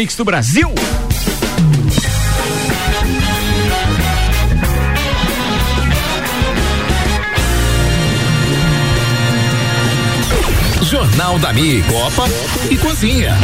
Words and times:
Mix 0.00 0.16
do 0.16 0.24
Brasil. 0.24 0.72
Jornal 10.82 11.38
da 11.38 11.52
Mi, 11.52 11.82
Copa 11.82 12.24
e 12.70 12.78
Cozinha. 12.78 13.36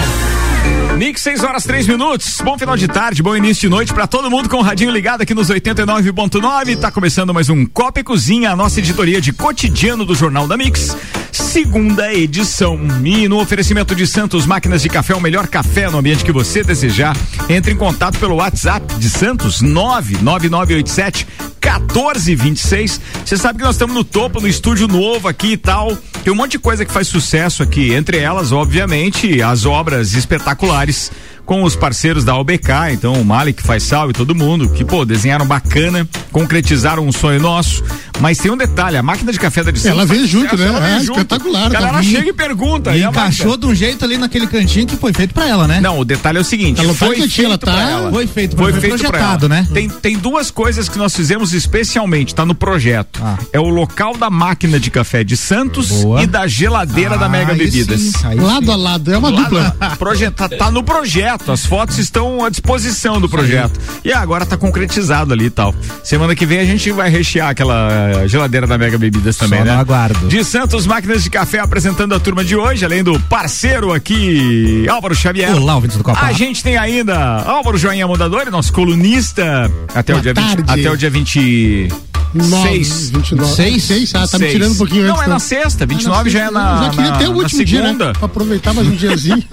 Mix, 0.97 1.21
6 1.21 1.45
horas 1.45 1.65
3 1.65 1.87
minutos. 1.89 2.41
Bom 2.43 2.57
final 2.57 2.75
de 2.75 2.89
tarde, 2.89 3.23
bom 3.23 3.37
início 3.37 3.61
de 3.61 3.69
noite 3.69 3.93
para 3.93 4.07
todo 4.07 4.31
mundo 4.31 4.49
com 4.49 4.57
o 4.57 4.63
radinho 4.63 4.91
ligado 4.91 5.21
aqui 5.21 5.35
nos 5.35 5.51
89.9. 5.51 6.79
Tá 6.79 6.91
começando 6.91 7.35
mais 7.35 7.51
um 7.51 7.67
Copa 7.67 8.01
e 8.01 8.03
Cozinha, 8.03 8.51
a 8.51 8.57
nossa 8.57 8.81
editoria 8.81 9.21
de 9.21 9.31
cotidiano 9.31 10.07
do 10.07 10.15
Jornal 10.15 10.49
da 10.49 10.57
Mix. 10.57 10.97
Segunda 11.37 12.15
edição. 12.15 12.81
E 13.05 13.29
no 13.29 13.39
oferecimento 13.39 13.95
de 13.95 14.07
Santos 14.07 14.47
Máquinas 14.47 14.81
de 14.81 14.89
Café, 14.89 15.15
o 15.15 15.21
melhor 15.21 15.47
café 15.47 15.91
no 15.91 15.99
ambiente 15.99 16.25
que 16.25 16.33
você 16.33 16.65
desejar. 16.65 17.15
Entre 17.49 17.73
em 17.75 17.77
contato 17.77 18.19
pelo 18.19 18.37
WhatsApp 18.37 18.95
de 18.95 19.11
Santos 19.11 19.61
99987 19.61 21.27
1426. 21.63 23.01
Você 23.25 23.37
sabe 23.37 23.59
que 23.59 23.65
nós 23.65 23.75
estamos 23.75 23.95
no 23.95 24.03
topo, 24.03 24.41
no 24.41 24.49
estúdio 24.49 24.89
novo 24.89 25.29
aqui 25.29 25.53
e 25.53 25.57
tal. 25.59 25.95
Tem 26.25 26.33
um 26.33 26.37
monte 26.37 26.53
de 26.53 26.59
coisa 26.59 26.87
que 26.87 26.93
faz 26.93 27.07
sucesso 27.07 27.63
aqui. 27.63 27.93
Entre 27.93 28.19
elas, 28.19 28.51
obviamente, 28.51 29.43
as 29.43 29.67
obras 29.67 30.15
espetaculares 30.15 31.13
com 31.47 31.63
os 31.63 31.75
parceiros 31.77 32.25
da 32.25 32.37
OBK, 32.37 32.69
então 32.93 33.15
o 33.15 33.25
Malik 33.25 33.63
faz 33.63 33.85
salve 33.85 34.13
todo 34.13 34.35
mundo, 34.35 34.69
que 34.69 34.85
pô, 34.85 35.05
desenharam 35.05 35.47
bacana, 35.47 36.07
concretizaram 36.33 37.07
um 37.07 37.13
sonho 37.13 37.41
nosso, 37.41 37.83
mas 38.21 38.37
tem 38.39 38.51
um 38.51 38.57
detalhe, 38.57 38.97
a 38.97 39.03
máquina 39.03 39.33
de 39.33 39.39
café 39.39 39.63
da 39.63 39.71
edição. 39.71 39.93
Ela 39.93 40.05
veio 40.05 40.27
junto, 40.27 40.57
né? 40.57 40.67
Ela 40.67 40.89
É, 40.89 40.99
junto. 41.01 41.13
espetacular, 41.21 41.71
tá? 41.71 42.03
chega 42.03 42.29
e 42.29 42.33
pergunta. 42.33 42.95
E 42.97 43.01
e 43.01 43.05
encaixou 43.05 43.57
de 43.57 43.65
um 43.67 43.75
jeito 43.75 44.05
ali 44.05 44.19
naquele 44.19 44.47
cantinho 44.49 44.87
que 44.87 44.97
foi 44.97 45.13
feito 45.13 45.33
pra 45.33 45.47
ela, 45.49 45.69
né? 45.69 45.81
Não, 45.81 45.99
o 46.01 46.05
detalhe 46.05 46.39
é 46.39 46.41
o 46.41 46.45
seguinte, 46.45 46.81
Ela 46.81 46.89
tá 46.93 46.95
foi 47.07 47.17
ela 47.21 47.29
feito 47.29 47.59
pra 47.59 47.73
tá- 47.73 47.81
ela. 47.81 48.11
Foi 48.11 48.27
feito, 48.27 48.57
foi 48.57 48.73
foi 48.73 48.81
feito 48.81 48.99
pra 48.99 49.09
projetado, 49.11 49.47
ela. 49.47 49.55
né? 49.55 49.69
Tem, 49.73 49.89
tem 49.89 50.19
duas 50.19 50.51
coisas 50.51 50.89
que 50.89 50.99
nós 50.99 51.15
fizemos 51.15 51.53
especialmente, 51.55 52.35
tá 52.35 52.45
no 52.45 52.55
projeto. 52.55 53.21
Ah. 53.23 53.39
É 53.53 53.61
o 53.61 53.69
local 53.69 54.17
da 54.17 54.29
máquina 54.29 54.81
de 54.81 54.91
café 54.91 55.23
de 55.23 55.37
Santos 55.37 55.89
Boa. 56.03 56.23
e 56.23 56.27
da 56.27 56.47
geladeira 56.49 57.17
da 57.17 57.27
Ah, 57.27 57.29
Mega 57.29 57.53
aí 57.53 57.59
Bebidas. 57.59 58.01
sim, 58.01 58.13
aí 58.25 58.39
Lado 58.41 58.67
sim. 58.67 58.73
a 58.73 58.77
lado, 58.77 59.13
é 59.13 59.19
uma 59.19 59.31
Lá 59.31 59.43
dupla. 59.43 59.77
na- 59.79 59.97
projeta- 59.97 60.49
tá 60.49 60.71
no 60.71 60.83
projeto, 60.83 61.36
projeto. 61.37 61.53
As 61.53 61.67
fotos 61.67 61.99
estão 61.99 62.45
à 62.45 62.51
disposição 62.51 63.21
do 63.21 63.29
projeto. 63.29 63.79
E 64.05 64.13
agora 64.13 64.45
está 64.45 64.57
concretizado 64.57 65.33
ali 65.33 65.47
e 65.47 65.51
tal. 65.51 65.75
Semana 66.03 66.35
que 66.35 66.47
vem 66.47 66.59
a 66.59 66.65
gente 66.65 66.91
vai 66.91 67.11
rechear 67.11 67.51
aquela 67.51 68.23
eh, 68.23 68.29
geladeira 68.29 68.67
da 68.67 68.79
Mega 68.79 68.99
Bebidas 68.99 69.37
também, 69.37 69.61
Só 69.61 69.65
né? 69.65 69.73
aguardo. 69.73 70.29
De 70.29 70.45
Santos 70.45 70.87
Máquinas 70.87 71.23
de 71.23 71.31
Café 71.31 71.59
apresentando 71.59 72.15
a 72.15 72.21
turma 72.21 72.45
de 72.45 72.57
hoje, 72.57 72.85
além 72.85 73.03
do 73.03 73.19
parceiro 73.21 73.93
aqui, 73.93 74.87
Álvaro 74.89 75.15
Xavier. 75.15 75.55
Olá, 75.55 75.75
ouvintes 75.75 75.97
do 75.97 76.05
Copa. 76.05 76.19
A 76.21 76.33
gente 76.33 76.63
tem 76.63 76.77
ainda 76.77 77.43
Álvaro 77.43 77.77
Joinha 77.79 78.07
Mondadori, 78.07 78.51
nosso 78.51 78.73
colunista, 78.73 79.71
até 79.95 80.13
Boa 80.13 80.21
o 80.21 80.23
dia 80.23 80.35
20, 80.35 80.71
até 80.71 80.91
o 80.91 80.97
dia 80.97 81.11
20 81.11 81.89
6. 82.35 83.13
6? 83.55 83.83
6? 83.83 84.15
Ah, 84.15 84.21
tá 84.21 84.27
seis. 84.27 84.43
me 84.43 84.51
tirando 84.51 84.73
um 84.73 84.77
pouquinho 84.77 85.05
antes. 85.05 85.17
Não, 85.17 85.23
é 85.23 85.27
na 85.27 85.39
sexta. 85.39 85.87
29 85.87 86.19
ah, 86.19 86.25
na 86.25 86.31
já 86.31 86.47
é 86.47 86.51
na. 86.51 86.85
Já 86.85 86.91
queria 86.91 87.11
na, 87.11 87.19
ter 87.19 87.29
o 87.29 87.33
último 87.33 87.65
dia, 87.65 87.83
né? 87.83 87.95
Pra 88.13 88.27
aproveitar 88.27 88.75
mais 88.75 88.89
um 88.89 88.95
diazinho. 88.95 89.45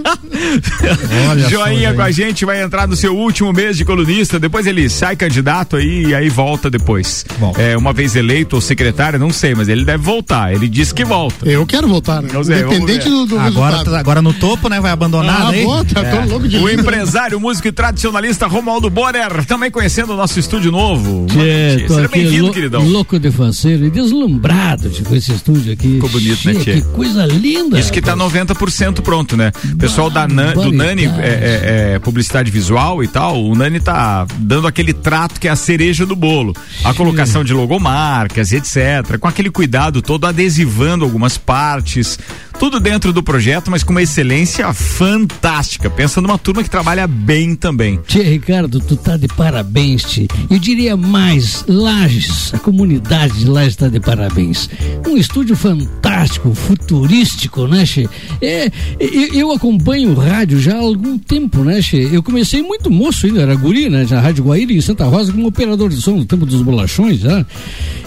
Olha 1.30 1.50
Joinha 1.50 1.94
com 1.94 2.02
a 2.02 2.12
gente, 2.12 2.46
vai 2.46 2.62
entrar 2.62 2.88
no 2.88 2.96
seu 2.96 3.16
último 3.16 3.52
mês 3.54 3.78
de 3.78 3.86
colunista. 3.86 4.40
Depois 4.40 4.66
ele 4.66 4.90
sai 4.90 5.16
candidato 5.16 5.76
aí 5.76 6.08
e 6.08 6.16
aí 6.16 6.30
volta 6.30 6.70
depois. 6.70 7.26
Bom. 7.40 7.54
É, 7.58 7.78
uma 7.78 7.94
vez 7.94 8.16
eleito 8.16 8.56
ou 8.56 8.62
secretário, 8.62 9.20
não 9.20 9.32
sei, 9.32 9.56
mas 9.56 9.68
ele 9.70 9.86
deve 9.86 10.04
voltar. 10.04 10.54
Ele 10.54 10.68
disse 10.68 10.94
que 10.94 11.06
volta. 11.06 11.48
Eu 11.48 11.66
quero 11.66 11.88
voltar, 11.88 12.22
né? 12.22 12.30
Sei, 12.44 12.62
Independente 12.62 13.10
do, 13.10 13.26
do 13.26 13.40
agora, 13.40 13.78
resultado. 13.78 13.94
Tá, 13.94 14.00
agora 14.00 14.22
no 14.22 14.34
topo, 14.34 14.70
né? 14.70 14.80
Vai 14.80 14.92
abandonar 14.92 15.48
ah, 15.48 15.52
né? 15.52 15.64
é. 15.64 16.26
louco 16.26 16.48
de 16.48 16.58
o 16.58 16.70
empresário, 16.70 17.40
músico 17.40 17.68
e 17.68 17.72
tradicionalista 17.72 18.48
Romualdo 18.48 18.90
Borer, 18.90 19.46
também 19.46 19.70
conhecendo 19.70 20.14
o 20.14 20.18
nosso 20.18 20.40
estúdio 20.40 20.72
novo. 20.72 21.26
Que, 21.28 21.88
Seja 21.88 22.08
bem-vindo, 22.08 22.52
querido 22.52 22.63
queridão. 22.70 22.88
louco 22.88 23.20
de 23.20 23.32
faceiro 23.32 23.86
e 23.86 23.90
deslumbrado 23.90 24.90
de, 24.90 25.02
com 25.04 25.16
esse 25.16 25.32
estúdio 25.32 25.74
aqui. 25.74 25.96
Ficou 25.96 26.10
bonito, 26.10 26.46
né, 26.46 26.54
Tchê, 26.54 26.60
Tchê? 26.60 26.74
Que 26.74 26.82
coisa 26.90 27.26
linda. 27.26 27.80
Isso 27.80 27.92
que 27.92 28.02
tá 28.02 28.14
rapaz. 28.16 28.34
90% 28.34 29.02
pronto, 29.02 29.36
né? 29.38 29.52
O 29.74 29.78
pessoal 29.78 30.10
da 30.10 30.28
Nan- 30.28 30.54
do 30.54 30.72
Nani, 30.72 31.06
é, 31.06 31.10
é, 31.10 31.94
é, 31.96 32.00
publicidade 32.00 32.50
visual 32.52 33.04
e 33.04 33.08
tal, 33.08 33.44
o 33.44 33.56
Nani 33.56 33.80
tá 33.80 34.26
dando 34.38 34.68
aquele 34.68 34.94
trato 34.94 35.40
que 35.40 35.48
é 35.48 35.52
a 35.52 35.56
cereja 35.56 36.06
do 36.06 36.16
bolo. 36.16 36.54
A 36.84 36.94
colocação 36.94 37.44
de 37.44 37.54
logomarcas 37.54 38.52
e 38.52 38.58
etc. 38.58 39.18
Com 39.20 39.28
aquele 39.28 39.50
cuidado 39.50 40.02
todo, 40.02 40.26
adesivando 40.26 41.04
algumas 41.04 41.38
partes. 41.38 42.18
Tudo 42.60 42.80
dentro 42.80 43.12
do 43.12 43.22
projeto, 43.22 43.70
mas 43.70 43.84
com 43.84 43.92
uma 43.92 44.02
excelência 44.02 44.72
fantástica. 44.74 45.90
Pensa 45.90 46.22
numa 46.22 46.38
turma 46.38 46.64
que 46.64 46.70
trabalha 46.70 47.06
bem 47.08 47.56
também. 47.56 48.00
Tchê, 48.08 48.24
Ricardo, 48.24 48.80
tu 48.80 48.96
tá 48.96 49.18
de 49.18 49.28
parabéns, 49.28 50.04
tchê. 50.04 50.28
Eu 50.50 50.58
diria 50.60 50.96
mais, 50.96 51.66
Lages, 51.68 52.54
a 52.54 52.60
comunidade 52.60 53.40
de 53.40 53.46
Lages 53.50 53.76
tá 53.76 53.88
de 53.88 54.00
parabéns. 54.00 54.70
Um 55.08 55.18
estúdio 55.18 55.56
fantástico, 55.56 56.54
futurístico, 56.54 57.68
né, 57.68 57.84
Tchê? 57.86 58.08
É, 58.42 58.72
eu, 59.00 59.52
acompanho 59.52 60.12
o 60.12 60.16
rádio 60.16 60.60
já 60.60 60.76
há 60.76 60.80
algum 60.80 61.18
tempo, 61.18 61.64
né, 61.64 61.82
Tchê? 61.82 62.10
Eu 62.12 62.24
comecei 62.24 62.62
muito 62.62 62.90
moço 62.90 63.26
ainda, 63.26 63.42
era 63.42 63.56
guri, 63.56 63.90
né, 63.90 64.06
na 64.10 64.22
Rádio 64.22 64.44
Guaíra 64.46 64.72
em 64.72 64.82
Santa 64.82 65.06
Rosa 65.06 65.32
como 65.34 65.48
operador 65.48 65.90
de 65.90 66.02
som 66.02 66.16
no 66.18 66.26
tempo 66.26 66.46
dos 66.46 66.62
bolachões, 66.62 67.20
já. 67.20 67.46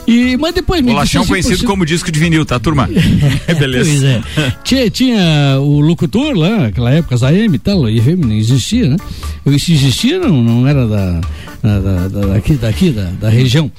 E, 0.07 0.37
mas 0.37 0.55
depois 0.55 0.81
Bolachão 0.83 1.27
conhecido 1.27 1.57
"Poxa, 1.57 1.67
como 1.67 1.85
disco 1.85 2.13
de 2.13 2.21
vinil, 2.21 2.47
tá, 2.47 2.61
turma? 2.61 2.89
Beleza. 3.59 3.91
Pois 3.91 4.03
é. 4.05 4.23
Tinha, 4.65 4.91
tinha 4.91 5.59
o 5.61 5.81
locutor 5.81 6.35
lá, 6.37 6.59
naquela 6.63 6.91
época, 6.91 7.15
as 7.15 7.23
AM 7.23 7.55
e 7.55 7.59
tal, 7.59 7.85
a 7.85 7.91
IFM 7.91 8.25
não 8.27 8.33
existia, 8.33 8.89
né? 8.89 8.97
Eu 9.45 9.59
se 9.59 9.73
existia, 9.73 10.19
não, 10.19 10.43
não 10.43 10.67
era 10.67 10.87
da, 10.87 11.21
da, 11.63 11.81
da- 11.81 12.09
da- 12.09 12.27
daqui, 12.35 12.55
daqui 12.55 12.91
da, 12.91 13.05
da 13.21 13.29
região. 13.29 13.71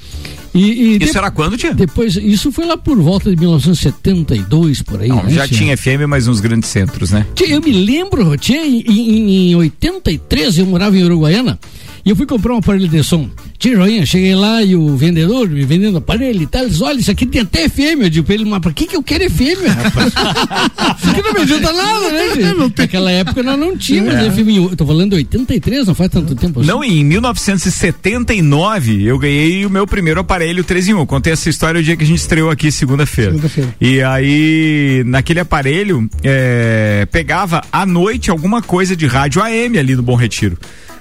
E, 0.54 0.60
e 0.60 0.96
Isso 0.96 1.12
de- 1.12 1.18
era 1.18 1.30
quando, 1.30 1.56
tia? 1.56 1.74
depois, 1.74 2.16
isso 2.16 2.50
foi 2.50 2.64
lá 2.66 2.76
por 2.76 2.98
volta 3.00 3.30
de 3.30 3.36
1972, 3.36 4.82
por 4.82 5.00
aí, 5.00 5.08
Não, 5.08 5.22
né, 5.22 5.30
já 5.30 5.46
tia? 5.46 5.58
tinha 5.58 5.76
FM, 5.76 6.08
mas 6.08 6.26
nos 6.26 6.40
grandes 6.40 6.68
centros, 6.70 7.10
né? 7.10 7.26
Tia, 7.34 7.48
eu 7.50 7.60
me 7.60 7.70
lembro, 7.72 8.36
tia, 8.36 8.64
em, 8.66 8.80
em, 8.80 9.50
em 9.50 9.54
83 9.54 10.58
eu 10.58 10.66
morava 10.66 10.96
em 10.96 11.04
Uruguaiana 11.04 11.58
e 12.04 12.10
eu 12.10 12.16
fui 12.16 12.26
comprar 12.26 12.54
um 12.54 12.58
aparelho 12.58 12.88
de 12.88 13.02
som. 13.02 13.28
Tia 13.58 13.74
Joinha, 13.74 14.06
cheguei 14.06 14.36
lá 14.36 14.62
e 14.62 14.76
o 14.76 14.96
vendedor 14.96 15.48
me 15.48 15.64
vendendo 15.64 15.98
aparelho 15.98 16.42
e 16.42 16.46
tal, 16.46 16.62
ele 16.62 16.70
disse, 16.70 16.82
olha, 16.82 17.00
isso 17.00 17.10
aqui 17.10 17.26
tem 17.26 17.40
até 17.40 17.68
FM. 17.68 18.02
Eu 18.02 18.10
digo 18.10 18.24
pra 18.24 18.36
ele, 18.36 18.44
mas 18.44 18.60
pra 18.60 18.72
que 18.72 18.86
que 18.86 18.94
eu 18.94 19.02
quero 19.02 19.28
FM, 19.28 19.66
rapaz? 19.66 20.12
isso 21.02 21.10
aqui 21.10 21.22
não 21.22 21.32
me 21.32 21.40
ajuda 21.40 21.72
nada, 21.72 22.12
né, 22.12 22.28
tia? 22.34 22.54
Naquela 22.78 23.10
época 23.10 23.42
nós 23.42 23.58
não 23.58 23.76
tínhamos 23.76 24.14
FM. 24.14 24.70
Eu 24.70 24.76
tô 24.76 24.86
falando 24.86 25.10
de 25.10 25.16
83, 25.16 25.88
não 25.88 25.94
faz 25.94 26.08
tanto 26.08 26.36
tempo 26.36 26.60
assim. 26.60 26.68
Não, 26.68 26.84
em 26.84 27.04
1979 27.04 29.02
eu 29.02 29.18
ganhei 29.18 29.66
o 29.66 29.70
meu 29.70 29.88
primeiro 29.88 30.20
aparelho 30.20 30.62
3 30.62 30.88
em 30.88 30.94
1. 30.94 31.06
Contei 31.06 31.32
essa 31.32 31.50
história 31.50 31.80
o 31.80 31.82
dia 31.82 31.96
que 31.96 32.04
a 32.04 32.06
gente 32.06 32.20
estreou 32.20 32.50
aqui 32.50 32.70
segunda-feira. 32.70 33.32
Segunda-feira. 33.32 33.74
E 33.80 34.00
aí, 34.02 35.02
naquele 35.04 35.40
aparelho, 35.40 36.08
é, 36.22 37.08
pegava 37.10 37.60
à 37.72 37.84
noite 37.84 38.30
alguma 38.30 38.62
coisa 38.62 38.94
de 38.94 39.06
rádio 39.06 39.42
AM 39.42 39.76
ali 39.76 39.96
no 39.96 40.02
Bom 40.02 40.14
Retiro. 40.14 40.56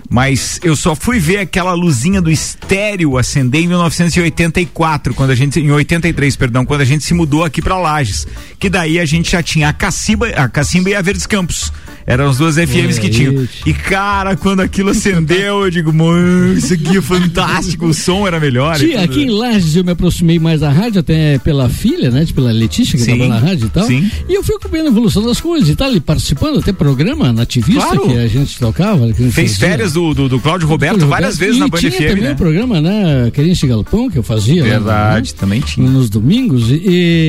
Mas 0.09 0.59
eu 0.63 0.75
só 0.75 0.95
fui 0.95 1.19
ver 1.19 1.39
aquela 1.39 1.73
luzinha 1.73 2.21
do 2.21 2.31
estéreo 2.31 3.17
acender 3.17 3.61
em 3.61 3.67
1984, 3.67 5.13
quando 5.13 5.31
a 5.31 5.35
gente 5.35 5.59
em 5.59 5.69
83, 5.69 6.35
perdão, 6.35 6.65
quando 6.65 6.81
a 6.81 6.85
gente 6.85 7.03
se 7.03 7.13
mudou 7.13 7.43
aqui 7.43 7.61
para 7.61 7.77
Lages, 7.77 8.25
que 8.57 8.69
daí 8.69 8.99
a 8.99 9.05
gente 9.05 9.31
já 9.31 9.43
tinha 9.43 9.69
a 9.69 9.73
Caciba, 9.73 10.27
a 10.29 10.47
Cacimba 10.47 10.89
e 10.89 10.95
a 10.95 11.01
Verdes 11.01 11.25
Campos. 11.25 11.73
Eram 12.09 12.29
as 12.29 12.37
duas 12.37 12.55
FMs 12.55 12.97
que 13.01 13.09
tinham. 13.09 13.45
E 13.65 13.73
cara, 13.73 14.37
quando 14.37 14.61
aquilo 14.61 14.91
acendeu, 14.91 15.65
eu 15.65 15.69
digo, 15.69 15.91
mano, 15.91 16.53
isso 16.57 16.73
aqui 16.73 16.95
é 16.97 17.01
fantástico, 17.01 17.85
o 17.87 17.93
som 17.93 18.25
era 18.25 18.39
melhor. 18.39 18.77
Tia, 18.77 19.01
aqui 19.03 19.23
em 19.23 19.29
Lages 19.29 19.75
eu 19.75 19.83
me 19.83 19.91
aproximei 19.91 20.39
mais 20.39 20.61
da 20.61 20.69
rádio, 20.71 21.01
até 21.01 21.37
pela 21.39 21.67
filha, 21.67 22.09
né? 22.09 22.25
Pela 22.33 22.49
Letícia, 22.53 22.97
que 22.97 23.03
Sim, 23.03 23.17
trabalha 23.17 23.29
na 23.29 23.39
rádio 23.39 23.65
e 23.65 23.69
tal. 23.69 23.83
sim. 23.85 24.09
E 24.29 24.33
eu 24.35 24.41
fui 24.41 24.55
acompanhando 24.55 24.87
a 24.87 24.91
evolução 24.91 25.21
das 25.25 25.41
coisas 25.41 25.67
e 25.67 25.75
tal, 25.75 25.91
e 25.93 25.99
participando 25.99 26.59
até 26.59 26.71
programa 26.71 27.33
nativista 27.33 27.81
Claro. 27.81 28.07
que 28.07 28.17
a 28.17 28.27
gente 28.27 28.57
tocava. 28.57 29.07
que 29.11 29.21
a 29.21 29.25
gente 29.25 29.33
Fez 29.33 29.51
fazia. 29.55 29.67
férias 29.67 29.91
do, 29.91 30.13
do, 30.13 30.29
do 30.29 30.39
Cláudio 30.39 30.65
Roberto 30.65 30.93
Roberto. 31.01 31.09
várias 31.09 31.37
vezes 31.37 31.57
E 31.57 31.59
na 31.59 31.67
Band 31.67 31.79
tinha 31.79 31.91
FM, 31.91 32.07
também 32.07 32.23
né? 32.23 32.31
o 32.31 32.35
programa, 32.37 32.79
né? 32.79 33.31
Querência 33.33 33.67
Galpão, 33.67 34.09
que 34.09 34.17
eu 34.17 34.23
fazia. 34.23 34.63
lá, 34.63 34.69
Verdade, 34.69 35.31
né, 35.33 35.37
também 35.37 35.59
tinha. 35.59 35.89
Nos 35.89 36.09
domingos. 36.09 36.69
E, 36.71 36.81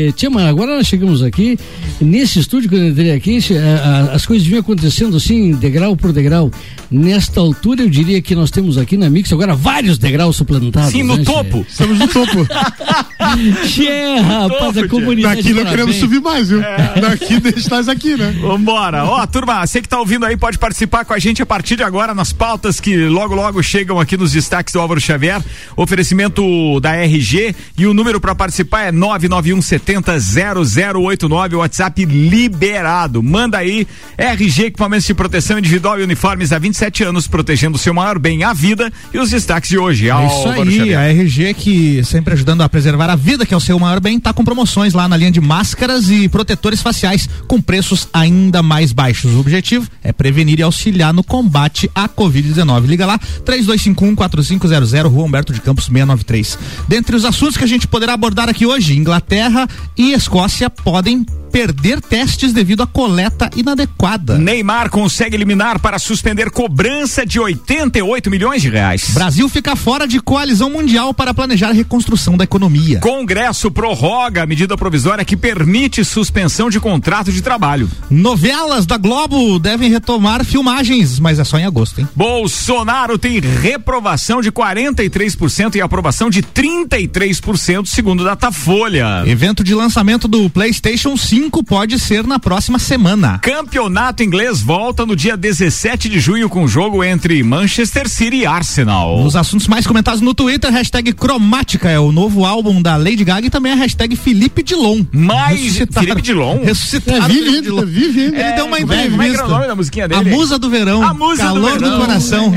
e, 0.09 0.13
tia, 0.15 0.31
mas 0.31 0.45
agora 0.45 0.77
nós 0.77 0.87
chegamos 0.87 1.21
aqui, 1.23 1.59
nesse 2.01 2.39
estúdio, 2.39 2.69
quando 2.71 2.83
eu 2.83 2.89
entrei 2.91 3.11
aqui, 3.11 3.39
a- 3.57 3.89
a- 4.11 4.15
as 4.15 4.25
coisas 4.25 4.47
vinham 4.47 4.63
acontecendo 4.69 5.17
assim, 5.17 5.53
degrau 5.53 5.97
por 5.97 6.13
degrau. 6.13 6.51
Nesta 6.91 7.41
altura, 7.41 7.83
eu 7.83 7.89
diria 7.89 8.21
que 8.21 8.35
nós 8.35 8.51
temos 8.51 8.77
aqui 8.77 8.97
na 8.97 9.09
Mix 9.09 9.33
agora 9.33 9.55
vários 9.55 9.97
degraus 9.97 10.37
suplantados. 10.37 10.91
Sim, 10.91 11.03
no 11.03 11.17
né, 11.17 11.25
topo. 11.25 11.65
Estamos 11.67 11.99
no 11.99 12.09
topo. 12.09 12.47
Tchê, 13.67 14.17
rapaz, 14.21 14.77
a 14.79 14.89
comunidade. 14.89 15.43
Daqui 15.43 15.55
não 15.55 15.65
queremos 15.65 15.97
subir 15.97 16.21
mais, 16.21 16.49
viu? 16.49 16.61
Daqui 16.61 17.41
deixa 17.41 17.69
nós 17.71 17.89
aqui, 17.89 18.17
né? 18.17 18.35
Vambora. 18.41 19.05
Ó, 19.05 19.27
turma, 19.27 19.67
você 19.67 19.81
que 19.81 19.89
tá 19.89 19.99
ouvindo 19.99 20.25
aí 20.25 20.37
pode 20.37 20.59
participar 20.59 21.05
com 21.05 21.15
a 21.15 21.19
gente 21.19 21.43
a 21.43 21.47
partir 21.47 21.77
de 21.77 21.83
agora 21.83 22.15
nas 22.15 22.33
pautas 22.33 22.81
que 22.81 22.97
logo 23.09 23.35
logo 23.35 23.63
chegam 23.63 23.99
aqui 23.99 24.17
nos 24.17 24.33
destaques 24.33 24.73
do 24.73 24.81
Álvaro 24.81 25.01
Xavier. 25.01 25.43
Oferecimento 25.77 26.81
da 26.81 26.95
RG 26.95 27.55
e 27.77 27.87
o 27.87 27.95
número 27.95 28.21
para 28.21 28.35
participar 28.35 28.85
é 28.85 28.93
991 28.93 29.63
70 29.63 30.19
0089, 30.19 31.57
WhatsApp 31.57 32.05
liberado. 32.05 33.23
Manda 33.23 33.59
aí 33.59 33.87
RG 34.17 34.58
equipamentos 34.67 35.07
de 35.07 35.15
proteção 35.15 35.59
individual 35.59 35.99
e 36.01 36.03
uniformes 36.03 36.53
há 36.53 36.59
27 36.59 37.05
anos 37.05 37.27
protegendo 37.27 37.77
o 37.77 37.79
seu 37.79 37.95
maior 37.95 38.19
bem, 38.19 38.45
a 38.45 38.53
vida 38.53 38.93
e 39.13 39.19
os 39.19 39.31
destaques 39.31 39.71
de 39.71 39.79
hoje. 39.79 40.11
É 40.11 40.27
isso 40.27 40.49
aí, 40.49 40.71
Xavier. 40.71 40.99
a 40.99 41.09
RG 41.09 41.55
que 41.55 42.05
sempre 42.05 42.35
ajudando 42.35 42.63
a 42.63 42.69
preservar 42.69 43.11
a 43.11 43.17
vida, 43.17 43.45
que 43.45 43.55
é 43.55 43.57
o 43.57 43.61
seu 43.61 43.79
maior 43.79 44.01
bem, 44.01 44.19
tá 44.19 44.33
com 44.33 44.45
promoções 44.45 44.95
lá 44.95 45.09
na 45.09 45.17
linha 45.17 45.31
de 45.31 45.41
máscaras 45.41 46.11
e 46.11 46.29
protetores 46.29 46.83
faciais 46.83 47.29
com 47.47 47.61
preços 47.61 48.09
ainda 48.13 48.63
mais 48.63 48.93
baixos. 48.93 49.33
O 49.33 49.41
objetivo 49.41 49.89
é 50.03 50.13
prevenir 50.13 50.59
e 50.59 50.63
auxiliar 50.63 51.13
no 51.13 51.23
combate 51.23 51.91
à 51.95 52.09
Covid-19. 52.09 52.87
Liga 52.87 53.07
lá, 53.07 53.19
3251-4500, 53.45 55.09
Rua 55.09 55.25
Humberto 55.25 55.53
de 55.53 55.61
Campos 55.61 55.85
693. 55.85 56.59
Dentre 56.87 57.17
os 57.17 57.25
assuntos 57.25 57.57
que 57.57 57.65
a 57.65 57.69
gente 57.69 57.87
poderá 57.87 58.15
abordar 58.15 58.49
aqui 58.49 58.67
hoje, 58.67 58.97
Inglaterra 58.97 59.69
e 59.97 60.13
Escócia 60.13 60.71
podem 60.71 61.25
perder 61.49 62.01
testes 62.01 62.53
devido 62.53 62.83
à 62.83 62.87
coleta 62.87 63.51
inadequada. 63.57 64.39
Neymar 64.39 64.91
consegue 64.91 65.35
eliminar 65.35 65.79
para 65.79 65.99
suspender 65.99 66.51
cobrança 66.51 67.25
de 67.25 67.41
88 67.41 68.31
milhões 68.31 68.63
de 68.63 68.69
reais. 68.69 69.11
Brasil 69.11 69.49
fica 69.49 69.75
fora 69.75 70.07
de 70.07 70.21
coalizão 70.21 70.71
mundial 70.71 71.15
para 71.15 71.33
planejar 71.33 71.71
a 71.71 71.73
reconstrução 71.73 72.37
da 72.37 72.45
economia. 72.45 73.01
Congresso 73.01 73.71
prorroga 73.71 74.43
a 74.43 74.47
medida 74.47 74.77
provisória 74.77 75.25
que 75.25 75.37
permite 75.37 76.05
suspensão 76.05 76.69
de 76.69 76.79
contrato 76.79 77.33
de 77.33 77.41
trabalho. 77.41 77.91
Novelas 78.11 78.85
da 78.87 78.97
Globo 78.97 79.59
devem 79.59 79.91
retomar 79.91 80.45
filmagens, 80.45 81.19
mas 81.19 81.39
é 81.39 81.45
só 81.45 81.59
em 81.59 81.65
agosto, 81.65 82.01
hein? 82.01 82.09
Bolsonaro 82.15 83.19
tem 83.19 83.41
reprovação 83.41 84.41
de 84.41 84.53
43% 84.53 85.77
e 85.77 85.81
aprovação 85.81 86.29
de 86.29 86.43
33%, 86.43 87.87
segundo 87.87 88.25
Datafolha. 88.25 89.25
Evento 89.27 89.65
de 89.65 89.75
lançamento 89.75 90.29
do 90.29 90.51
PlayStation 90.51 91.17
5 91.17 91.38
pode 91.47 91.99
ser 92.01 92.27
na 92.27 92.39
próxima 92.39 92.79
semana. 92.79 93.39
Campeonato 93.39 94.23
inglês 94.25 94.61
volta 94.61 95.07
no 95.07 95.15
dia 95.15 95.37
17 95.37 96.09
de 96.09 96.19
junho 96.19 96.49
com 96.49 96.65
o 96.65 96.69
jogo 96.69 97.05
entre 97.05 97.43
Manchester 97.45 98.09
City 98.09 98.39
e 98.39 98.47
Arsenal. 98.47 99.23
Os 99.25 99.37
assuntos 99.37 99.67
mais 99.69 99.87
comentados 99.87 100.21
no 100.21 100.35
Twitter, 100.35 100.71
hashtag 100.73 101.13
cromática 101.13 101.89
é 101.89 101.99
o 101.99 102.11
novo 102.11 102.45
álbum 102.45 102.83
da 102.83 102.97
Lady 102.97 103.25
Gaga 103.25 103.47
e 103.47 103.51
também 103.51 103.73
a 103.73 103.77
hashtag 103.77 104.17
Felipe 104.17 104.63
Dilon. 104.63 105.05
Mais 105.13 105.77
Felipe 105.79 106.23
Dilon? 106.23 106.59
Ressuscitado 106.65 107.25
É, 107.25 107.29
vive 107.29 107.61
Dilon. 107.63 107.87
vive. 107.87 108.21
Ele 108.27 108.53
deu 108.55 108.67
uma 108.67 108.79
é- 108.79 108.81
entrevista. 108.83 109.11
Como 109.11 109.23
é 109.23 109.29
que 109.31 109.35
era 109.37 109.47
o 109.47 109.51
nome 109.51 109.67
da 109.67 109.75
musiquinha 109.77 110.05
A 110.07 110.09
dele? 110.09 110.31
musa 110.31 110.59
do 110.59 110.69
verão. 110.71 111.03
A 111.03 111.15
musa 111.15 111.43
do 111.43 111.49
calor 111.55 111.79
verão. 111.79 112.01
coração. 112.01 112.53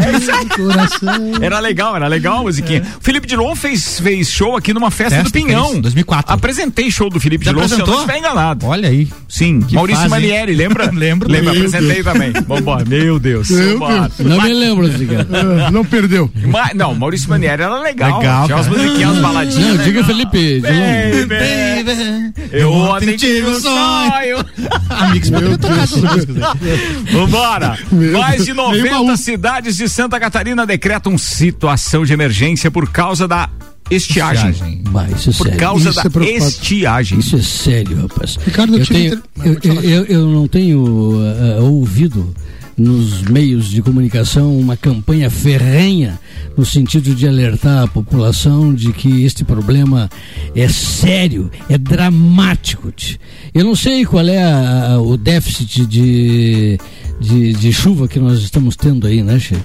É. 1.41 1.45
Era 1.45 1.59
legal, 1.59 1.95
era 1.95 2.07
legal 2.07 2.39
a 2.39 2.43
musiquinha. 2.43 2.81
O 2.99 3.03
Felipe 3.03 3.27
Dilon 3.27 3.55
fez, 3.55 3.99
fez 3.99 4.29
show 4.29 4.55
aqui 4.55 4.73
numa 4.73 4.89
festa, 4.91 5.15
Festa, 5.21 5.29
do 5.29 5.31
Pinhão. 5.45 5.69
fez, 5.69 5.81
2004. 5.81 6.33
Apresentei 6.33 6.89
show 6.91 7.09
do 7.09 7.19
Felipe 7.19 7.45
Já 7.45 7.51
Dilon, 7.51 7.67
se 7.67 7.73
eu 7.73 7.77
não 7.79 7.83
apresentou? 7.85 8.05
estiver 8.13 8.19
enganado. 8.19 8.65
Olha 8.71 8.87
aí. 8.89 9.07
Sim, 9.27 9.59
Que 9.61 9.75
Maurício 9.75 10.01
fase? 10.03 10.09
Manieri, 10.09 10.55
lembra? 10.55 10.89
Lembro. 10.93 11.29
Lembra, 11.29 11.51
Meu 11.53 11.65
apresentei 11.65 12.03
também. 12.03 12.31
Vambora, 12.47 12.85
meu 12.85 13.19
Deus. 13.19 13.49
Meu 13.49 13.79
vambora. 13.79 14.11
Não 14.19 14.41
me 14.41 14.53
lembro 14.53 14.87
desse 14.89 15.05
cara. 15.05 15.27
Ah, 15.67 15.71
Não 15.71 15.83
perdeu. 15.85 16.31
Ma- 16.47 16.71
não, 16.73 16.95
Maurício 16.95 17.29
Manieri 17.29 17.63
era 17.63 17.81
legal. 17.81 18.19
Legal, 18.19 18.45
Tinha 18.45 18.55
umas 18.57 18.67
musiquinhas, 18.67 19.11
umas 19.11 19.21
baladinhas. 19.21 19.67
Não, 19.67 19.75
né? 19.75 19.83
diga 19.83 20.03
Felipe. 20.03 20.61
Dilon. 20.61 21.27
Baby, 21.27 22.47
eu 22.51 22.71
ontem 22.71 23.17
tive 23.17 23.47
um 23.49 23.59
sonho. 23.59 24.45
Amigos, 24.89 25.29
poderia 25.29 25.57
tocar 25.57 25.83
essas 25.83 26.01
músicas 26.01 26.35
aí. 26.37 27.11
Vambora! 27.11 27.77
Meu 27.91 28.19
Mais 28.19 28.45
de 28.45 28.53
Deus, 28.53 28.71
nem 28.71 28.83
90 28.83 28.95
baú. 29.05 29.17
cidades 29.17 29.75
de 29.77 29.89
Santa 29.89 30.19
Catarina 30.19 30.65
decretam 30.65 31.17
situação 31.17 32.05
de 32.05 32.13
emergência 32.13 32.69
por 32.71 32.89
causa 32.89 33.27
da 33.27 33.49
estiagem. 33.95 34.49
Estiagem. 34.51 34.81
Bah, 34.89 35.07
isso 35.09 35.29
é 35.29 35.33
Por 35.33 35.43
sério. 35.45 35.59
causa 35.59 35.89
Isso 35.89 36.09
da 36.09 36.25
é 36.25 36.37
estiagem. 36.37 37.19
Isso 37.19 37.35
é 37.35 37.41
sério, 37.41 38.01
rapaz. 38.01 38.37
Ricardo, 38.45 38.73
eu 38.75 38.79
eu, 38.79 38.85
tenho, 38.85 39.13
inter- 39.13 39.21
eu, 39.63 39.81
eu- 39.83 40.05
eu 40.05 40.25
não 40.27 40.47
tenho 40.47 41.17
ah, 41.57 41.61
ouvido 41.61 42.33
nos 42.77 43.21
meios 43.23 43.69
de 43.69 43.81
comunicação 43.81 44.57
uma 44.57 44.75
campanha 44.75 45.29
ferrenha 45.29 46.19
no 46.57 46.65
sentido 46.65 47.13
de 47.13 47.27
alertar 47.27 47.83
a 47.83 47.87
população 47.87 48.73
de 48.73 48.91
que 48.91 49.23
este 49.23 49.43
problema 49.43 50.09
é 50.55 50.67
sério, 50.67 51.51
é 51.69 51.77
dramático. 51.77 52.91
Eu 53.53 53.63
não 53.65 53.75
sei 53.75 54.03
qual 54.05 54.25
é 54.27 54.41
a- 54.41 54.93
a- 54.93 55.01
o 55.01 55.15
déficit 55.17 55.85
de, 55.85 56.79
de, 57.19 57.53
de 57.53 57.73
chuva 57.73 58.07
que 58.07 58.19
nós 58.19 58.39
estamos 58.39 58.75
tendo 58.75 59.05
aí, 59.05 59.21
né, 59.21 59.37
Che? 59.39 59.55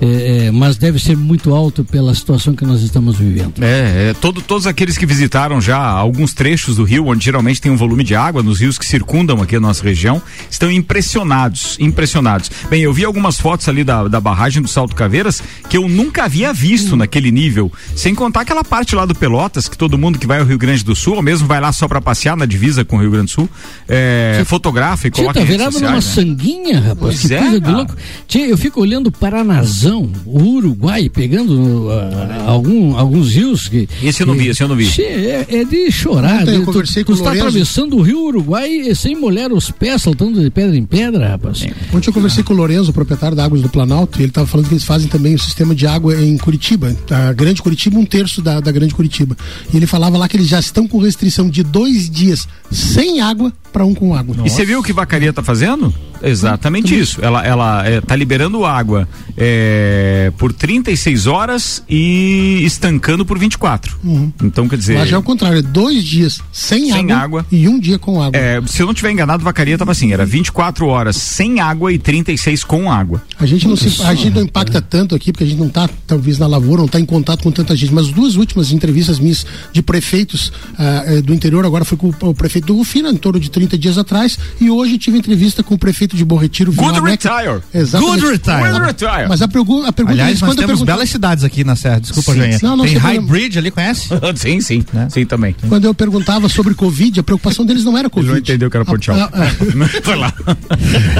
É, 0.00 0.46
é, 0.46 0.50
mas 0.50 0.76
deve 0.76 0.98
ser 0.98 1.16
muito 1.16 1.54
alto 1.54 1.82
pela 1.82 2.14
situação 2.14 2.54
que 2.54 2.64
nós 2.66 2.82
estamos 2.82 3.16
vivendo. 3.16 3.62
É, 3.62 4.10
é, 4.10 4.14
todo- 4.20 4.42
todos 4.42 4.66
aqueles 4.66 4.98
que 4.98 5.06
visitaram 5.06 5.60
já 5.60 5.78
alguns 5.78 6.34
trechos 6.34 6.76
do 6.76 6.84
rio, 6.84 7.06
onde 7.06 7.24
geralmente 7.24 7.60
tem 7.60 7.72
um 7.72 7.76
volume 7.76 8.04
de 8.04 8.14
água, 8.14 8.42
nos 8.42 8.60
rios 8.60 8.78
que 8.78 8.84
circundam 8.84 9.40
aqui 9.40 9.56
a 9.56 9.60
nossa 9.60 9.82
região, 9.82 10.20
estão 10.50 10.70
impressionados, 10.70 11.76
impressionados. 11.80 12.50
Bem, 12.68 12.82
eu 12.82 12.92
vi 12.92 13.04
algumas 13.04 13.40
fotos 13.40 13.68
ali 13.68 13.82
da, 13.84 14.06
da 14.08 14.20
barragem 14.20 14.60
do 14.62 14.68
Salto 14.68 14.94
Caveiras 14.94 15.42
que 15.70 15.76
eu 15.76 15.88
nunca 15.88 16.24
havia 16.24 16.52
visto 16.52 16.94
naquele 16.96 17.30
nível, 17.30 17.72
sem 17.94 18.14
contar 18.14 18.42
aquela 18.42 18.62
parte 18.64 18.94
lá 18.94 19.06
do 19.06 19.14
Pelotas, 19.14 19.68
que 19.68 19.78
todo 19.78 19.96
mundo 19.96 20.18
que 20.18 20.26
vai 20.26 20.40
ao 20.40 20.44
Rio 20.44 20.58
Grande 20.58 20.84
do 20.84 20.94
Sul, 20.94 21.14
ou 21.16 21.22
mesmo 21.22 21.46
vai 21.48 21.60
lá 21.60 21.72
só 21.72 21.88
para 21.88 22.00
passear 22.00 22.36
na 22.36 22.44
divisa 22.44 22.84
com 22.84 22.96
o 22.96 23.00
Rio 23.00 23.10
Grande 23.12 23.26
do 23.26 23.30
Sul, 23.30 23.48
é, 23.88 24.42
fotografa 24.46 25.08
e 25.08 25.10
coloca 25.10 25.34
tá 25.34 25.40
em 25.40 25.44
redes 25.44 25.58
virado 25.58 25.80
numa 25.80 25.94
né? 25.96 26.00
sanguinha, 26.02 26.80
rapaz. 26.80 26.98
Pois 26.98 27.20
que 27.20 27.34
é, 27.34 27.38
coisa 27.38 27.54
de 27.60 27.64
cara. 27.64 27.76
louco. 27.76 27.96
Tia, 28.28 28.46
eu 28.46 28.58
fico 28.58 28.80
olhando 28.80 29.06
o 29.06 29.12
Paranazão, 29.12 29.85
o 29.94 30.42
Uruguai, 30.42 31.08
pegando 31.08 31.88
ah, 31.90 32.44
algum, 32.46 32.96
alguns 32.96 33.34
rios 33.34 33.68
que. 33.68 33.88
Esse 34.02 34.22
eu 34.22 34.26
não 34.26 34.34
vi, 34.34 34.48
esse 34.48 34.62
eu 34.62 34.68
não 34.68 34.76
vi. 34.76 34.90
É, 35.00 35.46
é 35.48 35.64
de 35.64 35.90
chorar. 35.90 36.42
Ontem 36.42 36.54
eu 36.54 36.60
tu 36.60 36.66
conversei 36.66 37.02
tu 37.02 37.06
com 37.06 37.12
o 37.12 37.16
está 37.16 37.30
Lorenzo. 37.30 37.46
atravessando 37.46 37.96
o 37.96 38.02
rio 38.02 38.20
Uruguai 38.24 38.94
sem 38.94 39.16
molhar 39.16 39.52
os 39.52 39.70
pés, 39.70 40.02
saltando 40.02 40.42
de 40.42 40.50
pedra 40.50 40.76
em 40.76 40.84
pedra, 40.84 41.28
rapaz. 41.28 41.66
Ontem 41.92 42.08
eu 42.08 42.12
conversei 42.12 42.42
com 42.42 42.52
o 42.52 42.56
Lourenço, 42.56 42.90
o 42.90 42.92
proprietário 42.92 43.36
da 43.36 43.44
Águas 43.44 43.62
do 43.62 43.68
Planalto, 43.68 44.18
e 44.18 44.22
ele 44.22 44.30
estava 44.30 44.46
falando 44.46 44.68
que 44.68 44.74
eles 44.74 44.84
fazem 44.84 45.08
também 45.08 45.34
o 45.34 45.38
sistema 45.38 45.74
de 45.74 45.86
água 45.86 46.20
em 46.20 46.36
Curitiba, 46.36 46.94
a 47.10 47.32
Grande 47.32 47.62
Curitiba, 47.62 47.98
um 47.98 48.06
terço 48.06 48.42
da, 48.42 48.60
da 48.60 48.72
Grande 48.72 48.94
Curitiba. 48.94 49.36
E 49.72 49.76
ele 49.76 49.86
falava 49.86 50.18
lá 50.18 50.28
que 50.28 50.36
eles 50.36 50.48
já 50.48 50.60
estão 50.60 50.86
com 50.86 50.98
restrição 50.98 51.48
de 51.48 51.62
dois 51.62 52.08
dias 52.08 52.48
sem 52.70 53.20
água 53.20 53.52
para 53.72 53.84
um 53.84 53.94
com 53.94 54.14
água. 54.14 54.36
E 54.44 54.50
você 54.50 54.64
viu 54.64 54.80
o 54.80 54.82
que 54.82 54.92
Vacaria 54.92 55.32
tá 55.32 55.42
fazendo? 55.42 55.92
Exatamente 56.28 56.98
isso. 56.98 57.24
Ela, 57.24 57.44
ela 57.44 57.86
é, 57.86 58.00
tá 58.00 58.14
liberando 58.16 58.64
água 58.64 59.08
é, 59.36 60.32
por 60.36 60.52
36 60.52 61.26
horas 61.26 61.82
e 61.88 62.62
estancando 62.64 63.24
por 63.24 63.38
24. 63.38 63.96
Então, 64.42 64.68
quer 64.68 64.76
dizer. 64.76 65.06
Já 65.06 65.16
é 65.16 65.18
o 65.18 65.22
contrário, 65.22 65.58
é 65.58 65.62
dois 65.62 66.04
dias 66.04 66.40
sem, 66.52 66.90
Sem 66.90 67.12
água, 67.12 67.40
água. 67.40 67.46
e 67.50 67.68
um 67.68 67.78
dia 67.78 67.98
com 67.98 68.20
água. 68.22 68.38
é, 68.38 68.60
se 68.66 68.82
eu 68.82 68.86
não 68.86 68.94
tiver 68.94 69.10
enganado, 69.10 69.44
Vacaria 69.44 69.78
tava 69.78 69.92
assim, 69.92 70.12
era 70.12 70.24
24 70.24 70.86
horas 70.86 71.16
sem 71.16 71.60
água 71.60 71.92
e 71.92 71.98
36 71.98 72.64
com 72.64 72.90
água. 72.90 73.22
A 73.38 73.46
gente 73.46 73.68
não 73.68 73.76
se, 73.76 74.02
a 74.02 74.14
gente 74.14 74.34
não 74.34 74.42
impacta 74.42 74.80
tanto 74.80 75.14
aqui, 75.14 75.32
porque 75.32 75.44
a 75.44 75.46
gente 75.46 75.58
não 75.58 75.68
está 75.68 75.88
talvez 76.06 76.38
na 76.38 76.46
lavoura, 76.46 76.78
não 76.78 76.86
está 76.86 76.98
em 76.98 77.04
contato 77.04 77.42
com 77.42 77.50
tanta 77.50 77.76
gente. 77.76 77.92
Mas 77.92 78.06
as 78.06 78.12
duas 78.12 78.36
últimas 78.36 78.72
entrevistas 78.72 79.18
minhas 79.18 79.46
de 79.72 79.82
prefeitos 79.82 80.52
ah, 80.78 81.04
eh, 81.06 81.22
do 81.22 81.34
interior, 81.34 81.64
agora 81.64 81.84
foi 81.84 81.98
com 81.98 82.08
o, 82.08 82.28
o 82.30 82.34
prefeito 82.34 82.66
do 82.66 82.76
Rufina, 82.76 83.10
em 83.10 83.16
torno 83.16 83.38
de 83.38 83.50
30 83.50 83.78
dias 83.78 83.98
atrás, 83.98 84.38
e 84.60 84.70
hoje 84.70 84.98
tive 84.98 85.18
entrevista 85.18 85.62
com 85.62 85.74
o 85.74 85.78
prefeito 85.78 86.15
de 86.16 86.24
Bom 86.24 86.36
Retiro, 86.36 86.72
Good 86.72 87.00
retire. 87.00 87.60
Exatamente. 87.72 88.20
Good 88.20 88.32
retire. 88.32 88.70
Good 88.72 88.84
retire. 88.86 89.28
Mas 89.28 89.42
a, 89.42 89.48
pergu 89.48 89.84
a 89.84 89.92
pergunta 89.92 90.12
Aliás, 90.14 90.28
deles, 90.28 90.40
nós 90.40 90.50
quando 90.50 90.58
eu 90.58 90.66
temos 90.66 90.80
perguntei- 90.80 90.94
belas 90.94 91.10
cidades 91.10 91.44
aqui 91.44 91.62
na 91.64 91.76
Serra. 91.76 92.00
Desculpa, 92.00 92.32
Sim, 92.32 92.38
não, 92.62 92.78
Tem 92.78 92.94
High 92.94 93.00
problema. 93.14 93.26
Bridge 93.28 93.58
ali, 93.58 93.70
conhece? 93.70 94.08
sim, 94.36 94.60
sim. 94.60 94.84
Né? 94.92 95.08
Sim, 95.10 95.24
também. 95.26 95.54
Quando 95.68 95.84
eu 95.84 95.94
perguntava 95.94 96.48
sobre 96.48 96.74
Covid, 96.74 97.20
a 97.20 97.22
preocupação 97.22 97.64
deles 97.64 97.84
não 97.84 97.96
era 97.96 98.08
Covid. 98.10 98.32
não 98.32 98.38
entendeu 98.38 98.70
que 98.70 98.76
era 98.76 98.84
Portugal. 98.84 99.28
A, 99.32 99.42
a- 99.44 99.50
Foi 100.02 100.16
lá. 100.16 100.32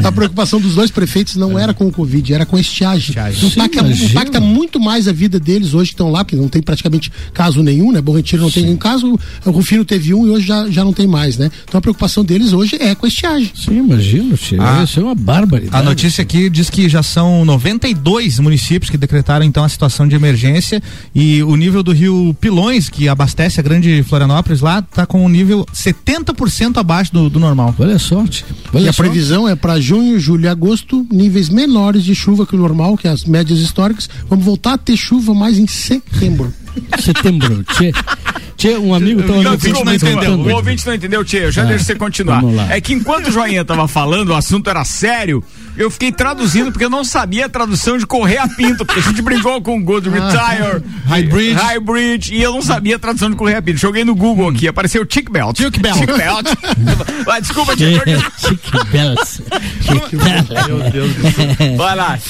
a 0.04 0.12
preocupação 0.12 0.60
dos 0.60 0.74
dois 0.74 0.90
prefeitos 0.90 1.36
não 1.36 1.58
era 1.58 1.72
com 1.74 1.86
o 1.86 1.92
Covid, 1.92 2.32
era 2.34 2.46
com 2.46 2.56
a 2.56 2.60
estiagem. 2.60 3.08
Estiagem. 3.08 3.48
Impacta, 3.48 3.78
Sim, 3.80 3.86
imagina. 3.86 4.10
impacta 4.10 4.40
muito 4.40 4.80
mais 4.80 5.08
a 5.08 5.12
vida 5.12 5.38
deles 5.38 5.74
hoje 5.74 5.90
que 5.90 5.94
estão 5.94 6.10
lá, 6.10 6.24
porque 6.24 6.36
não 6.36 6.48
tem 6.48 6.62
praticamente 6.62 7.10
caso 7.32 7.62
nenhum, 7.62 7.92
né? 7.92 8.00
Bom 8.00 8.12
Retiro 8.14 8.42
não 8.42 8.50
tem 8.50 8.62
nenhum 8.64 8.76
caso, 8.76 9.18
o 9.44 9.50
Rufino 9.50 9.84
teve 9.84 10.14
um 10.14 10.26
e 10.26 10.30
hoje 10.30 10.46
já, 10.46 10.68
já 10.70 10.84
não 10.84 10.92
tem 10.92 11.06
mais, 11.06 11.36
né? 11.36 11.50
Então 11.68 11.78
a 11.78 11.82
preocupação 11.82 12.24
deles 12.24 12.52
hoje 12.52 12.76
é 12.80 12.94
com 12.94 13.06
a 13.06 13.08
estiagem. 13.08 13.50
Sim, 13.54 13.78
imagino, 13.78 14.36
tia. 14.36 14.58
Ah. 14.62 14.75
Isso 14.84 15.00
é 15.00 15.02
uma 15.02 15.14
barbaridade. 15.14 15.76
A 15.76 15.82
notícia 15.82 16.22
aqui 16.22 16.48
diz 16.50 16.68
que 16.70 16.88
já 16.88 17.02
são 17.02 17.44
92 17.44 18.38
municípios 18.38 18.90
que 18.90 18.96
decretaram 18.96 19.44
então 19.44 19.64
a 19.64 19.68
situação 19.68 20.06
de 20.06 20.14
emergência 20.16 20.82
e 21.14 21.42
o 21.42 21.56
nível 21.56 21.82
do 21.82 21.92
rio 21.92 22.34
Pilões, 22.40 22.88
que 22.88 23.08
abastece 23.08 23.60
a 23.60 23.62
grande 23.62 24.02
Florianópolis 24.02 24.60
lá, 24.60 24.82
tá 24.82 25.06
com 25.06 25.24
um 25.24 25.28
nível 25.28 25.66
70% 25.74 26.78
abaixo 26.78 27.12
do, 27.12 27.28
do 27.30 27.38
normal. 27.40 27.74
Olha 27.78 27.96
a 27.96 27.98
sorte. 27.98 28.44
e 28.72 28.76
Olha 28.76 28.90
a 28.90 28.92
só. 28.92 29.02
previsão 29.02 29.48
é 29.48 29.54
para 29.54 29.80
junho, 29.80 30.18
julho 30.18 30.44
e 30.44 30.48
agosto, 30.48 31.06
níveis 31.10 31.48
menores 31.48 32.04
de 32.04 32.14
chuva 32.14 32.46
que 32.46 32.54
o 32.54 32.58
normal, 32.58 32.96
que 32.96 33.08
as 33.08 33.24
médias 33.24 33.58
históricas. 33.60 34.08
Vamos 34.28 34.44
voltar 34.44 34.74
a 34.74 34.78
ter 34.78 34.96
chuva 34.96 35.34
mais 35.34 35.58
em 35.58 35.66
setembro. 35.66 36.52
Setembro. 37.00 37.64
Tchê, 37.64 37.90
Tchê, 38.56 38.76
um 38.78 38.94
amigo 38.94 39.22
tava 39.22 39.42
Não, 39.42 39.56
desculpa, 39.56 39.90
desculpa, 39.92 40.16
comentando. 40.24 40.46
o 40.46 40.54
ouvinte 40.54 40.86
não 40.86 40.94
entendeu, 40.94 41.24
Tchê. 41.24 41.44
Eu 41.44 41.52
já 41.52 41.62
Ah, 41.62 41.66
deixo 41.66 41.84
você 41.84 41.94
continuar. 41.94 42.42
É 42.70 42.80
que 42.80 42.94
enquanto 42.94 43.28
o 43.28 43.32
Joinha 43.32 43.64
tava 43.64 43.86
falando, 43.86 44.30
o 44.30 44.34
assunto 44.34 44.70
era 44.70 44.84
sério, 44.84 45.44
eu 45.76 45.90
fiquei 45.90 46.10
traduzindo 46.10 46.72
porque 46.72 46.84
eu 46.84 46.90
não 46.90 47.04
sabia 47.04 47.46
a 47.46 47.48
tradução 47.48 47.98
de 47.98 48.06
correr 48.06 48.38
a 48.38 48.48
pinto, 48.48 48.84
porque 48.86 49.00
a 49.00 49.02
gente 49.02 49.20
brincou 49.20 49.60
com 49.60 49.82
Good 49.82 50.08
Retire, 50.08 50.82
Hybrid. 51.06 51.54
Hybrid, 51.54 52.28
e 52.32 52.42
eu 52.42 52.52
não 52.52 52.62
sabia 52.62 52.96
a 52.96 52.98
tradução 52.98 53.30
de 53.30 53.36
correr 53.36 53.56
a 53.56 53.62
pinto. 53.62 53.78
Joguei 53.78 54.04
no 54.04 54.14
Google 54.14 54.48
aqui, 54.48 54.66
apareceu 54.66 55.04
Tick 55.04 55.30
Belt. 55.30 55.56
Tick 55.56 55.78
Belt. 55.80 55.98
Tick 55.98 56.16
Belt. 56.16 56.46
Mas 57.26 57.42
desculpa, 57.44 57.76
Chique 57.76 58.84
Bells. 58.90 59.42
Chique 59.82 60.16
Bells. 60.16 60.48
Meu 60.66 60.90
Deus 60.90 61.12
do 61.14 61.30
céu. 61.32 61.76
Vai 61.76 61.94
lá. 61.96 62.18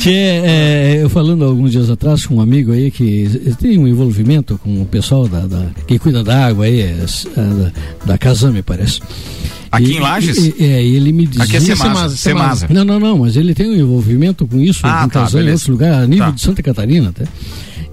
Tchê, 0.00 0.10
é, 0.10 0.98
eu 1.02 1.08
falando 1.10 1.44
alguns 1.44 1.72
dias 1.72 1.90
atrás 1.90 2.26
com 2.26 2.36
um 2.36 2.40
amigo 2.40 2.72
aí 2.72 2.90
que 2.90 3.28
tem 3.60 3.78
um 3.78 3.86
envolvimento 3.88 4.58
com 4.62 4.82
o 4.82 4.86
pessoal 4.86 5.26
da, 5.28 5.40
da- 5.46 5.66
que 5.86 5.98
cuida 5.98 6.22
da 6.22 6.46
água 6.46 6.64
aí, 6.66 6.80
é, 6.80 6.96
a 7.36 7.40
da, 7.40 7.72
da 8.06 8.18
Casame, 8.18 8.62
parece. 8.62 9.00
Aqui 9.70 9.92
E- 9.92 9.96
em 9.96 10.00
Lages? 10.00 10.36
e- 10.38 10.54
É, 10.60 10.82
ele 10.84 11.12
me 11.12 11.26
dizia. 11.26 11.44
Aqui 11.44 11.56
é 11.56 11.60
Semasa. 11.60 12.16
Semasa. 12.16 12.66
Não, 12.70 12.84
não, 12.84 13.00
não, 13.00 13.18
mas 13.18 13.36
ele 13.36 13.54
tem 13.54 13.68
um 13.68 13.76
envolvimento 13.76 14.46
com 14.46 14.58
isso 14.60 14.80
Ah, 14.84 15.04
em 15.04 15.08
tá, 15.08 15.20
Casame, 15.22 15.42
em 15.42 15.46
beleza. 15.46 15.62
outro 15.64 15.72
lugar, 15.72 16.02
a 16.02 16.06
nível 16.06 16.26
Tá. 16.26 16.30
de 16.32 16.40
Santa 16.40 16.62
Catarina 16.62 17.08
até. 17.10 17.24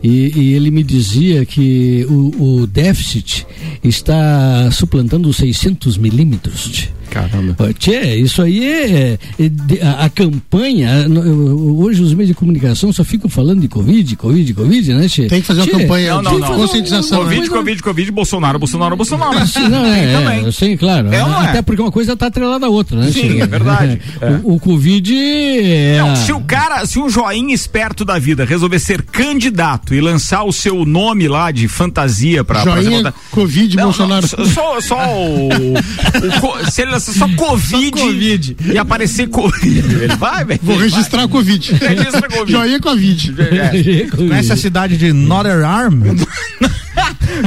E, 0.03 0.31
e 0.35 0.53
ele 0.53 0.69
me 0.69 0.83
dizia 0.83 1.45
que 1.45 2.05
o, 2.09 2.61
o 2.61 2.67
déficit 2.67 3.47
está 3.83 4.69
suplantando 4.71 5.29
os 5.29 5.37
600 5.37 5.97
milímetros. 5.97 6.89
Caramba. 7.13 7.55
Tchê, 7.77 8.15
isso 8.15 8.41
aí 8.41 8.65
é, 8.65 9.19
é 9.39 9.49
de- 9.49 9.81
a, 9.81 10.05
a 10.05 10.09
campanha. 10.09 11.07
no- 11.07 11.23
eu- 11.23 11.77
Hoje 11.83 12.01
os 12.01 12.13
meios 12.13 12.29
de 12.29 12.33
comunicação 12.33 12.91
só 12.93 13.03
ficam 13.03 13.29
falando 13.29 13.61
de 13.61 13.67
Covid, 13.67 14.15
Covid, 14.15 14.53
Covid, 14.53 14.93
né, 14.93 15.07
Tchê? 15.07 15.27
Tem 15.27 15.41
que 15.41 15.47
fazer 15.47 15.61
uma 15.61 15.67
Tchê, 15.67 15.77
campanha 15.79 16.15
Não, 16.15 16.21
não, 16.23 16.35
de 16.35 16.39
não. 16.41 16.55
conscientização. 16.55 17.19
né? 17.19 17.23
Covid, 17.25 17.39
mas- 17.41 17.49
Covid, 17.49 17.83
Covid, 17.83 18.11
Bolsonaro, 18.11 18.59
Bolsonaro, 18.59 18.95
Bolsonaro. 18.95 19.33
Não, 19.69 19.85
é, 19.85 20.05
é, 20.05 20.13
Também. 20.13 20.51
sim, 20.51 20.77
claro. 20.77 21.11
É 21.11 21.17
é? 21.17 21.21
Até 21.21 21.61
porque 21.61 21.81
uma 21.81 21.91
coisa 21.91 22.13
está 22.13 22.27
atrelada 22.27 22.65
à 22.65 22.69
outra, 22.69 22.97
né? 22.99 23.11
Sim, 23.11 23.21
Tchê? 23.33 23.41
é 23.41 23.47
verdade. 23.47 24.01
É. 24.21 24.33
O, 24.43 24.55
o 24.55 24.59
Covid 24.59 25.13
é. 25.15 25.97
Não, 25.99 26.15
se 26.15 26.31
o 26.33 26.41
cara, 26.41 26.85
se 26.85 26.97
um 26.99 27.09
joinha 27.09 27.53
esperto 27.53 28.03
da 28.05 28.17
vida 28.19 28.45
resolver 28.45 28.79
ser 28.79 29.01
candidato 29.03 29.93
e 29.93 30.01
lançar 30.01 30.43
o 30.43 30.51
seu 30.51 30.85
nome 30.85 31.27
lá 31.27 31.51
de 31.51 31.67
fantasia 31.67 32.43
pra, 32.43 32.61
pra 32.63 32.81
Joinha, 32.81 32.97
votar- 32.97 33.13
Covid, 33.31 33.75
Não, 33.75 33.83
Bolsonaro. 33.85 34.27
não, 34.37 34.45
só, 34.45 34.81
só 34.81 34.97
o, 35.17 35.49
o 35.49 36.41
co- 36.41 36.71
Se 36.71 36.81
ele 36.81 36.91
só 37.11 37.27
COVID, 37.35 37.91
Covid. 37.91 38.57
e 38.65 38.77
aparecer 38.77 39.27
Covid, 39.27 39.79
ele 39.79 40.15
vai, 40.15 40.45
velho. 40.45 40.59
Vou 40.63 40.77
registrar 40.77 41.27
Covid. 41.27 41.73
Registra 41.73 42.29
Covid. 42.29 42.51
Joinha 42.51 42.79
Covid. 42.79 43.33
É. 43.53 44.07
Conhece 44.07 44.51
a 44.51 44.57
cidade 44.57 44.97
de 44.97 45.11
Northern 45.13 45.63
Arm? 45.63 46.01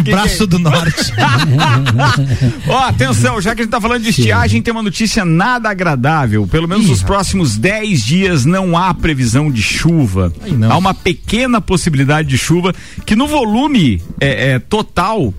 Braço 0.04 0.46
do 0.46 0.58
Norte. 0.58 1.12
Ó, 2.68 2.78
atenção, 2.78 3.40
já 3.40 3.54
que 3.54 3.62
a 3.62 3.64
gente 3.64 3.70
tá 3.70 3.80
falando 3.80 4.02
de 4.02 4.10
estiagem, 4.10 4.60
tem 4.62 4.72
uma 4.72 4.82
notícia 4.82 5.24
nada 5.24 5.70
agradável. 5.70 6.46
Pelo 6.46 6.68
menos 6.68 6.86
nos 6.88 7.02
próximos 7.02 7.56
10 7.56 8.04
dias 8.04 8.44
não 8.44 8.76
há 8.76 8.92
previsão 8.94 9.50
de 9.50 9.62
chuva. 9.62 10.32
não. 10.48 10.70
Há 10.70 10.76
uma 10.76 10.94
pequena 10.94 11.60
possibilidade 11.60 12.28
de 12.28 12.38
chuva 12.38 12.74
que 13.04 13.16
no 13.16 13.26
volume 13.26 14.02
é, 14.20 14.52
é, 14.52 14.58
total. 14.58 15.32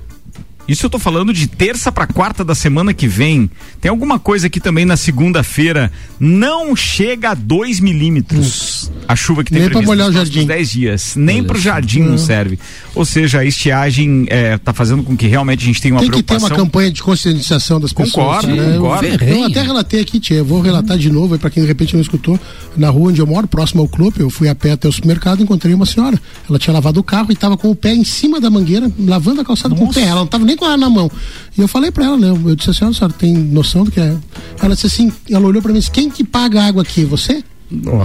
Isso 0.67 0.85
eu 0.85 0.89
tô 0.89 0.99
falando 0.99 1.31
de 1.33 1.47
terça 1.47 1.91
para 1.91 2.05
quarta 2.07 2.43
da 2.43 2.53
semana 2.53 2.93
que 2.93 3.07
vem. 3.07 3.49
Tem 3.79 3.89
alguma 3.89 4.19
coisa 4.19 4.47
aqui 4.47 4.59
também 4.59 4.85
na 4.85 4.97
segunda-feira. 4.97 5.91
Não 6.19 6.75
chega 6.75 7.29
a 7.31 7.33
2 7.33 7.79
milímetros 7.79 8.91
a 9.07 9.15
chuva 9.15 9.43
que 9.43 9.51
tem 9.51 9.61
Nem 9.61 9.69
pra 9.69 9.81
molhar 9.81 10.09
o 10.09 10.11
jardim. 10.11 10.45
10 10.45 10.69
dias. 10.69 11.13
Nem 11.15 11.37
Olha 11.39 11.47
pro 11.47 11.57
só. 11.57 11.63
jardim 11.63 12.01
não 12.01 12.17
serve. 12.17 12.59
Ou 12.93 13.05
seja, 13.05 13.39
a 13.39 13.45
estiagem 13.45 14.25
é, 14.29 14.57
tá 14.57 14.73
fazendo 14.73 15.03
com 15.03 15.15
que 15.15 15.27
realmente 15.27 15.61
a 15.63 15.65
gente 15.65 15.81
tenha 15.81 15.93
uma 15.93 16.01
Tem 16.01 16.09
que 16.09 16.17
ter 16.17 16.23
preocupação. 16.23 16.57
uma 16.57 16.63
campanha 16.65 16.91
de 16.91 17.01
conscientização 17.01 17.79
das 17.79 17.93
pessoas. 17.93 18.11
Concordo, 18.13 18.47
né? 18.55 18.75
Eu- 18.75 18.81
concordo. 18.81 19.07
Eu, 19.23 19.43
até 19.45 19.61
relatei 19.61 20.01
aqui, 20.01 20.19
tia, 20.19 20.37
eu 20.37 20.45
vou 20.45 20.59
relatar 20.59 20.97
de 20.97 21.09
novo, 21.09 21.33
aí 21.33 21.39
pra 21.39 21.49
quem 21.49 21.63
de 21.63 21.67
repente 21.67 21.93
não 21.93 22.01
escutou, 22.01 22.37
na 22.75 22.89
rua 22.89 23.09
onde 23.09 23.21
eu 23.21 23.25
moro, 23.27 23.47
próximo 23.47 23.81
ao 23.81 23.87
clube, 23.87 24.19
eu 24.19 24.29
fui 24.29 24.49
a 24.49 24.55
pé 24.55 24.71
até 24.71 24.87
o 24.87 24.91
supermercado 24.91 25.39
e 25.39 25.43
encontrei 25.43 25.73
uma 25.73 25.85
senhora. 25.85 26.19
Ela 26.49 26.59
tinha 26.59 26.73
lavado 26.73 26.99
o 26.99 27.03
carro 27.03 27.27
e 27.29 27.33
estava 27.33 27.55
com 27.55 27.69
o 27.71 27.75
pé 27.75 27.93
em 27.93 28.03
cima 28.03 28.41
da 28.41 28.49
mangueira, 28.49 28.91
lavando 28.99 29.39
a 29.41 29.45
calçada 29.45 29.73
com 29.73 29.85
o 29.85 29.93
pé. 29.93 30.01
Ela 30.01 30.15
não 30.15 30.25
estava 30.25 30.43
nem 30.43 30.56
com 30.57 30.65
ela 30.65 30.77
na 30.77 30.89
mão. 30.89 31.09
E 31.57 31.61
eu 31.61 31.67
falei 31.67 31.91
pra 31.91 32.05
ela, 32.05 32.17
né? 32.17 32.29
Eu 32.29 32.55
disse 32.55 32.71
assim, 32.71 32.85
a 32.85 32.93
senhora 32.93 33.13
tem 33.13 33.33
noção 33.33 33.83
do 33.83 33.91
que 33.91 33.99
é? 33.99 34.17
Ela 34.61 34.75
disse 34.75 34.87
assim, 34.87 35.11
ela 35.29 35.45
olhou 35.45 35.61
pra 35.61 35.71
mim 35.71 35.77
e 35.77 35.79
disse, 35.79 35.91
quem 35.91 36.09
que 36.09 36.23
paga 36.23 36.61
a 36.61 36.65
água 36.67 36.81
aqui? 36.81 37.05
Você? 37.05 37.43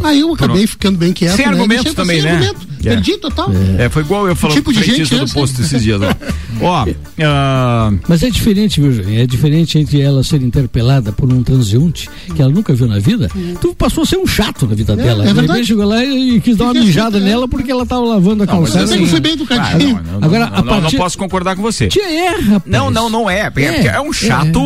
Aí 0.02 0.20
eu 0.20 0.32
acabei 0.32 0.66
ficando 0.66 0.98
bem 0.98 1.12
quieto. 1.12 1.36
Sem 1.36 1.46
né? 1.46 1.52
argumentos 1.52 1.84
Deixei- 1.84 1.94
também, 1.96 2.20
sem 2.20 2.30
né? 2.30 2.36
argumento. 2.36 2.72
É. 2.84 2.90
Perdi 2.90 3.16
total. 3.18 3.48
É, 3.78 3.88
foi 3.88 4.02
igual 4.02 4.26
eu 4.26 4.34
falando 4.34 4.56
tipo 4.56 4.72
com 4.72 4.76
o 4.76 4.80
de 4.80 4.80
gente 4.84 5.06
frentista 5.06 5.24
do 5.24 5.32
posto 5.32 5.62
esses 5.62 5.82
dias. 5.82 6.00
Ó, 6.60 6.66
ó 6.66 6.86
ah, 7.24 7.92
Mas 8.08 8.24
é 8.24 8.30
diferente, 8.30 8.80
viu? 8.80 9.04
É 9.20 9.24
diferente 9.24 9.78
entre 9.78 10.00
ela 10.00 10.24
ser 10.24 10.42
interpelada 10.42 11.12
por 11.12 11.32
um 11.32 11.44
transeunte 11.44 12.10
que 12.34 12.42
ela 12.42 12.50
nunca 12.50 12.74
viu 12.74 12.88
na 12.88 12.98
vida. 12.98 13.30
Tu 13.60 13.72
passou 13.76 14.02
a 14.02 14.06
ser 14.06 14.16
um 14.16 14.26
chato 14.26 14.66
na 14.66 14.74
vida 14.74 14.96
dela. 14.96 15.24
é 15.24 15.32
De 15.32 15.40
repente 15.40 15.66
chegou 15.66 15.84
lá 15.86 16.04
e 16.04 16.40
quis 16.40 16.56
dar 16.56 16.64
uma 16.64 16.72
Fiquei 16.72 16.86
mijada 16.88 17.18
assim, 17.18 17.26
é. 17.26 17.30
nela 17.30 17.46
porque 17.46 17.70
ela 17.70 17.86
tava 17.86 18.02
lavando 18.04 18.42
a 18.42 18.46
Não, 18.46 18.60
mas 18.62 18.72
calçada. 18.72 18.80
Eu 18.80 18.84
assim, 18.84 18.94
sempre 18.94 19.10
fui 19.10 19.20
bem 19.20 19.32
ah, 19.32 19.34
educadinho. 19.34 19.94
não, 20.04 20.18
não, 20.18 20.26
Agora, 20.26 20.46
não, 20.46 20.46
a 20.46 20.50
não, 20.62 20.64
não 20.74 20.80
partir- 20.82 20.96
posso 20.96 21.16
concordar 21.18 21.54
com 21.54 21.62
você. 21.62 21.86
Tia, 21.86 22.02
é, 22.02 22.28
rapaz. 22.40 22.62
Não, 22.66 22.90
não, 22.90 23.08
não 23.08 23.30
é. 23.30 23.52
É, 23.54 23.62
É, 23.62 23.86
é 23.86 24.00
um 24.00 24.12
chato 24.12 24.60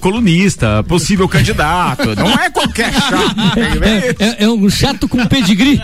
colunista, 0.00 0.82
possível 0.84 1.28
candidato. 1.28 2.14
Não 2.16 2.30
é 2.32 2.48
qualquer 2.48 2.92
chato. 2.94 3.36
É, 4.18 4.37
é- 4.38 4.44
é 4.44 4.48
um 4.48 4.68
chato 4.70 5.08
com 5.08 5.24
pedigree. 5.26 5.80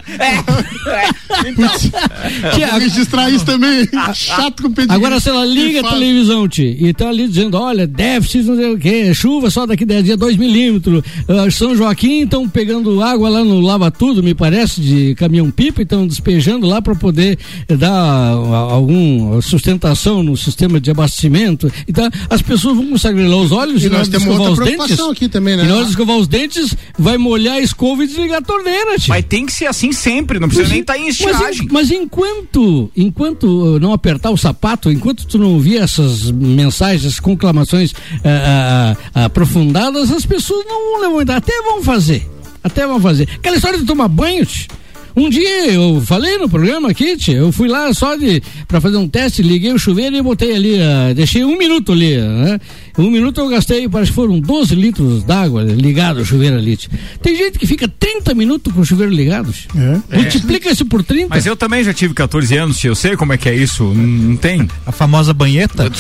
Tia, 2.55 2.69
Vou 2.71 2.79
registrar 2.81 3.31
isso 3.31 3.45
também. 3.45 3.89
Chato 4.15 4.63
com 4.63 4.73
pedido. 4.73 4.93
Agora, 4.95 5.19
se 5.21 5.29
ela 5.29 5.45
liga 5.45 5.81
a 5.81 5.91
televisão, 5.91 6.49
Ti, 6.49 6.77
e 6.81 6.93
tá 6.93 7.09
ali 7.09 7.29
dizendo, 7.29 7.57
olha, 7.59 7.87
déficit, 7.87 8.45
não 8.45 8.57
sei 8.57 8.73
o 8.73 8.79
quê, 8.79 9.15
chuva 9.15 9.51
só 9.51 9.67
daqui 9.67 9.85
10 9.85 10.05
dias, 10.05 10.19
2 10.19 10.37
milímetros. 10.37 11.03
Ah, 11.29 11.51
São 11.51 11.77
Joaquim 11.77 12.23
estão 12.23 12.49
pegando 12.49 13.03
água 13.03 13.29
lá 13.29 13.45
no 13.45 13.61
Lava 13.61 13.91
Tudo, 13.91 14.23
me 14.23 14.35
parece, 14.35 14.81
de 14.81 15.15
caminhão-pipa, 15.17 15.81
e 15.81 15.85
estão 15.85 16.07
despejando 16.07 16.67
lá 16.67 16.81
para 16.83 16.95
poder 16.95 17.39
dar 17.79 17.91
ah, 17.91 18.73
alguma 18.73 19.41
sustentação 19.43 20.23
no 20.23 20.37
sistema 20.37 20.81
de 20.81 20.91
abastecimento. 20.91 21.71
Então, 21.89 22.09
as 22.31 22.43
pessoas 22.43 22.77
vão 22.77 22.87
começar 22.87 23.11
a 23.11 23.13
grilar 23.13 23.39
os 23.39 23.53
olhos 23.53 23.83
E 23.83 23.87
e, 23.87 23.91
nós 23.91 24.09
temos 24.09 24.27
escovar 24.27 24.49
outra 24.49 24.53
os 24.53 24.59
dentes. 24.59 24.75
preocupação 24.77 25.11
aqui 25.11 25.29
também, 25.29 25.57
né? 25.57 25.65
E 25.65 25.67
na 25.69 25.75
hora 25.75 25.85
de 25.85 25.91
escovar 25.91 26.17
os 26.17 26.29
dentes, 26.29 26.75
vai 26.99 27.17
molhar 27.19 27.55
a 27.57 27.61
escova 27.61 28.05
e 28.05 28.07
desligar 28.07 28.43
torneira, 28.45 28.99
Ti. 28.99 29.09
Mas 29.09 29.25
tem 29.25 29.45
que 29.47 29.53
ser 29.53 29.67
assim 29.67 29.93
sempre, 29.93 30.39
não 30.39 30.49
precisa 30.49 30.69
Mas 30.69 30.73
nem 30.73 30.81
estar 30.81 30.97
em 30.99 31.07
mas 31.07 31.21
en- 31.21 31.29
estiagem. 31.29 31.69
Mas, 31.71 31.91
enquanto, 31.91 32.91
enquanto 32.97 33.45
uh, 33.45 33.81
não 33.81 33.93
apertar 33.93 34.31
o 34.31 34.37
sapato, 34.37 34.91
enquanto 34.91 35.27
tu 35.27 35.39
não 35.39 35.55
ouvir 35.55 35.79
essas 35.79 36.31
mensagens, 36.31 37.19
conclamações 37.19 37.93
ah, 38.25 38.97
ah, 39.15 39.25
aprofundadas, 39.25 40.11
as 40.11 40.25
pessoas 40.25 40.65
não 40.67 41.01
vão 41.01 41.11
levantar. 41.11 41.37
Até 41.37 41.53
vão 41.63 41.83
fazer. 41.83 42.29
Até 42.63 42.87
vão 42.87 43.01
fazer. 43.01 43.29
Aquela 43.37 43.57
história 43.57 43.79
de 43.79 43.85
tomar 43.85 44.09
banho, 44.09 44.45
tch, 44.47 44.69
um 45.17 45.29
dia 45.31 45.73
eu 45.73 46.03
falei 46.05 46.39
no 46.39 46.49
programa 46.49 46.91
aqui, 46.91 47.17
tch, 47.17 47.29
eu 47.29 47.53
fui 47.53 47.69
lá 47.69 47.93
só 47.95 48.17
de 48.17 48.43
para 48.67 48.81
fazer 48.81 48.97
um 48.97 49.09
teste, 49.09 49.43
liguei 49.43 49.73
o 49.73 49.79
chuveiro 49.79 50.17
e 50.17 50.23
botei 50.23 50.55
ali, 50.55 50.81
ah, 50.81 51.13
deixei 51.15 51.45
um 51.45 51.57
minuto 51.57 51.93
ali, 51.93 52.17
né? 52.17 52.61
Um 52.97 53.11
minuto 53.11 53.41
eu 53.41 53.49
gastei, 53.49 53.89
parece 53.89 54.11
que 54.11 54.15
foram 54.15 54.39
12 54.39 54.75
litros 54.75 55.25
d'água 55.25 55.63
ligado 55.65 56.19
o 56.21 56.25
chuveiro 56.25 56.57
ali. 56.57 56.77
tch. 56.77 56.89
Tem 57.21 57.37
gente 57.37 57.59
que 57.59 57.67
fica 57.67 57.87
30 57.89 58.35
minutos 58.35 58.73
com 58.73 58.81
o 58.81 58.85
chuveiro 58.85 59.13
ligado. 59.13 59.53
É. 59.77 60.17
Multiplica 60.17 60.71
isso 60.71 60.87
por 60.87 61.03
30. 61.03 61.29
Mas 61.29 61.45
eu 61.47 61.57
também 61.57 61.83
já 61.83 61.93
tive 61.93 62.15
14 62.15 62.57
anos, 62.57 62.79
tio, 62.79 62.91
eu 62.91 62.95
sei 62.95 63.17
como 63.17 63.33
é 63.33 63.39
que 63.39 63.49
é 63.49 63.55
isso. 63.55 63.85
Não, 63.85 64.37
tem? 64.37 64.69
A 64.87 64.93
famosa 64.93 65.33
banheta. 65.35 65.91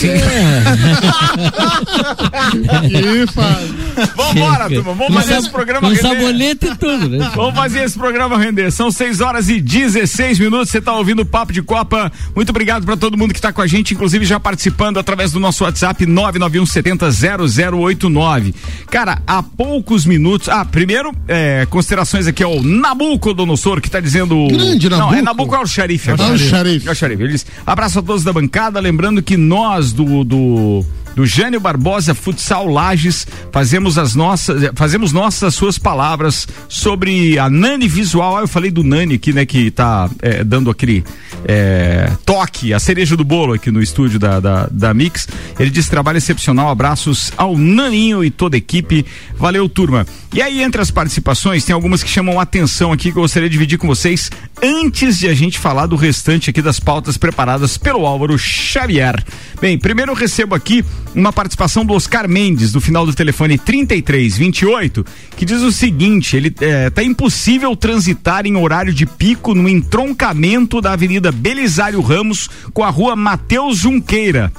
Ih, 2.84 3.26
Fábio. 3.32 3.74
Vambora, 4.16 4.68
turma, 4.68 4.94
vamos 4.94 5.14
fazer 5.14 5.36
esse 5.36 5.50
programa 5.50 5.80
Com 5.88 5.94
render. 5.94 6.02
sabonete 6.02 6.66
e 6.66 6.76
tudo, 6.76 7.08
né? 7.08 7.30
Vamos 7.34 7.54
fazer 7.54 7.84
esse 7.84 7.98
programa 7.98 8.38
render. 8.38 8.70
São 8.70 8.90
6 8.90 9.03
horas 9.20 9.48
e 9.48 9.60
16 9.60 10.38
minutos. 10.38 10.70
Você 10.70 10.78
está 10.78 10.94
ouvindo 10.96 11.22
o 11.22 11.26
Papo 11.26 11.52
de 11.52 11.62
Copa. 11.62 12.10
Muito 12.34 12.50
obrigado 12.50 12.84
para 12.84 12.96
todo 12.96 13.16
mundo 13.18 13.32
que 13.32 13.38
está 13.38 13.52
com 13.52 13.60
a 13.60 13.66
gente, 13.66 13.92
inclusive 13.94 14.24
já 14.24 14.40
participando 14.40 14.98
através 14.98 15.32
do 15.32 15.38
nosso 15.38 15.64
WhatsApp 15.64 16.06
991 16.06 16.64
70 16.66 17.10
0089. 17.10 18.54
Cara, 18.90 19.20
há 19.26 19.42
poucos 19.42 20.06
minutos. 20.06 20.48
Ah, 20.48 20.64
primeiro, 20.64 21.12
é, 21.28 21.66
considerações 21.68 22.26
aqui 22.26 22.42
ao 22.42 22.62
Nabucodonosor, 22.62 23.80
que 23.80 23.88
está 23.88 24.00
dizendo. 24.00 24.48
Grande 24.48 24.88
Não, 24.88 24.98
Nabuco. 24.98 25.14
é 25.18 25.22
Nabuco 25.22 25.54
é 25.54 25.60
o 25.60 25.66
xerife. 25.66 26.10
É 26.10 26.14
o 26.14 26.38
xerife. 26.38 26.88
É 26.88 26.92
o 26.92 26.94
xerife. 26.94 27.22
Ele 27.22 27.32
diz, 27.32 27.46
abraço 27.66 27.98
a 27.98 28.02
todos 28.02 28.24
da 28.24 28.32
bancada. 28.32 28.80
Lembrando 28.80 29.22
que 29.22 29.36
nós 29.36 29.92
do. 29.92 30.24
do 30.24 30.84
do 31.14 31.24
Jânio 31.26 31.60
Barbosa 31.60 32.14
Futsal 32.14 32.66
Lages. 32.68 33.26
Fazemos 33.52 33.98
as 33.98 34.14
nossas, 34.14 34.70
fazemos 34.74 35.12
nossas 35.12 35.54
suas 35.54 35.78
palavras 35.78 36.46
sobre 36.68 37.38
a 37.38 37.48
Nani 37.48 37.88
Visual. 37.88 38.38
Ah, 38.38 38.40
eu 38.40 38.48
falei 38.48 38.70
do 38.70 38.82
Nani 38.82 39.14
aqui, 39.14 39.32
né, 39.32 39.46
que 39.46 39.70
tá 39.70 40.10
é, 40.20 40.42
dando 40.42 40.70
aquele 40.70 41.04
é, 41.46 42.10
toque, 42.24 42.72
a 42.72 42.78
cereja 42.78 43.16
do 43.16 43.24
bolo 43.24 43.54
aqui 43.54 43.70
no 43.70 43.82
estúdio 43.82 44.18
da, 44.18 44.40
da, 44.40 44.68
da 44.70 44.94
Mix. 44.94 45.28
Ele 45.58 45.70
diz 45.70 45.88
trabalho 45.88 46.18
excepcional. 46.18 46.68
Abraços 46.68 47.32
ao 47.36 47.56
Naninho 47.56 48.24
e 48.24 48.30
toda 48.30 48.56
a 48.56 48.58
equipe. 48.58 49.04
Valeu, 49.36 49.68
turma. 49.68 50.06
E 50.32 50.42
aí, 50.42 50.62
entre 50.62 50.80
as 50.80 50.90
participações, 50.90 51.64
tem 51.64 51.72
algumas 51.72 52.02
que 52.02 52.10
chamam 52.10 52.40
atenção 52.40 52.92
aqui 52.92 53.12
que 53.12 53.18
eu 53.18 53.22
gostaria 53.22 53.48
de 53.48 53.52
dividir 53.52 53.78
com 53.78 53.86
vocês 53.86 54.30
antes 54.62 55.18
de 55.18 55.28
a 55.28 55.34
gente 55.34 55.58
falar 55.58 55.86
do 55.86 55.94
restante 55.94 56.50
aqui 56.50 56.60
das 56.60 56.80
pautas 56.80 57.16
preparadas 57.16 57.78
pelo 57.78 58.04
Álvaro 58.04 58.36
Xavier. 58.36 59.22
Bem, 59.60 59.78
primeiro 59.78 60.10
eu 60.10 60.16
recebo 60.16 60.54
aqui 60.54 60.84
uma 61.14 61.32
participação 61.32 61.84
do 61.84 61.94
Oscar 61.94 62.28
Mendes, 62.28 62.72
do 62.72 62.80
final 62.80 63.06
do 63.06 63.14
telefone 63.14 63.58
3328, 63.58 65.04
que 65.36 65.44
diz 65.44 65.62
o 65.62 65.72
seguinte: 65.72 66.36
ele 66.36 66.54
é, 66.60 66.90
tá 66.90 67.02
impossível 67.02 67.74
transitar 67.76 68.46
em 68.46 68.56
horário 68.56 68.92
de 68.92 69.06
pico 69.06 69.54
no 69.54 69.68
entroncamento 69.68 70.80
da 70.80 70.92
Avenida 70.92 71.30
Belisário 71.30 72.00
Ramos 72.00 72.48
com 72.72 72.82
a 72.82 72.90
rua 72.90 73.14
Mateus 73.14 73.78
Junqueira. 73.78 74.52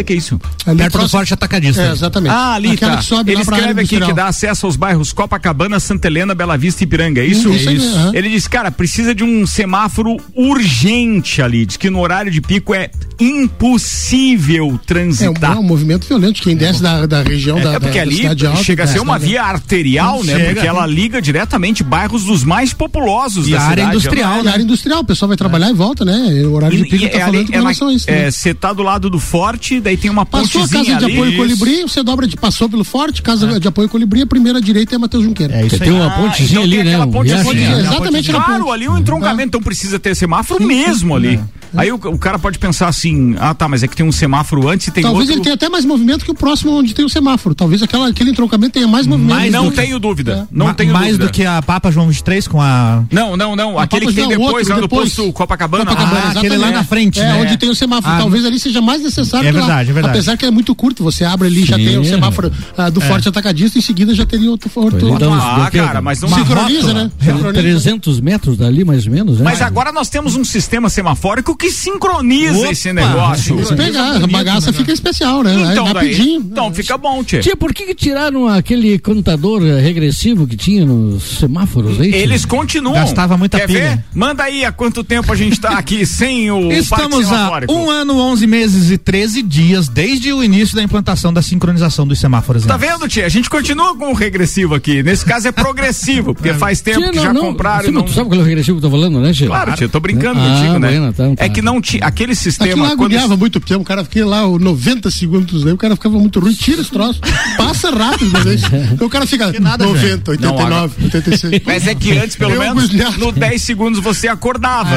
O 0.00 0.04
que 0.04 0.12
é 0.12 0.16
isso? 0.16 0.40
Ali 0.66 0.78
Perto 0.78 0.92
do 0.92 0.98
próximo- 0.98 1.18
forte 1.18 1.34
atacadista. 1.34 1.82
É, 1.82 1.92
exatamente. 1.92 2.32
Ah, 2.32 2.54
ali 2.54 2.70
Aquela 2.72 2.92
tá. 2.92 2.98
que 2.98 3.04
sobe 3.04 3.32
Ele 3.32 3.42
escreve 3.42 3.80
aqui 3.80 4.00
que 4.00 4.12
dá 4.12 4.26
acesso 4.26 4.66
aos 4.66 4.76
bairros 4.76 5.12
Copacabana, 5.12 5.80
Santa 5.80 6.06
Helena, 6.08 6.34
Bela 6.34 6.56
Vista 6.56 6.82
e 6.82 6.84
Ipiranga, 6.84 7.20
é 7.20 7.26
isso? 7.26 7.50
Isso 7.52 7.68
aham. 7.96 8.12
Ele 8.14 8.28
diz, 8.28 8.46
cara, 8.46 8.70
precisa 8.70 9.14
de 9.14 9.24
um 9.24 9.46
semáforo 9.46 10.16
urgente 10.34 11.40
ali. 11.42 11.64
Diz 11.66 11.76
que 11.76 11.88
no 11.90 12.00
horário 12.00 12.30
de 12.30 12.40
pico 12.40 12.74
é 12.74 12.90
impossível 13.18 14.66
É 14.68 14.72
um, 14.72 14.76
transitar. 14.76 15.56
é 15.56 15.58
um 15.58 15.62
movimento 15.62 16.06
violento. 16.06 16.42
Quem 16.42 16.56
desce 16.56 16.82
da, 16.82 17.06
da 17.06 17.22
região 17.22 17.60
da, 17.60 17.74
É 17.74 17.80
porque 17.80 17.98
da, 17.98 18.04
da 18.04 18.10
ali 18.10 18.16
cidade 18.16 18.46
alta. 18.46 18.62
chega 18.64 18.84
a 18.84 18.86
ser 18.86 19.00
uma 19.00 19.18
da- 19.18 19.24
via 19.26 19.42
arterial, 19.42 20.22
né? 20.24 20.34
Chega. 20.36 20.52
Porque 20.54 20.66
ela 20.66 20.86
liga 20.86 21.20
diretamente 21.22 21.82
bairros 21.82 22.24
dos 22.24 22.44
mais 22.44 22.72
populosos 22.72 23.48
E 23.48 23.52
da 23.52 23.60
área 23.60 23.84
cidade. 23.84 23.96
industrial, 23.96 24.44
É, 24.44 24.48
área 24.48 24.62
industrial, 24.62 25.00
o 25.00 25.04
pessoal 25.04 25.28
vai 25.28 25.36
trabalhar 25.36 25.70
e 25.70 25.74
volta, 25.74 26.04
né? 26.04 26.42
O 26.46 26.52
horário 26.52 26.76
de 26.76 26.84
pico 26.84 27.04
E, 27.04 27.08
tá 27.08 27.16
e 27.16 27.20
falando 27.20 27.36
ali, 27.36 27.46
com 27.46 27.52
é, 27.52 27.56
relação 27.56 27.88
a 27.88 27.92
isso. 27.92 28.10
né? 28.10 28.30
Você 28.30 28.54
tá 28.54 28.72
do 28.72 28.82
lado 28.82 29.08
do 29.10 29.18
forte, 29.18 29.80
daí 29.86 29.96
tem 29.96 30.10
uma 30.10 30.26
Passou 30.26 30.60
a 30.62 30.64
pontezinha 30.64 30.84
casa 30.84 30.98
de 30.98 31.04
ali. 31.04 31.14
apoio 31.14 31.30
Isso. 31.30 31.38
Colibri, 31.38 31.82
você 31.82 32.02
dobra 32.02 32.26
de 32.26 32.36
passou 32.36 32.68
pelo 32.68 32.82
Forte, 32.84 33.22
casa 33.22 33.58
de 33.60 33.68
apoio 33.68 33.88
Colibri, 33.88 34.22
a 34.22 34.26
primeira 34.26 34.60
direita 34.60 34.94
é 34.94 34.98
Matheus 34.98 35.24
Junqueira. 35.24 35.54
É 35.56 35.66
isso 35.66 35.78
Tem 35.78 35.88
aí. 35.88 35.94
uma 35.94 36.06
Ah, 36.06 36.10
pontezinha 36.10 36.50
então 36.50 36.62
ali, 36.64 36.76
tem 36.76 36.84
né? 36.84 36.90
aquela 36.90 37.06
Um 37.06 37.10
pontezinha. 37.12 37.42
riacho, 37.42 37.50
Ponte- 37.56 37.70
né? 37.70 37.80
exatamente 37.80 38.32
na 38.32 38.40
Claro, 38.42 38.64
ponte. 38.64 38.74
ali 38.74 38.88
um 38.88 38.98
entroncamento, 38.98 39.48
então 39.48 39.62
precisa 39.62 39.98
ter 39.98 40.14
semáforo 40.14 40.64
mesmo 40.66 41.14
ali. 41.14 41.40
Aí 41.76 41.90
o, 41.92 41.96
o 41.96 42.18
cara 42.18 42.38
pode 42.38 42.58
pensar 42.58 42.88
assim, 42.88 43.34
ah 43.38 43.52
tá, 43.52 43.68
mas 43.68 43.82
é 43.82 43.88
que 43.88 43.94
tem 43.94 44.06
um 44.06 44.12
semáforo 44.12 44.68
antes 44.68 44.86
e 44.86 44.90
tem 44.90 45.02
Talvez 45.02 45.24
outro. 45.28 45.34
ele 45.34 45.42
tenha 45.42 45.54
até 45.54 45.68
mais 45.68 45.84
movimento 45.84 46.24
que 46.24 46.30
o 46.30 46.34
próximo 46.34 46.72
onde 46.72 46.94
tem 46.94 47.04
o 47.04 47.08
semáforo. 47.08 47.54
Talvez 47.54 47.82
aquela, 47.82 48.08
aquele 48.08 48.30
entroncamento 48.30 48.72
tenha 48.74 48.88
mais 48.88 49.06
movimento. 49.06 49.34
Mas 49.36 49.52
não 49.52 49.70
tenho 49.70 49.98
dúvida. 49.98 50.48
Não 50.50 50.66
Ma- 50.66 50.74
tenho 50.74 50.92
mais 50.92 51.08
dúvida. 51.08 51.26
do 51.26 51.32
que 51.32 51.44
a 51.44 51.60
Papa 51.60 51.90
João 51.90 52.06
23 52.08 52.48
com 52.48 52.62
a. 52.62 53.02
Não, 53.10 53.36
não, 53.36 53.54
não. 53.54 53.78
Aquele 53.78 54.06
que 54.06 54.14
tem 54.14 54.22
não, 54.24 54.30
depois, 54.30 54.52
outro, 54.54 54.68
lá 54.70 54.76
no 54.76 54.82
depois. 54.82 55.14
posto 55.14 55.32
Copacabana. 55.32 55.84
Copacabana, 55.84 56.22
Ah, 56.26 56.30
aquele 56.38 56.56
lá 56.56 56.70
na 56.70 56.84
frente, 56.84 57.20
É, 57.20 57.24
né? 57.24 57.42
onde 57.42 57.56
tem 57.58 57.68
o 57.68 57.74
semáforo. 57.74 58.14
Ah, 58.14 58.18
Talvez 58.20 58.44
ali 58.46 58.58
seja 58.58 58.80
mais 58.80 59.02
necessário. 59.02 59.46
É 59.48 59.52
que 59.52 59.58
lá. 59.58 59.66
Verdade, 59.76 59.90
é 59.90 59.92
verdade. 59.94 60.14
Apesar 60.18 60.36
que 60.36 60.44
é 60.46 60.50
muito 60.50 60.74
curto, 60.74 61.02
você 61.04 61.24
abre 61.24 61.48
ali, 61.48 61.64
já 61.64 61.76
Sim. 61.76 61.84
tem 61.84 61.98
o 61.98 62.04
semáforo 62.04 62.52
ah, 62.76 62.88
do 62.90 63.00
Forte 63.00 63.28
Atacadista, 63.28 63.78
em 63.78 63.82
seguida 63.82 64.14
já 64.14 64.24
teria 64.26 64.50
outro. 64.50 64.70
dá 65.18 65.28
uns- 65.28 65.42
Ah, 65.42 65.70
cara, 65.72 66.00
mas 66.02 66.20
não 66.20 66.28
Sincroniza, 66.28 66.92
né? 66.94 67.10
São 67.24 67.34
Sincroniza. 67.36 67.62
300 67.62 68.20
metros 68.20 68.56
dali, 68.56 68.84
mais 68.84 69.06
ou 69.06 69.12
menos, 69.12 69.38
né? 69.38 69.44
Mas 69.44 69.60
agora 69.62 69.92
nós 69.92 70.08
temos 70.08 70.36
um 70.36 70.44
sistema 70.44 70.88
semafórico 70.88 71.56
que 71.56 71.70
sincroniza 71.70 72.58
Opa! 72.58 72.70
esse 72.72 72.92
negócio. 72.92 73.64
Se 73.66 73.74
pegar, 73.76 74.22
a 74.22 74.26
bagaça 74.26 74.72
fica 74.72 74.92
especial, 74.92 75.42
né? 75.42 75.52
Então, 75.72 75.84
daí, 75.92 76.12
rapidinho. 76.12 76.40
então 76.40 76.72
fica 76.72 76.96
bom, 76.96 77.22
tchê. 77.24 77.40
Tia, 77.40 77.56
por 77.56 77.72
que, 77.74 77.84
que 77.86 77.94
tiraram 77.94 78.46
aquele 78.48 78.98
contador 78.98 79.62
eh, 79.64 79.80
regressivo 79.80 80.46
que 80.46 80.56
tinha 80.56 80.84
nos 80.84 81.22
semáforos 81.38 82.00
aí? 82.00 82.10
tia? 82.10 82.18
Eles 82.20 82.44
continuam. 82.44 82.94
Gastava 82.96 83.36
muita 83.36 83.58
Quer 83.58 83.66
pilha. 83.66 83.78
ver? 83.80 84.04
Manda 84.14 84.42
aí 84.44 84.64
há 84.64 84.72
quanto 84.72 85.02
tempo 85.04 85.32
a 85.32 85.36
gente 85.36 85.60
tá 85.60 85.70
aqui 85.78 86.04
sem 86.06 86.50
o 86.50 86.70
Estamos 86.72 87.26
semafórico. 87.26 87.72
um 87.72 87.90
ano, 87.90 88.18
11 88.18 88.46
meses 88.46 88.90
e 88.90 88.98
13 88.98 89.42
dias 89.42 89.65
desde 89.88 90.32
o 90.32 90.42
início 90.42 90.76
da 90.76 90.82
implantação 90.82 91.32
da 91.32 91.42
sincronização 91.42 92.06
dos 92.06 92.18
semáforos. 92.18 92.64
Tá 92.64 92.78
né? 92.78 92.86
vendo, 92.88 93.08
tia? 93.08 93.26
A 93.26 93.28
gente 93.28 93.48
continua 93.50 93.96
com 93.96 94.10
o 94.10 94.14
regressivo 94.14 94.74
aqui. 94.74 95.02
Nesse 95.02 95.24
caso 95.24 95.48
é 95.48 95.52
progressivo, 95.52 96.34
porque 96.34 96.52
faz 96.54 96.80
tempo 96.80 97.00
Tia, 97.00 97.10
que 97.10 97.16
não, 97.16 97.24
já 97.24 97.32
não, 97.32 97.40
compraram 97.42 97.84
Você 97.84 97.90
não, 97.90 98.00
não. 98.02 98.08
sabe 98.08 98.28
qual 98.28 98.40
é 98.40 98.42
o 98.42 98.46
regressivo 98.46 98.78
que 98.80 98.86
eu 98.86 98.90
tô 98.90 98.96
falando, 98.96 99.20
né, 99.20 99.32
tia? 99.32 99.46
Claro, 99.46 99.72
tia, 99.74 99.84
eu 99.84 99.88
tô 99.88 100.00
brincando 100.00 100.40
Ah, 100.40 100.48
contigo, 100.48 100.78
né? 100.78 100.88
bueno, 100.88 101.08
então 101.08 101.34
tá. 101.34 101.44
É 101.44 101.48
que 101.48 101.60
não 101.62 101.80
tinha. 101.80 102.04
Aquele 102.04 102.32
Aquilo 102.32 102.42
sistema. 102.42 102.82
lá 102.88 102.96
quando- 102.96 103.36
muito 103.38 103.60
tempo, 103.60 103.80
o 103.82 103.84
cara 103.84 104.04
fica 104.04 104.24
lá 104.24 104.46
o 104.46 104.58
90 104.58 105.10
segundos, 105.10 105.66
aí 105.66 105.72
o 105.72 105.76
cara 105.76 105.94
ficava 105.96 106.18
muito 106.18 106.40
ruim, 106.40 106.52
tira 106.54 106.80
esse 106.80 106.90
troço, 106.90 107.20
passa 107.56 107.90
rápido, 107.90 108.30
uma 108.30 108.40
vez. 108.40 108.62
Então 108.92 109.06
o 109.06 109.10
cara 109.10 109.26
fica 109.26 109.52
nada, 109.60 109.84
90, 109.84 110.30
89, 110.32 111.04
86. 111.04 111.62
Mas 111.64 111.86
é 111.86 111.94
que 111.94 112.12
antes, 112.16 112.36
pelo 112.36 112.52
Eu 112.52 112.60
menos, 112.60 112.90
no 113.18 113.32
10 113.32 113.62
segundos 113.62 114.00
você 114.00 114.28
acordava. 114.28 114.90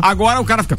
Agora 0.00 0.40
o 0.40 0.44
cara 0.44 0.62
fica. 0.62 0.78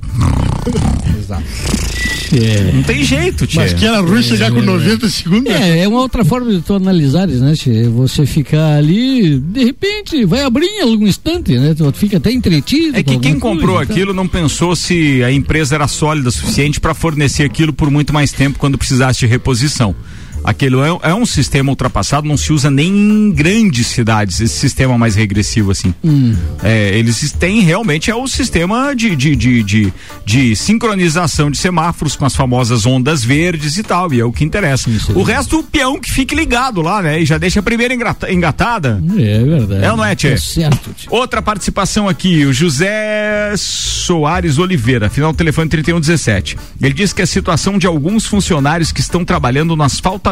É. 2.32 2.72
Não 2.74 2.84
tem 2.84 3.04
jeito, 3.04 3.48
tia. 3.48 3.62
Mas 3.62 3.74
que 3.74 3.86
era 3.86 4.00
ruim 4.02 4.22
chegar 4.24 4.52
com 4.52 4.62
90 4.62 5.10
segundos. 5.10 5.54
É, 5.54 5.80
é 5.80 5.88
uma 5.88 6.02
outra 6.02 6.24
forma 6.24 6.52
de 6.52 6.62
tu 6.62 6.74
analisares, 6.74 7.42
né, 7.42 7.54
tia? 7.56 7.90
Você 7.90 8.26
ficar 8.26 8.78
ali, 8.78 9.40
de 9.40 9.64
repente, 9.64 10.26
vai 10.26 10.44
abrir 10.44 10.66
em 10.66 10.82
algum 10.82 11.08
instante, 11.08 11.58
né? 11.58 11.74
Tu 11.74 11.92
fica 11.94 12.18
até 12.18 12.32
entretido. 12.32 12.98
É 12.98 13.04
que 13.04 13.18
quem 13.18 13.40
comprou 13.40 13.78
coisa, 13.78 13.92
aquilo 13.92 14.14
não 14.14 14.28
pensou 14.28 14.76
se 14.76 15.24
a 15.24 15.32
empresa 15.32 15.76
era 15.76 15.88
sólida 15.88 16.30
o 16.30 16.32
suficiente 16.32 16.80
para 16.80 16.94
fornecer 16.94 17.44
aquilo 17.44 17.74
por 17.74 17.90
muito 17.90 18.14
mais 18.14 18.32
tempo 18.32 18.60
quando 18.60 18.78
precisasse 18.78 19.20
de 19.20 19.26
reposição. 19.26 19.96
Aquilo 20.44 20.84
é, 20.84 21.10
é 21.10 21.14
um 21.14 21.26
sistema 21.26 21.70
ultrapassado, 21.70 22.28
não 22.28 22.38
se 22.38 22.52
usa 22.52 22.70
nem 22.70 22.90
em 22.90 23.32
grandes 23.32 23.88
cidades, 23.88 24.40
esse 24.40 24.56
sistema 24.56 24.98
mais 24.98 25.16
regressivo 25.16 25.72
assim. 25.72 25.94
Hum. 26.04 26.36
É, 26.62 26.98
eles 26.98 27.32
têm 27.32 27.62
realmente 27.62 28.12
é 28.12 28.16
o 28.16 28.28
sistema 28.28 28.94
de, 28.96 29.16
de, 29.16 29.36
de, 29.36 29.64
de, 29.64 29.94
de 30.26 30.56
sincronização 30.56 31.50
de 31.50 31.58
semáforos 31.58 32.16
com 32.16 32.26
as 32.26 32.36
famosas 32.36 32.86
ondas 32.86 33.24
verdes 33.24 33.78
e 33.78 33.84
tal, 33.84 34.12
e 34.14 34.20
é 34.20 34.26
o 34.26 34.32
que 34.32 34.44
interessa. 34.44 34.90
Isso 34.90 35.18
o 35.18 35.24
resto, 35.24 35.60
o 35.60 35.64
peão 35.64 36.00
que 36.00 36.12
fique 36.12 36.36
ligado 36.36 36.82
lá, 36.82 37.02
né? 37.02 37.22
E 37.22 37.26
já 37.26 37.38
deixa 37.38 37.60
a 37.60 37.64
primeira 37.64 37.94
engatada. 38.30 39.02
É 39.18 39.44
verdade. 39.44 39.86
É 39.86 39.92
ou 39.92 39.98
não 39.98 40.06
é, 40.06 40.16
tia? 40.16 40.32
Tá 40.32 40.38
certo, 40.38 40.94
tia. 40.94 41.10
Outra 41.12 41.42
participação 41.42 42.08
aqui, 42.10 42.46
o 42.46 42.54
José 42.54 43.54
Soares 43.58 44.58
Oliveira, 44.58 45.10
final 45.10 45.32
do 45.32 45.38
telefone 45.38 45.70
3117. 45.70 46.58
Ele 46.82 46.94
diz 46.94 47.14
que 47.14 47.22
a 47.22 47.28
situação 47.28 47.78
de 47.78 47.88
alguns 47.88 48.26
funcionários 48.26 48.92
que 48.92 49.00
estão 49.00 49.24
trabalhando 49.24 49.76
no 49.76 49.84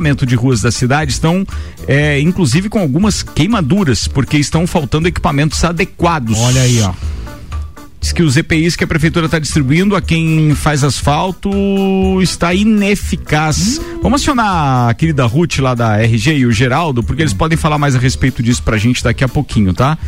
asfaltamento 0.01 0.25
de 0.25 0.35
ruas 0.35 0.61
da 0.61 0.71
cidade 0.71 1.11
estão, 1.11 1.45
é, 1.87 2.19
inclusive, 2.19 2.67
com 2.67 2.79
algumas 2.79 3.21
queimaduras, 3.21 4.07
porque 4.07 4.37
estão 4.37 4.65
faltando 4.65 5.07
equipamentos 5.07 5.63
adequados. 5.63 6.37
Olha 6.39 6.61
aí, 6.61 6.81
ó. 6.81 6.91
Diz 7.99 8.11
que 8.11 8.23
os 8.23 8.35
EPIs 8.35 8.75
que 8.75 8.83
a 8.83 8.87
prefeitura 8.87 9.27
está 9.27 9.37
distribuindo 9.37 9.95
a 9.95 10.01
quem 10.01 10.55
faz 10.55 10.83
asfalto 10.83 11.51
está 12.19 12.51
ineficaz. 12.51 13.79
Vamos 14.01 14.21
acionar 14.21 14.89
a 14.89 14.93
querida 14.95 15.23
Ruth 15.27 15.59
lá 15.59 15.75
da 15.75 16.01
RG 16.01 16.37
e 16.37 16.45
o 16.47 16.51
Geraldo, 16.51 17.03
porque 17.03 17.21
eles 17.21 17.33
podem 17.33 17.55
falar 17.55 17.77
mais 17.77 17.95
a 17.95 17.99
respeito 17.99 18.41
disso 18.41 18.63
pra 18.63 18.75
gente 18.77 19.03
daqui 19.03 19.23
a 19.23 19.29
pouquinho, 19.29 19.71
tá? 19.71 19.99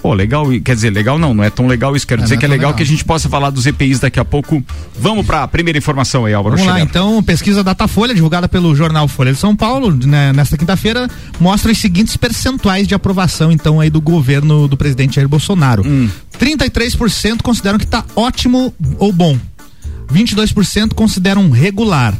Pô, 0.00 0.14
legal, 0.14 0.52
e- 0.52 0.60
quer 0.60 0.74
dizer, 0.74 0.90
legal 0.90 1.18
não, 1.18 1.34
não 1.34 1.42
é 1.42 1.50
tão 1.50 1.66
legal 1.66 1.94
isso, 1.96 2.06
quero 2.06 2.20
É, 2.20 2.24
dizer 2.24 2.36
não 2.36 2.38
é 2.38 2.40
que 2.40 2.44
é 2.46 2.48
legal, 2.48 2.68
legal. 2.70 2.76
que 2.76 2.82
a 2.82 2.86
gente 2.86 3.04
possa 3.04 3.28
falar 3.28 3.50
dos 3.50 3.66
EPIs 3.66 3.98
daqui 4.00 4.20
a 4.20 4.24
pouco. 4.24 4.62
Vamos 4.98 5.26
pra 5.26 5.46
primeira 5.48 5.76
informação 5.78 6.24
aí, 6.24 6.32
Álvaro 6.34 6.54
Vamos 6.56 6.66
lá, 6.66 6.78
Xavier. 6.78 6.88
então, 6.88 7.22
pesquisa 7.22 7.64
Datafolha, 7.64 8.14
divulgada 8.14 8.48
pelo 8.48 8.74
jornal 8.76 9.08
Folha 9.08 9.32
de 9.32 9.38
São 9.38 9.56
Paulo, 9.56 9.90
né, 10.06 10.32
nesta 10.32 10.56
quinta-feira, 10.56 11.08
mostra 11.40 11.72
os 11.72 11.78
seguintes 11.78 12.16
percentuais 12.16 12.86
de 12.86 12.94
aprovação, 12.94 13.50
então, 13.50 13.80
aí 13.80 13.90
do 13.90 14.00
governo 14.00 14.68
do 14.68 14.76
presidente 14.76 15.16
Jair 15.16 15.28
Bolsonaro. 15.28 15.82
33% 16.38 17.42
consideram 17.42 17.78
que 17.78 17.84
está 17.84 18.04
ótimo 18.14 18.72
ou 18.98 19.12
bom. 19.12 19.36
22% 20.12 20.94
consideram 20.94 21.50
regular. 21.50 22.14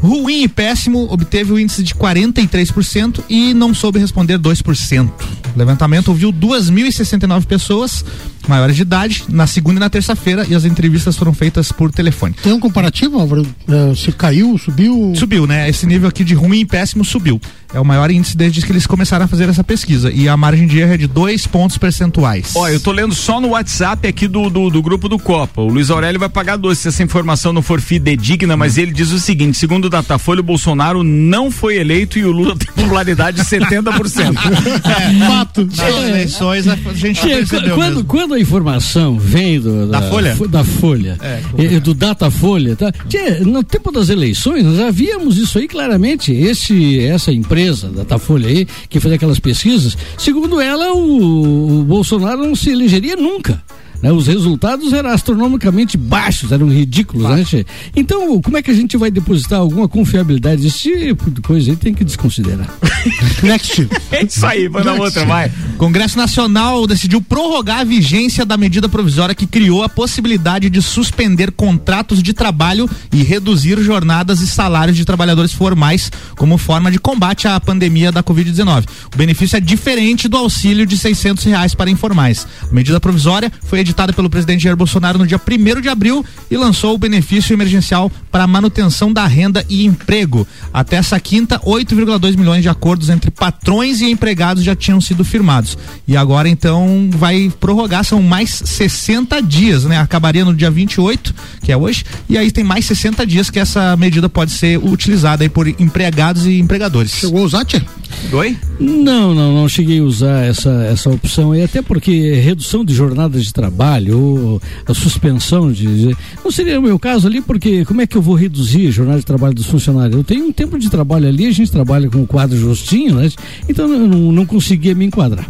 Ruim 0.00 0.42
e 0.42 0.48
péssimo 0.48 1.12
obteve 1.12 1.52
o 1.52 1.58
índice 1.58 1.82
de 1.82 1.94
43% 1.94 3.22
e 3.28 3.52
não 3.52 3.74
soube 3.74 3.98
responder 3.98 4.38
2%. 4.38 5.10
O 5.54 5.58
levantamento 5.58 6.08
ouviu 6.08 6.32
2.069 6.32 7.46
pessoas 7.46 8.04
maiores 8.48 8.76
de 8.76 8.82
idade 8.82 9.24
na 9.28 9.46
segunda 9.46 9.78
e 9.78 9.80
na 9.80 9.90
terça-feira 9.90 10.46
e 10.48 10.54
as 10.54 10.64
entrevistas 10.64 11.16
foram 11.16 11.32
feitas 11.32 11.70
por 11.70 11.90
telefone. 11.90 12.34
Tem 12.42 12.52
um 12.52 12.60
comparativo, 12.60 13.18
Álvaro? 13.18 13.46
É, 13.68 13.94
se 13.94 14.12
caiu, 14.12 14.56
subiu? 14.58 15.12
Subiu, 15.14 15.46
né? 15.46 15.68
Esse 15.68 15.86
nível 15.86 16.08
aqui 16.08 16.24
de 16.24 16.34
ruim 16.34 16.60
e 16.60 16.64
péssimo 16.64 17.04
subiu. 17.04 17.40
É 17.72 17.78
o 17.78 17.84
maior 17.84 18.10
índice 18.10 18.34
desde 18.34 18.62
que 18.62 18.72
eles 18.72 18.86
começaram 18.86 19.26
a 19.26 19.28
fazer 19.28 19.48
essa 19.48 19.62
pesquisa. 19.62 20.10
E 20.10 20.26
a 20.26 20.36
margem 20.36 20.66
de 20.66 20.78
erro 20.78 20.94
é 20.94 20.96
de 20.96 21.06
dois 21.06 21.46
pontos 21.46 21.76
percentuais. 21.76 22.52
Ó, 22.56 22.66
eu 22.68 22.80
tô 22.80 22.92
lendo 22.92 23.14
só 23.14 23.40
no 23.40 23.48
WhatsApp 23.48 24.08
aqui 24.08 24.26
do, 24.26 24.48
do, 24.48 24.70
do 24.70 24.82
grupo 24.82 25.06
do 25.06 25.18
Copa. 25.18 25.60
O 25.60 25.68
Luiz 25.68 25.90
Aurélio 25.90 26.18
vai 26.18 26.30
pagar 26.30 26.56
doce 26.56 26.82
se 26.82 26.88
essa 26.88 27.02
informação 27.02 27.52
não 27.52 27.60
for 27.60 27.80
fidedigna, 27.80 28.56
mas 28.56 28.78
ele 28.78 28.92
diz 28.92 29.12
o 29.12 29.18
seguinte: 29.18 29.58
segundo 29.58 29.84
o 29.84 29.90
Datafolha, 29.90 30.40
o 30.40 30.44
Bolsonaro 30.44 31.02
não 31.02 31.50
foi 31.50 31.76
eleito 31.76 32.18
e 32.18 32.24
o 32.24 32.32
Lula 32.32 32.56
tem 32.56 32.72
popularidade 32.72 33.36
de 33.36 33.44
70%. 33.44 34.34
Fato. 35.28 35.66
Nas 35.66 36.04
eleições 36.04 36.66
a 36.66 36.76
gente 36.94 37.20
Tia, 37.20 37.36
percebeu 37.36 37.74
quando, 37.74 37.94
mesmo. 37.94 38.04
quando 38.04 38.37
informação 38.38 39.18
vem 39.18 39.60
do, 39.60 39.86
Da 39.88 40.02
Folha? 40.02 40.36
fo- 40.36 40.48
Da 40.48 40.64
Folha. 40.64 41.16
É, 41.20 41.80
do 41.80 41.94
Datafolha, 41.94 42.76
tá? 42.76 42.92
Tchê, 43.08 43.40
no 43.40 43.62
tempo 43.62 43.90
das 43.90 44.08
eleições, 44.08 44.64
nós 44.64 44.76
já 44.76 44.90
víamos 44.90 45.38
isso 45.38 45.58
aí 45.58 45.66
claramente. 45.68 46.32
Esse, 46.32 47.00
essa 47.00 47.32
empresa, 47.32 47.88
Datafolha 47.88 48.48
aí, 48.48 48.66
que 48.88 49.00
faz 49.00 49.14
aquelas 49.14 49.38
pesquisas, 49.38 49.96
segundo 50.16 50.60
ela, 50.60 50.92
o, 50.94 51.80
o 51.80 51.84
Bolsonaro 51.84 52.38
não 52.44 52.54
se 52.54 52.70
elegeria 52.70 53.16
nunca. 53.16 53.62
Né? 54.02 54.12
Os 54.12 54.26
resultados 54.26 54.92
eram 54.92 55.10
astronomicamente 55.10 55.96
baixos, 55.96 56.52
eram 56.52 56.68
ridículos, 56.68 57.28
né? 57.28 57.64
Então, 57.96 58.40
como 58.40 58.56
é 58.56 58.62
que 58.62 58.70
a 58.70 58.74
gente 58.74 58.96
vai 58.96 59.10
depositar 59.10 59.58
alguma 59.58 59.88
confiabilidade 59.88 60.62
desse 60.62 60.78
tipo 60.78 61.30
de 61.30 61.40
coisa 61.40 61.70
aí? 61.70 61.76
Tem 61.76 61.94
que 61.94 62.04
desconsiderar. 62.04 62.68
Next. 63.42 63.88
É 64.10 64.24
isso 64.24 64.44
aí, 64.46 64.68
manda 64.68 64.94
outra, 64.94 65.24
vai. 65.24 65.50
Congresso 65.76 66.16
Nacional 66.16 66.86
decidiu 66.86 67.20
prorrogar 67.20 67.80
a 67.80 67.84
vigência 67.84 68.44
da 68.44 68.56
medida 68.56 68.88
provisória 68.88 69.34
que 69.34 69.46
criou 69.46 69.82
a 69.82 69.88
possibilidade 69.88 70.70
de 70.70 70.82
suspender 70.82 71.52
contratos 71.52 72.22
de 72.22 72.32
trabalho 72.32 72.88
e 73.12 73.22
reduzir 73.22 73.80
jornadas 73.82 74.40
e 74.40 74.46
salários 74.46 74.96
de 74.96 75.04
trabalhadores 75.04 75.52
formais 75.52 76.10
como 76.36 76.58
forma 76.58 76.90
de 76.90 76.98
combate 76.98 77.46
à 77.46 77.58
pandemia 77.60 78.10
da 78.12 78.22
Covid-19. 78.22 78.84
O 79.14 79.16
benefício 79.16 79.56
é 79.56 79.60
diferente 79.60 80.28
do 80.28 80.36
auxílio 80.36 80.86
de 80.86 80.96
600 80.96 81.44
reais 81.44 81.74
para 81.74 81.90
informais. 81.90 82.46
A 82.70 82.74
medida 82.74 83.00
provisória 83.00 83.52
foi 83.64 83.80
editada 83.88 84.12
pelo 84.12 84.30
presidente 84.30 84.62
Jair 84.62 84.76
Bolsonaro 84.76 85.18
no 85.18 85.26
dia 85.26 85.40
1 85.40 85.80
de 85.80 85.88
abril 85.88 86.24
e 86.50 86.56
lançou 86.56 86.94
o 86.94 86.98
benefício 86.98 87.54
emergencial 87.54 88.10
para 88.30 88.44
a 88.44 88.46
manutenção 88.46 89.12
da 89.12 89.26
renda 89.26 89.64
e 89.68 89.84
emprego. 89.84 90.46
Até 90.72 90.96
essa 90.96 91.18
quinta, 91.18 91.58
8,2 91.60 92.36
milhões 92.36 92.62
de 92.62 92.68
acordos 92.68 93.08
entre 93.08 93.30
patrões 93.30 94.00
e 94.00 94.10
empregados 94.10 94.62
já 94.62 94.76
tinham 94.76 95.00
sido 95.00 95.24
firmados. 95.24 95.76
E 96.06 96.16
agora 96.16 96.48
então 96.48 97.08
vai 97.12 97.50
prorrogar, 97.58 98.04
são 98.04 98.22
mais 98.22 98.62
60 98.64 99.40
dias, 99.42 99.84
né? 99.84 99.98
Acabaria 99.98 100.44
no 100.44 100.54
dia 100.54 100.70
28, 100.70 101.34
que 101.62 101.72
é 101.72 101.76
hoje, 101.76 102.04
e 102.28 102.36
aí 102.36 102.50
tem 102.50 102.64
mais 102.64 102.84
60 102.84 103.26
dias 103.26 103.50
que 103.50 103.58
essa 103.58 103.96
medida 103.96 104.28
pode 104.28 104.52
ser 104.52 104.78
utilizada 104.78 105.42
aí 105.42 105.48
por 105.48 105.66
empregados 105.66 106.46
e 106.46 106.58
empregadores. 106.58 107.12
Chegou 107.12 107.40
a 107.40 107.44
usar, 107.44 107.64
tia? 107.64 107.84
Oi? 108.32 108.56
Não, 108.80 109.34
não, 109.34 109.54
não 109.54 109.68
cheguei 109.68 110.00
a 110.00 110.02
usar 110.02 110.44
essa, 110.44 110.70
essa 110.90 111.10
opção 111.10 111.52
aí, 111.52 111.62
até 111.62 111.80
porque 111.80 112.34
redução 112.34 112.84
de 112.84 112.94
jornadas 112.94 113.44
de 113.44 113.52
trabalho 113.52 113.77
ou 114.12 114.60
a 114.86 114.94
suspensão 114.94 115.70
de. 115.72 116.16
Não 116.44 116.50
seria 116.50 116.78
o 116.78 116.82
meu 116.82 116.98
caso 116.98 117.26
ali, 117.26 117.40
porque 117.40 117.84
como 117.84 118.00
é 118.00 118.06
que 118.06 118.16
eu 118.16 118.22
vou 118.22 118.34
reduzir 118.34 118.88
a 118.88 118.90
jornada 118.90 119.20
de 119.20 119.26
trabalho 119.26 119.54
dos 119.54 119.66
funcionários? 119.66 120.16
Eu 120.16 120.24
tenho 120.24 120.46
um 120.46 120.52
tempo 120.52 120.78
de 120.78 120.90
trabalho 120.90 121.28
ali, 121.28 121.46
a 121.46 121.52
gente 121.52 121.70
trabalha 121.70 122.08
com 122.10 122.22
o 122.22 122.26
quadro 122.26 122.58
justinho, 122.58 123.16
né? 123.16 123.30
Então 123.68 123.92
eu 123.92 123.98
não, 124.00 124.32
não 124.32 124.46
conseguia 124.46 124.94
me 124.94 125.04
enquadrar. 125.04 125.46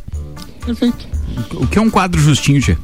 Perfeito. 0.65 1.07
O 1.55 1.67
que 1.67 1.79
é 1.79 1.83
um 1.83 1.91
quadro 1.91 2.21
justinho, 2.21 2.61
Tchê? 2.61 2.77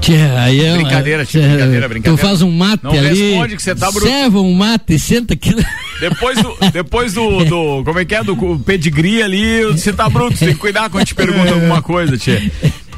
Tchê, 0.00 0.14
aí 0.14 0.60
é, 0.60 0.74
Brincadeira, 0.74 1.24
tchê, 1.26 1.40
brincadeira, 1.40 1.88
brincadeira. 1.88 2.16
Tu 2.16 2.26
faz 2.26 2.42
um 2.42 2.50
mate 2.50 2.84
Não 2.84 2.92
ali. 2.92 3.30
responde 3.30 3.56
que 3.56 3.62
você 3.62 3.74
tá 3.74 3.90
bruto. 3.90 4.06
Serva 4.06 4.40
um 4.40 4.54
mate, 4.54 4.98
senta 4.98 5.34
aqui. 5.34 5.54
Depois 6.00 6.40
do, 6.40 6.56
depois 6.72 7.12
do, 7.12 7.44
do, 7.44 7.84
como 7.84 7.98
é 7.98 8.04
que 8.04 8.14
é, 8.14 8.22
do 8.22 8.58
pedigree 8.60 9.22
ali, 9.22 9.64
você 9.64 9.92
tá 9.92 10.08
bruto, 10.08 10.36
você 10.36 10.46
tem 10.46 10.54
que 10.54 10.60
cuidar 10.60 10.88
quando 10.88 11.04
te 11.04 11.14
pergunta 11.14 11.52
alguma 11.52 11.82
coisa, 11.82 12.16
tia. 12.16 12.40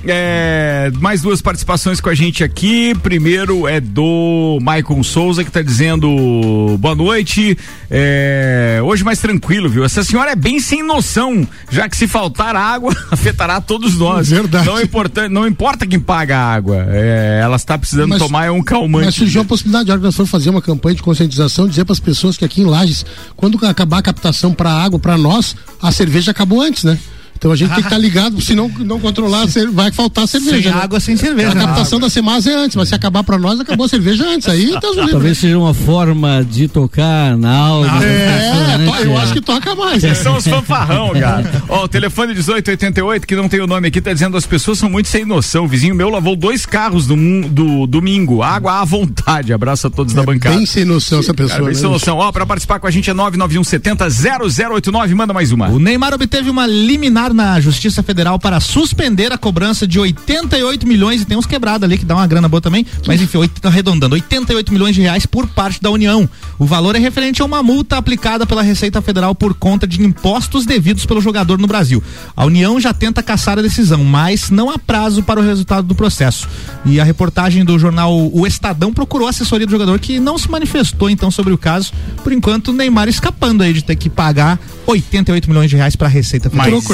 É, 0.06 0.90
mais 0.98 1.20
duas 1.20 1.42
participações 1.42 2.00
com 2.00 2.08
a 2.08 2.14
gente 2.14 2.42
aqui. 2.42 2.94
Primeiro 3.02 3.68
é 3.68 3.80
do 3.80 4.58
Maicon 4.62 5.02
Souza, 5.02 5.44
que 5.44 5.50
tá 5.50 5.60
dizendo 5.62 6.76
boa 6.78 6.94
noite. 6.94 7.56
É, 7.90 8.80
hoje 8.82 9.04
mais 9.04 9.18
tranquilo, 9.18 9.68
viu? 9.68 9.84
Essa 9.84 10.02
senhora 10.02 10.30
é 10.30 10.36
bem 10.36 10.58
sem 10.58 10.82
noção, 10.82 11.46
já 11.70 11.88
que 11.88 11.96
se 11.96 12.06
faltar 12.08 12.56
água, 12.56 12.96
afetará 13.10 13.60
todos 13.60 13.96
nós. 13.96 14.30
Verdade. 14.30 14.66
Não, 14.66 14.78
é 14.78 14.82
importante, 14.82 15.30
não 15.32 15.46
importa 15.46 15.86
quem 15.86 16.00
paga 16.00 16.38
a 16.38 16.54
água. 16.54 16.86
É, 16.88 17.40
ela 17.42 17.56
está 17.56 17.76
precisando 17.76 18.08
Mas- 18.10 18.18
tomar 18.18 18.46
é 18.46 18.50
um 18.50 18.62
calmante. 18.62 19.06
Mas 19.06 19.14
surgiu 19.14 19.42
a 19.42 19.44
possibilidade, 19.44 19.90
de 19.90 19.98
nós 19.98 20.16
formos 20.16 20.30
fazer 20.30 20.48
uma 20.50 20.62
campanha 20.62 20.96
de 20.96 21.02
conscientização, 21.02 21.68
dizer 21.68 21.84
para 21.84 21.92
as 21.92 22.00
pessoas 22.00 22.36
que 22.36 22.44
aqui 22.44 22.62
em 22.62 22.66
Lages, 22.66 23.04
quando 23.36 23.58
acabar 23.66 23.98
a 23.98 24.02
captação 24.02 24.52
para 24.54 24.70
água 24.70 24.98
para 24.98 25.18
nós, 25.18 25.54
a 25.82 25.92
cerveja 25.92 26.30
acabou 26.30 26.62
antes, 26.62 26.84
né? 26.84 26.98
Então 27.40 27.50
a 27.50 27.57
gente 27.57 27.70
tem 27.70 27.79
que 27.79 27.87
estar 27.87 27.96
ligado, 27.98 28.38
se 28.42 28.55
não, 28.55 28.68
não 28.68 29.00
controlar, 29.00 29.46
vai 29.72 29.90
faltar 29.90 30.29
cerveja. 30.29 30.62
Sem 30.62 30.72
né? 30.72 30.79
água, 30.79 31.00
sem 31.00 31.16
cerveja. 31.16 31.53
A 31.53 31.55
né? 31.55 31.64
captação 31.64 31.98
da 31.98 32.11
Semas 32.11 32.46
é 32.46 32.55
antes, 32.55 32.76
mas 32.76 32.90
se 32.90 32.94
acabar 32.94 33.24
para 33.24 33.38
nós, 33.38 33.59
acabou 33.59 33.87
a 33.87 33.88
cerveja 33.88 34.29
antes. 34.29 34.46
Aí 34.46 34.66
Deus 34.79 34.94
o 34.94 35.00
livre. 35.00 35.12
Talvez 35.12 35.38
seja 35.38 35.59
uma 35.59 35.72
forma 35.72 36.44
de 36.44 36.68
tocar 36.68 37.38
na 37.38 37.57
aula. 37.57 37.87
É, 38.05 38.76
né, 38.76 38.87
eu 39.05 39.16
acho 39.16 39.33
que 39.33 39.40
toca 39.40 39.74
mais. 39.74 40.03
Vocês 40.03 40.18
são 40.18 40.37
os 40.37 40.46
fanfarrão, 40.46 41.12
cara. 41.18 41.50
Ó, 41.66 41.85
o 41.85 41.88
telefone 41.88 42.35
1888, 42.35 43.26
que 43.26 43.35
não 43.35 43.48
tem 43.48 43.61
o 43.61 43.66
nome 43.66 43.88
aqui, 43.88 44.03
tá 44.03 44.12
dizendo 44.12 44.37
as 44.37 44.44
pessoas 44.44 44.79
são 44.79 44.90
muito 44.90 45.09
sem 45.09 45.24
noção. 45.24 45.64
O 45.64 45.68
vizinho 45.68 45.94
meu 45.94 46.11
lavou 46.11 46.37
dois 46.37 46.66
carros 46.66 47.07
do, 47.07 47.16
do 47.48 47.87
domingo. 47.87 48.42
Água 48.42 48.81
à 48.81 48.85
vontade. 48.85 49.55
Abraço 49.55 49.87
a 49.87 49.90
todos 49.90 50.12
da 50.12 50.22
bancada. 50.22 50.57
Bem 50.57 50.66
sem 50.66 50.85
noção 50.85 51.20
essa 51.20 51.33
Cara, 51.33 51.48
pessoa. 51.48 51.64
bem 51.64 51.74
né? 51.74 51.81
sem 51.81 51.88
noção. 51.88 52.18
Ó, 52.18 52.31
pra 52.31 52.44
participar 52.44 52.79
com 52.79 52.87
a 52.87 52.90
gente 52.90 53.09
é 53.09 53.14
99170 53.14 54.09
0089. 54.11 55.14
Manda 55.14 55.33
mais 55.33 55.53
uma. 55.53 55.68
O 55.68 55.79
Neymar 55.79 56.12
obteve 56.12 56.50
uma 56.50 56.66
liminar 56.66 57.30
na 57.35 57.61
Justiça 57.61 58.03
Federal 58.03 58.38
para 58.38 58.61
suspender 58.61 59.33
a 59.33 59.38
cobrança 59.38 59.87
de 59.87 59.99
88 59.99 60.87
milhões, 60.87 61.23
e 61.23 61.25
tem 61.25 61.37
uns 61.37 61.47
quebrados 61.47 61.85
ali 61.85 61.97
que 61.99 62.05
dá 62.05 62.14
uma 62.16 62.27
grana 62.27 62.49
boa 62.49 62.61
também, 62.61 62.85
mas 63.07 63.21
enfim, 63.21 63.38
oit- 63.38 63.53
arredondando, 63.64 64.14
88 64.14 64.73
milhões 64.73 64.95
de 64.95 65.01
reais 65.03 65.27
por 65.27 65.47
parte 65.47 65.81
da 65.81 65.90
União. 65.90 66.29
O 66.59 66.66
valor 66.66 66.95
é 66.97 66.99
referente 66.99 67.43
a 67.43 67.45
uma 67.45 67.62
multa 67.62 67.97
aplicada 67.97 68.47
pela 68.47 68.62
Receita 68.62 69.01
Federal 69.01 69.35
por 69.35 69.55
conta 69.55 69.87
de 69.87 70.03
impostos 70.03 70.64
devidos 70.66 71.07
pelo 71.07 71.21
jogador 71.21 71.59
no 71.59 71.66
Brasil. 71.66 72.03
A 72.37 72.45
União 72.45 72.79
já 72.81 72.93
tenta 72.93 73.23
caçar 73.23 73.59
a 73.59 73.62
decisão, 73.62 74.05
mas 74.05 74.51
não 74.51 74.71
há 74.71 74.79
prazo 74.79 75.23
para 75.23 75.40
o 75.40 75.43
resultado 75.43 75.87
do 75.87 75.95
processo. 75.95 76.49
E 76.85 77.01
a 77.01 77.05
reportagem 77.05 77.64
do 77.64 77.79
jornal 77.79 78.14
O 78.33 78.47
Estadão 78.47 78.93
procurou 78.93 79.27
a 79.27 79.31
assessoria 79.31 79.66
do 79.66 79.71
jogador 79.71 79.99
que 79.99 80.19
não 80.21 80.37
se 80.38 80.51
manifestou 80.51 81.09
então 81.11 81.31
sobre 81.31 81.53
o 81.53 81.59
caso. 81.59 81.93
Por 82.23 82.33
enquanto, 82.33 82.69
o 82.69 82.73
Neymar 82.73 83.09
escapando 83.09 83.62
aí 83.62 83.73
de 83.73 83.83
ter 83.83 83.97
que 83.97 84.09
pagar 84.11 84.59
88 84.87 85.49
milhões 85.49 85.71
de 85.71 85.77
reais 85.77 85.95
para 85.97 86.07
a 86.09 86.11
Receita 86.11 86.51
Federal. 86.51 86.71
Mas, 86.71 86.85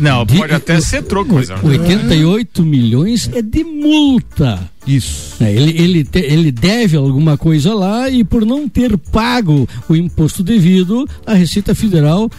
Não, 0.00 0.26
pode 0.26 0.48
De- 0.48 0.54
até 0.54 0.80
ser 0.80 1.02
troco, 1.02 1.34
mas. 1.34 1.48
88 1.50 2.62
milhões 2.62 3.30
é 3.34 3.40
de 3.42 3.64
multa. 3.64 4.68
Isso. 4.86 5.42
É, 5.42 5.52
ele, 5.52 5.70
ele, 5.82 6.04
te- 6.04 6.18
ele 6.20 6.52
deve 6.52 6.96
alguma 6.96 7.36
coisa 7.36 7.74
lá 7.74 8.08
e 8.08 8.22
por 8.24 8.44
não 8.46 8.68
ter 8.68 8.96
pago 8.96 9.68
o 9.88 9.96
imposto 9.96 10.42
devido, 10.42 11.08
a 11.26 11.34
Receita 11.34 11.74
Federal 11.74 12.30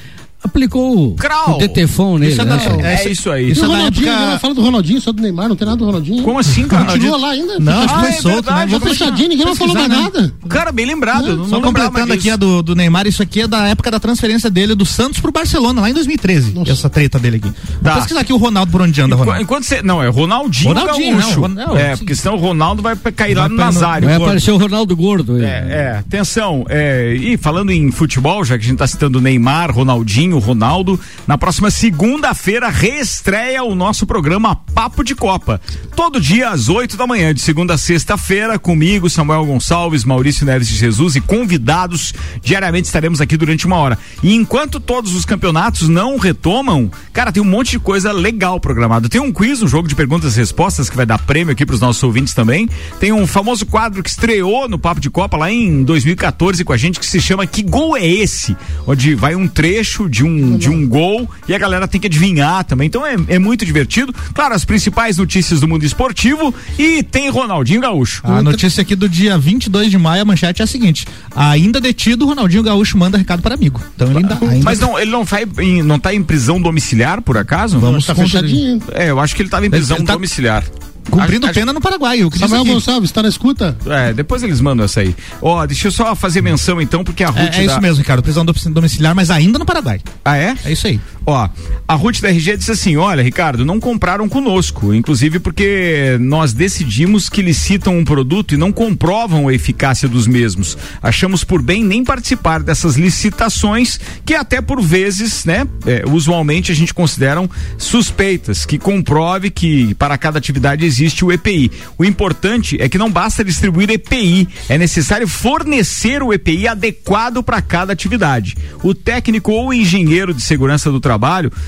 aplicou 0.48 1.14
Crau. 1.16 1.56
o 1.56 1.58
detefon 1.60 2.18
nele. 2.18 2.32
Isso 2.32 2.42
é 2.42 2.46
né, 2.46 2.58
da-? 2.58 2.88
É, 2.88 2.94
Essa- 2.94 3.10
isso 3.10 3.32
aí. 3.32 3.48
E 3.48 3.52
Isso 3.52 3.62
o 3.62 3.66
é 3.66 3.68
da 3.68 3.76
Ronaldinho, 3.76 4.08
época- 4.10 4.24
ela 4.24 4.40
fala 4.40 4.54
do 4.54 4.62
Ronaldinho, 4.62 5.02
só 5.02 5.12
do 5.12 5.22
Neymar, 5.22 5.50
não 5.50 5.56
tem 5.56 5.66
nada 5.66 5.78
do 5.78 5.86
Ronaldinho. 5.86 6.24
Como 6.24 6.40
assim, 6.40 6.68
cara? 6.68 6.86
Continua 6.86 7.18
lá 7.18 7.30
ainda. 7.32 7.60
Não, 7.60 7.80
acho 7.84 7.94
que 7.94 8.00
foi 8.00 8.10
é 8.10 8.14
solto, 8.14 8.52
né? 8.52 8.66
Vou 8.68 8.80
fechadinho, 8.80 9.30
ninguém 9.30 9.46
mais 9.46 9.58
falou 9.58 9.74
mais 9.74 9.90
né? 9.90 9.98
nada. 9.98 10.34
Cara, 10.50 10.72
bem 10.72 10.86
lembrado. 10.86 11.38
não, 11.38 11.46
Só 11.46 11.60
não 11.60 11.68
lembrava 11.68 11.90
completando 11.90 12.14
aqui 12.14 12.30
a 12.30 12.36
do, 12.36 12.62
do 12.64 12.76
Neymar, 12.76 13.08
isso 13.08 13.22
aqui 13.22 13.42
é 13.42 13.48
da 13.48 13.68
época 13.68 13.92
da 13.92 14.00
transferência 14.00 14.50
dele 14.50 14.76
do 14.76 14.86
Santos 14.86 15.20
pro 15.20 15.32
Barcelona, 15.32 15.82
lá 15.82 15.90
em 15.90 15.94
2013. 15.94 16.54
Essa 16.68 16.90
treta 16.90 17.20
dele 17.20 17.38
aqui. 17.38 17.52
Tá. 17.84 17.92
Vou 17.92 17.94
pesquisar 18.02 18.22
aqui 18.22 18.34
o 18.34 18.38
Ronaldo 18.38 18.72
por 18.72 18.82
onde 18.82 19.00
anda, 19.02 19.16
Ronaldo. 19.16 19.42
Enquanto 19.42 19.64
você. 19.64 19.82
Não, 19.82 20.02
é 20.02 20.08
Ronaldinho, 20.08 20.74
Ronaldinho, 20.74 21.18
Gaúcho. 21.18 21.36
não, 21.36 21.42
Ronaldo, 21.42 21.78
é, 21.78 21.92
sim. 21.92 21.98
porque 22.00 22.16
senão 22.16 22.36
o 22.36 22.40
Ronaldo 22.40 22.82
vai 22.82 22.96
cair 22.96 23.36
lá 23.36 23.48
no 23.50 23.56
Nazário. 23.56 24.08
Vai 24.08 24.18
aparecer 24.18 24.52
o 24.52 24.58
Ronaldo 24.58 24.96
Gordo. 24.96 25.42
É, 25.42 25.46
é, 25.48 25.98
atenção, 26.00 26.66
é, 26.70 27.14
e 27.14 27.38
falando 27.38 27.72
em 27.72 27.92
futebol, 27.92 28.44
já 28.44 28.58
que 28.58 28.64
a 28.66 28.68
gente 28.68 28.78
tá 28.78 28.88
citando 28.88 29.22
Neymar, 29.22 29.72
Ronaldinho, 29.72 30.37
Ronaldo, 30.40 31.00
na 31.26 31.38
próxima 31.38 31.72
segunda-feira 31.72 32.70
reestreia 32.70 33.64
o 33.64 33.76
nosso 33.76 34.06
programa 34.06 34.56
Papo 34.56 35.04
de 35.04 35.16
Copa. 35.16 35.60
Todo 35.96 36.22
dia 36.22 36.50
às 36.50 36.70
8 36.70 36.96
da 36.98 37.08
manhã, 37.08 37.34
de 37.34 37.42
segunda 37.42 37.74
a 37.74 37.78
sexta-feira, 37.78 38.60
comigo, 38.60 39.10
Samuel 39.10 39.46
Gonçalves, 39.46 40.04
Maurício 40.04 40.46
Neves 40.46 40.68
de 40.68 40.76
Jesus 40.76 41.16
e 41.16 41.22
convidados. 41.22 42.14
Diariamente 42.42 42.86
estaremos 42.86 43.22
aqui 43.22 43.36
durante 43.38 43.66
uma 43.66 43.78
hora. 43.78 43.98
E 44.22 44.34
enquanto 44.34 44.80
todos 44.80 45.16
os 45.16 45.26
campeonatos 45.26 45.88
não 45.88 46.18
retomam, 46.18 46.92
cara, 47.12 47.32
tem 47.32 47.42
um 47.42 47.46
monte 47.46 47.72
de 47.72 47.80
coisa 47.80 48.12
legal 48.12 48.60
programado. 48.60 49.10
Tem 49.10 49.22
um 49.22 49.32
quiz, 49.32 49.62
um 49.62 49.68
jogo 49.68 49.88
de 49.88 49.96
perguntas 49.96 50.36
e 50.36 50.40
respostas 50.40 50.90
que 50.90 50.96
vai 50.96 51.06
dar 51.06 51.20
prêmio 51.20 51.52
aqui 51.52 51.66
pros 51.66 51.82
nossos 51.82 52.04
ouvintes 52.04 52.34
também. 52.34 52.70
Tem 53.00 53.12
um 53.12 53.26
famoso 53.26 53.66
quadro 53.66 54.04
que 54.04 54.10
estreou 54.10 54.70
no 54.70 54.78
Papo 54.78 55.02
de 55.02 55.10
Copa 55.10 55.38
lá 55.38 55.52
em 55.52 55.84
2014 55.84 56.64
com 56.64 56.74
a 56.74 56.78
gente 56.78 57.00
que 57.00 57.06
se 57.06 57.20
chama 57.20 57.48
Que 57.48 57.64
Gol 57.64 57.98
é 57.98 58.06
Esse? 58.06 58.56
Onde 58.86 59.16
vai 59.16 59.36
um 59.36 59.48
trecho 59.48 60.10
de 60.10 60.17
um, 60.24 60.58
de 60.58 60.70
um 60.70 60.88
gol 60.88 61.30
e 61.48 61.54
a 61.54 61.58
galera 61.58 61.88
tem 61.88 62.00
que 62.00 62.08
adivinhar 62.08 62.64
também. 62.64 62.88
Então 62.88 63.06
é, 63.06 63.16
é 63.28 63.40
muito 63.40 63.66
divertido. 63.66 64.14
Claro, 64.34 64.54
as 64.54 64.66
principais 64.66 65.18
notícias 65.18 65.60
do 65.60 65.68
mundo 65.68 65.84
esportivo 65.86 66.54
e 66.78 67.04
tem 67.04 67.30
Ronaldinho 67.30 67.82
Gaúcho. 67.82 68.22
A 68.24 68.42
notícia 68.42 68.82
aqui 68.82 68.96
do 68.96 69.08
dia 69.08 69.38
22 69.38 69.92
de 69.92 69.98
maio, 69.98 70.22
a 70.22 70.26
manchete 70.26 70.62
é 70.62 70.66
a 70.66 70.68
seguinte: 70.68 71.06
ainda 71.36 71.80
detido, 71.80 72.26
Ronaldinho 72.26 72.64
Gaúcho 72.64 72.98
manda 72.98 73.18
recado 73.18 73.42
para 73.42 73.56
amigo. 73.56 73.82
Então 73.96 74.10
ele 74.10 74.20
ainda. 74.20 74.38
ainda 74.42 74.64
Mas 74.64 74.80
não, 74.80 74.98
ele 75.00 75.12
não, 75.12 75.24
vai 75.24 75.46
em, 75.60 75.82
não 75.84 76.00
tá 76.00 76.14
em 76.14 76.24
prisão 76.24 76.62
domiciliar, 76.62 77.22
por 77.22 77.38
acaso? 77.38 77.80
Vamos 77.80 78.06
Tá 78.06 78.16
fechadinho. 78.16 78.82
É, 78.94 79.10
eu 79.10 79.20
acho 79.20 79.36
que 79.36 79.42
ele 79.42 79.50
tava 79.50 79.66
em 79.66 79.70
prisão 79.70 79.98
ele 79.98 80.06
tá- 80.06 80.14
domiciliar. 80.14 80.64
Cumprindo 81.10 81.46
Acho- 81.46 81.56
pena 81.56 81.74
no 81.74 81.80
Paraguai. 81.82 82.24
O 82.24 82.30
que 82.30 82.38
diz 82.38 82.42
Samuel 82.50 82.62
aqui. 82.64 82.72
Gonçalves, 82.74 83.12
tá 83.12 83.24
na 83.24 83.30
escuta? 83.30 83.76
É, 83.86 84.14
depois 84.14 84.44
eles 84.44 84.60
mandam 84.62 84.86
essa 84.86 85.02
aí. 85.02 85.16
Ó, 85.42 85.66
deixa 85.66 85.88
eu 85.88 85.92
só 85.92 86.16
fazer 86.16 86.42
menção 86.42 86.82
então, 86.82 87.04
porque 87.04 87.24
a 87.24 87.30
Ruth. 87.30 87.54
É, 87.54 87.60
é 87.62 87.66
isso 87.66 87.76
da- 87.76 87.82
mesmo, 87.82 87.98
Ricardo. 88.00 88.22
Prisão 88.22 88.46
do- 88.46 88.54
domiciliar, 88.72 89.16
mas 89.16 89.30
ainda 89.32 89.58
no 89.58 89.66
Paraguai. 89.66 90.00
Ah, 90.24 90.38
é? 90.38 90.56
É 90.66 90.72
isso 90.72 90.86
aí. 90.88 91.00
Ó, 91.30 91.50
a 91.86 91.94
Ruth 91.94 92.22
da 92.22 92.30
RG 92.30 92.56
disse 92.56 92.72
assim: 92.72 92.96
olha, 92.96 93.22
Ricardo, 93.22 93.66
não 93.66 93.82
compraram 93.82 94.30
conosco, 94.30 94.94
inclusive 94.94 95.40
porque 95.40 96.18
nós 96.22 96.54
decidimos 96.54 97.28
que 97.28 97.42
licitam 97.42 97.98
um 97.98 98.06
produto 98.06 98.54
e 98.54 98.58
não 98.58 98.72
comprovam 98.72 99.50
a 99.50 99.54
eficácia 99.54 100.08
dos 100.08 100.26
mesmos. 100.26 100.78
Achamos 101.04 101.44
por 101.44 101.62
bem 101.62 101.84
nem 101.84 102.02
participar 102.02 102.64
dessas 102.64 102.96
licitações, 102.96 104.00
que 104.26 104.34
até 104.36 104.62
por 104.62 104.82
vezes, 104.82 105.44
né, 105.44 105.68
é, 105.86 106.06
usualmente 106.08 106.72
a 106.72 106.76
gente 106.76 106.94
consideram 106.94 107.50
suspeitas, 107.78 108.66
que 108.66 108.78
comprove 108.78 109.50
que 109.50 109.94
para 109.96 110.18
cada 110.18 110.38
atividade 110.38 110.86
existe 110.86 111.26
o 111.26 111.32
EPI. 111.34 111.70
O 111.98 112.06
importante 112.06 112.82
é 112.82 112.88
que 112.88 112.98
não 112.98 113.12
basta 113.12 113.44
distribuir 113.44 113.90
EPI, 113.90 114.48
é 114.70 114.78
necessário 114.78 115.28
fornecer 115.28 116.24
o 116.24 116.32
EPI 116.32 116.70
adequado 116.70 117.44
para 117.44 117.62
cada 117.62 117.92
atividade. 117.92 118.56
O 118.82 118.96
técnico 118.96 119.52
ou 119.52 119.74
engenheiro 119.74 120.34
de 120.34 120.42
segurança 120.42 120.90
do 120.90 121.02
trabalho 121.02 121.17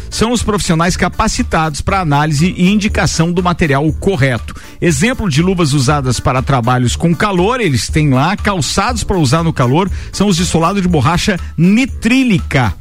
são 0.10 0.32
os 0.32 0.44
profissionais 0.44 0.96
capacitados 0.96 1.82
para 1.82 2.00
análise 2.00 2.54
e 2.58 2.70
indicação 2.70 3.32
do 3.32 3.44
material 3.44 3.92
correto. 3.94 4.56
Exemplo 4.82 5.30
de 5.30 5.42
luvas 5.42 5.74
usadas 5.74 6.20
para 6.20 6.42
trabalhos 6.42 6.96
com 6.96 7.16
calor, 7.16 7.60
eles 7.62 7.88
têm 7.88 8.10
lá 8.12 8.36
calçados 8.36 9.04
para 9.04 9.18
usar 9.18 9.44
no 9.44 9.54
calor, 9.54 9.90
são 10.12 10.28
os 10.28 10.36
de 10.36 10.46
solado 10.46 10.82
de 10.82 10.88
borracha 10.88 11.38
nitrílica. 11.58 12.74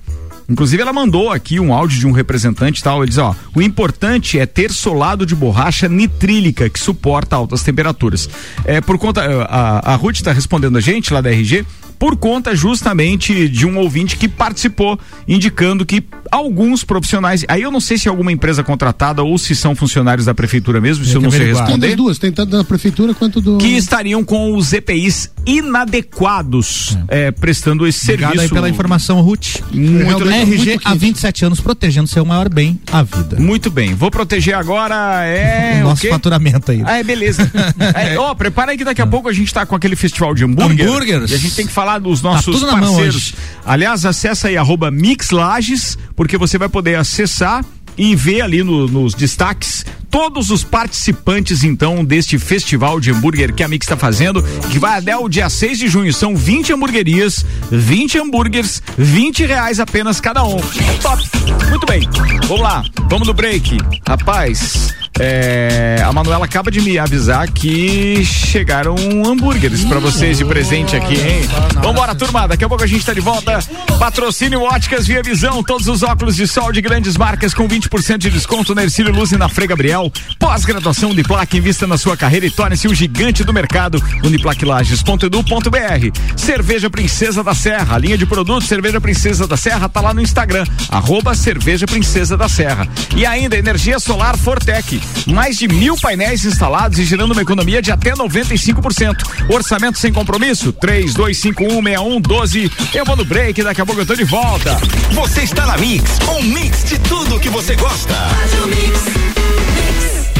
Inclusive, 0.48 0.80
ela 0.80 0.94
mandou 0.94 1.30
aqui 1.30 1.60
um 1.60 1.74
áudio 1.74 1.98
de 1.98 2.06
um 2.06 2.12
representante 2.12 2.82
tal. 2.82 3.02
Ele 3.02 3.10
diz: 3.10 3.18
ó, 3.18 3.36
o 3.54 3.60
importante 3.60 4.38
é 4.38 4.46
ter 4.46 4.72
solado 4.72 5.26
de 5.26 5.34
borracha 5.34 5.88
nitrílica 5.88 6.70
que 6.70 6.78
suporta 6.78 7.36
altas 7.36 7.62
temperaturas. 7.62 8.30
É, 8.64 8.80
por 8.80 8.98
conta. 8.98 9.22
A, 9.44 9.92
a 9.92 9.94
Ruth 9.96 10.16
está 10.16 10.32
respondendo 10.32 10.78
a 10.78 10.80
gente 10.80 11.12
lá 11.12 11.20
da 11.20 11.30
RG 11.30 11.66
por 11.98 12.16
conta 12.16 12.54
justamente 12.54 13.48
de 13.48 13.66
um 13.66 13.78
ouvinte 13.78 14.16
que 14.16 14.28
participou, 14.28 14.98
indicando 15.26 15.84
que 15.84 16.02
alguns 16.30 16.84
profissionais, 16.84 17.44
aí 17.48 17.62
eu 17.62 17.70
não 17.70 17.80
sei 17.80 17.98
se 17.98 18.08
é 18.08 18.10
alguma 18.10 18.30
empresa 18.30 18.62
contratada 18.62 19.22
ou 19.22 19.36
se 19.38 19.54
são 19.54 19.74
funcionários 19.74 20.26
da 20.26 20.34
prefeitura 20.34 20.80
mesmo, 20.80 21.04
se 21.04 21.14
eu 21.14 21.20
não 21.20 21.30
sei 21.30 21.46
responder. 21.46 21.88
Tem 21.88 21.96
duas, 21.96 22.18
tem 22.18 22.32
tanto 22.32 22.50
da 22.50 22.64
prefeitura 22.64 23.14
quanto 23.14 23.40
do. 23.40 23.58
Que 23.58 23.76
estariam 23.76 24.22
com 24.22 24.56
os 24.56 24.72
EPIs 24.72 25.30
inadequados, 25.46 26.96
é. 27.08 27.18
É, 27.18 27.30
prestando 27.30 27.86
esse 27.86 28.04
Obrigado 28.04 28.32
serviço. 28.32 28.54
aí 28.54 28.56
pela 28.56 28.68
informação, 28.68 29.20
Ruth. 29.20 29.60
Muito 29.72 30.24
legal. 30.24 30.42
RG 30.42 30.78
há 30.84 30.94
27 30.94 31.44
anos 31.46 31.60
protegendo 31.60 32.06
seu 32.06 32.24
maior 32.24 32.48
bem, 32.48 32.78
a 32.92 33.02
vida. 33.02 33.40
Muito 33.40 33.70
bem. 33.70 33.94
Vou 33.94 34.10
proteger 34.10 34.54
agora 34.54 35.24
é 35.24 35.80
o 35.82 35.88
nosso 35.88 36.06
o 36.06 36.10
faturamento 36.10 36.70
aí. 36.70 36.82
Ah, 36.84 36.98
é 36.98 37.02
beleza. 37.02 37.50
é, 37.94 38.18
ó, 38.18 38.34
prepara 38.34 38.72
aí 38.72 38.78
que 38.78 38.84
daqui 38.84 39.02
a 39.02 39.06
pouco 39.06 39.28
a 39.28 39.32
gente 39.32 39.52
tá 39.52 39.66
com 39.66 39.74
aquele 39.74 39.96
festival 39.96 40.34
de 40.34 40.44
hambúrguer. 40.44 40.86
Hambúrgueres. 40.86 41.30
E 41.30 41.34
a 41.34 41.38
gente 41.38 41.54
tem 41.54 41.66
que 41.66 41.72
falar 41.72 41.87
dos 41.96 42.20
nossos 42.20 42.60
tá 42.60 42.72
parceiros. 42.72 43.34
Aliás, 43.64 44.04
acessa 44.04 44.48
aí 44.48 44.56
arroba 44.56 44.90
Mixlages, 44.90 45.96
porque 46.14 46.36
você 46.36 46.58
vai 46.58 46.68
poder 46.68 46.96
acessar 46.96 47.64
e 47.96 48.14
ver 48.14 48.42
ali 48.42 48.62
no, 48.62 48.86
nos 48.86 49.14
destaques 49.14 49.84
todos 50.10 50.50
os 50.50 50.64
participantes 50.64 51.64
então 51.64 52.04
deste 52.04 52.38
festival 52.38 53.00
de 53.00 53.10
hambúrguer 53.10 53.52
que 53.52 53.62
a 53.62 53.68
Mix 53.68 53.84
está 53.84 53.96
fazendo, 53.96 54.42
que 54.70 54.78
vai 54.78 54.98
até 54.98 55.16
o 55.16 55.28
dia 55.28 55.48
6 55.48 55.78
de 55.78 55.88
junho. 55.88 56.12
São 56.12 56.36
20 56.36 56.72
hamburguerias, 56.72 57.44
20 57.70 58.18
hambúrgueres, 58.18 58.82
20 58.96 59.44
reais 59.44 59.80
apenas 59.80 60.20
cada 60.20 60.44
um. 60.44 60.56
Top! 61.02 61.22
Muito 61.68 61.86
bem, 61.86 62.08
vamos 62.46 62.60
lá, 62.62 62.84
vamos 63.08 63.28
no 63.28 63.34
break. 63.34 63.76
Rapaz, 64.06 64.94
é, 65.18 66.00
a 66.04 66.12
Manuela 66.12 66.44
acaba 66.44 66.70
de 66.70 66.80
me 66.80 66.98
avisar 66.98 67.50
que 67.50 68.24
chegaram 68.24 68.94
hambúrgueres 69.26 69.84
para 69.84 69.98
vocês 69.98 70.38
de 70.38 70.44
presente 70.44 70.94
aqui, 70.96 71.14
hein? 71.14 71.48
Vambora, 71.82 72.14
turma, 72.14 72.46
daqui 72.46 72.64
a 72.64 72.68
pouco 72.68 72.84
a 72.84 72.86
gente 72.86 73.04
tá 73.04 73.12
de 73.12 73.20
volta. 73.20 73.58
Patrocínio 73.98 74.62
Óticas 74.62 75.06
Via 75.06 75.22
Visão, 75.22 75.62
todos 75.62 75.88
os 75.88 76.02
óculos 76.02 76.36
de 76.36 76.46
sol 76.46 76.70
de 76.72 76.80
grandes 76.80 77.16
marcas 77.16 77.52
com 77.52 77.68
20% 77.68 78.18
de 78.18 78.30
desconto 78.30 78.74
na 78.74 78.82
Ercílio 78.84 79.12
Luz 79.12 79.32
e 79.32 79.36
na 79.36 79.48
Frei 79.48 79.66
Gabriel. 79.66 80.12
Pós-graduação 80.38 81.10
Uniplac, 81.10 81.56
invista 81.56 81.86
na 81.86 81.98
sua 81.98 82.16
carreira 82.16 82.46
e 82.46 82.50
torne-se 82.50 82.86
um 82.86 82.94
gigante 82.94 83.42
do 83.42 83.52
mercado. 83.52 84.02
Uniplaclages.edu.br. 84.22 86.18
Cerveja 86.36 86.88
Princesa 86.88 87.42
da 87.42 87.54
Serra, 87.54 87.96
a 87.96 87.98
linha 87.98 88.16
de 88.16 88.26
produtos 88.26 88.68
Cerveja 88.68 89.00
Princesa 89.00 89.46
da 89.46 89.56
Serra 89.56 89.88
tá 89.88 90.00
lá 90.00 90.14
no 90.14 90.20
Instagram, 90.20 90.64
arroba 90.88 91.34
Cerveja 91.34 91.86
Princesa 91.86 92.36
da 92.36 92.48
Serra. 92.48 92.86
E 93.16 93.26
ainda 93.26 93.56
energia 93.56 93.98
solar 93.98 94.36
Fortec, 94.36 95.00
mais 95.26 95.56
de 95.56 95.68
mil 95.68 95.96
painéis 95.96 96.44
instalados 96.44 96.98
e 96.98 97.04
gerando 97.04 97.32
uma 97.32 97.42
economia 97.42 97.80
de 97.82 97.90
até 97.90 98.12
95%. 98.12 99.16
Orçamento 99.50 99.98
sem 99.98 100.12
compromisso? 100.12 100.72
32516112. 100.74 102.70
Eu 102.94 103.04
vou 103.04 103.16
no 103.16 103.24
break, 103.24 103.62
daqui 103.62 103.80
a 103.80 103.86
pouco 103.86 104.00
eu 104.00 104.06
tô 104.06 104.14
de 104.14 104.24
volta. 104.24 104.78
Você 105.12 105.42
está 105.42 105.66
na 105.66 105.76
Mix, 105.76 106.18
um 106.28 106.42
mix 106.42 106.84
de 106.84 106.98
tudo 107.00 107.38
que 107.38 107.48
você 107.48 107.74
gosta. 107.76 108.14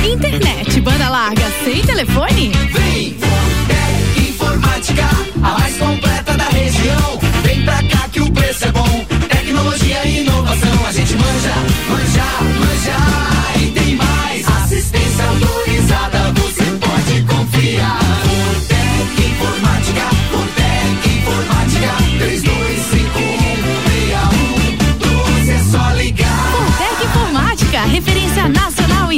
Internet, 0.05 0.81
banda 0.81 1.09
larga, 1.09 1.45
sem 1.65 1.83
telefone? 1.83 2.51
Vem, 2.73 3.17
Fortec 3.19 4.31
Informática, 4.31 5.09
a 5.43 5.59
mais 5.59 5.77
completa 5.77 6.35
da 6.35 6.49
região. 6.49 7.19
Vem 7.43 7.65
pra 7.65 7.83
cá 7.83 8.09
que 8.11 8.21
o 8.21 8.31
preço 8.31 8.65
é 8.65 8.73
bom. 8.73 9.07
Tecnologia 9.29 10.05
e 10.07 10.21
inovação, 10.23 10.87
a 10.87 10.93
gente 10.93 11.15
manja, 11.15 11.55
manja, 11.89 12.25
manja. 12.59 13.18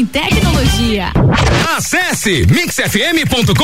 Em 0.01 0.07
tecnologia. 0.07 1.13
Acesse 1.77 2.47
mixfm.com.br. 2.47 3.55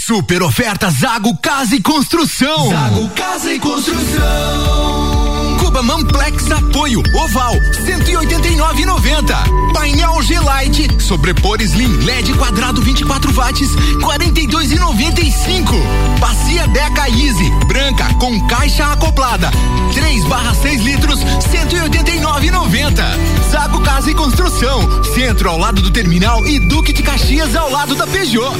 Super 0.00 0.42
oferta 0.44 0.88
Zago 0.90 1.36
Casa 1.38 1.74
e 1.74 1.80
Construção. 1.80 2.70
Zago 2.70 3.08
Casa 3.10 3.52
e 3.52 3.58
Construção. 3.58 5.35
Cuba 5.76 5.94
Mamplex 5.94 6.50
Apoio 6.50 7.02
Oval 7.12 7.54
189,90. 7.84 9.72
Painel 9.74 10.22
G-Lite 10.22 11.02
sobrepor 11.02 11.60
Slim 11.60 11.98
LED 12.02 12.32
quadrado 12.32 12.80
24 12.80 13.30
watts 13.34 13.76
42,95. 14.00 15.74
Bacia 16.18 16.66
Deca 16.68 17.10
Easy 17.10 17.50
branca 17.66 18.06
com 18.14 18.40
caixa 18.46 18.90
acoplada 18.90 19.50
3 19.92 20.24
barra 20.24 20.54
6 20.54 20.80
litros 20.80 21.20
189,90. 21.20 23.02
Zago 23.50 23.82
Casa 23.82 24.10
e 24.10 24.14
Construção 24.14 25.04
Centro 25.14 25.50
ao 25.50 25.58
lado 25.58 25.82
do 25.82 25.90
terminal 25.90 26.46
e 26.46 26.58
Duque 26.58 26.94
de 26.94 27.02
Caxias 27.02 27.54
ao 27.54 27.70
lado 27.70 27.94
da 27.94 28.06
Peugeot. 28.06 28.56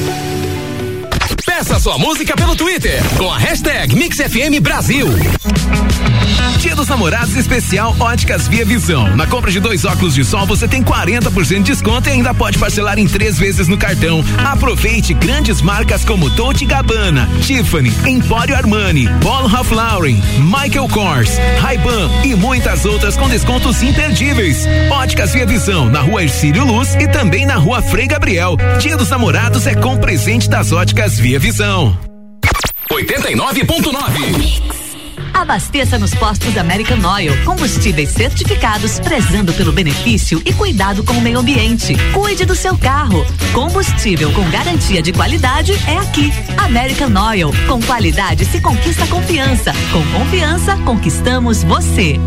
Peça 1.47 1.79
sua 1.79 1.97
música 1.97 2.35
pelo 2.35 2.55
Twitter 2.55 3.01
com 3.17 3.31
a 3.31 3.39
hashtag 3.39 3.95
MixFM 3.95 4.59
Brasil. 4.61 5.07
Dia 6.59 6.75
dos 6.75 6.87
Namorados 6.87 7.35
especial 7.35 7.95
Óticas 7.99 8.47
Via 8.47 8.65
Visão. 8.65 9.15
Na 9.15 9.27
compra 9.27 9.51
de 9.51 9.59
dois 9.59 9.85
óculos 9.85 10.15
de 10.15 10.23
sol 10.23 10.45
você 10.45 10.67
tem 10.67 10.83
40% 10.83 11.57
de 11.57 11.63
desconto 11.63 12.09
e 12.09 12.13
ainda 12.13 12.33
pode 12.33 12.57
parcelar 12.57 12.97
em 12.97 13.07
três 13.07 13.37
vezes 13.37 13.67
no 13.67 13.77
cartão. 13.77 14.23
Aproveite 14.45 15.13
grandes 15.13 15.61
marcas 15.61 16.03
como 16.03 16.29
Dolce 16.29 16.65
Gabbana, 16.65 17.29
Tiffany, 17.41 17.93
Empório 18.07 18.55
Armani, 18.55 19.05
Ralph 19.49 19.71
Lauren, 19.71 20.21
Michael 20.39 20.87
Kors, 20.89 21.37
Ray-Ban 21.61 22.09
e 22.23 22.35
muitas 22.35 22.85
outras 22.85 23.15
com 23.15 23.29
descontos 23.29 23.83
imperdíveis. 23.83 24.65
Óticas 24.89 25.33
Via 25.33 25.45
Visão 25.45 25.89
na 25.89 26.01
Rua 26.01 26.23
Ercílio 26.23 26.65
Luz 26.65 26.95
e 26.95 27.07
também 27.07 27.45
na 27.45 27.55
Rua 27.55 27.81
Frei 27.81 28.07
Gabriel. 28.07 28.57
Dia 28.79 28.97
dos 28.97 29.09
Namorados 29.09 29.67
é 29.67 29.75
com 29.75 29.97
presente 29.97 30.49
das 30.49 30.71
Óticas 30.71 31.19
Via 31.19 31.39
Visão. 31.39 31.97
89.9 32.91 34.76
Abasteça 35.33 35.97
nos 35.97 36.13
postos 36.13 36.57
American 36.57 36.99
Oil. 37.13 37.33
Combustíveis 37.45 38.09
certificados, 38.09 38.99
prezando 38.99 39.53
pelo 39.53 39.71
benefício 39.71 40.41
e 40.45 40.53
cuidado 40.53 41.03
com 41.03 41.13
o 41.13 41.21
meio 41.21 41.39
ambiente. 41.39 41.95
Cuide 42.13 42.45
do 42.45 42.55
seu 42.55 42.77
carro. 42.77 43.25
Combustível 43.53 44.31
com 44.31 44.49
garantia 44.49 45.01
de 45.01 45.11
qualidade 45.11 45.73
é 45.87 45.97
aqui. 45.97 46.31
American 46.57 47.11
Oil. 47.29 47.51
Com 47.67 47.81
qualidade 47.81 48.45
se 48.45 48.59
conquista 48.59 49.05
confiança. 49.07 49.73
Com 49.91 50.03
confiança, 50.17 50.77
conquistamos 50.77 51.63
você. 51.63 52.19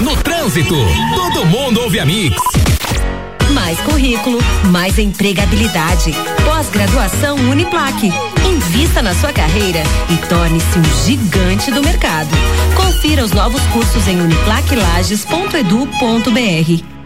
No 0.00 0.16
trânsito, 0.16 0.74
todo 1.14 1.46
mundo 1.46 1.80
ouve 1.80 2.00
a 2.00 2.04
Mix. 2.06 2.36
Mais 3.52 3.78
currículo, 3.80 4.38
mais 4.70 4.98
empregabilidade. 4.98 6.12
Pós-graduação 6.44 7.36
Uniplaque. 7.36 8.10
Invista 8.44 9.02
na 9.02 9.14
sua 9.14 9.32
carreira 9.32 9.82
e 10.10 10.16
torne-se 10.28 10.78
um 10.78 10.84
gigante 11.04 11.70
do 11.70 11.82
mercado. 11.82 12.28
Confira 12.76 13.24
os 13.24 13.32
novos 13.32 13.62
cursos 13.66 14.06
em 14.06 14.20
uniplaquilages.edu.br. 14.20 17.03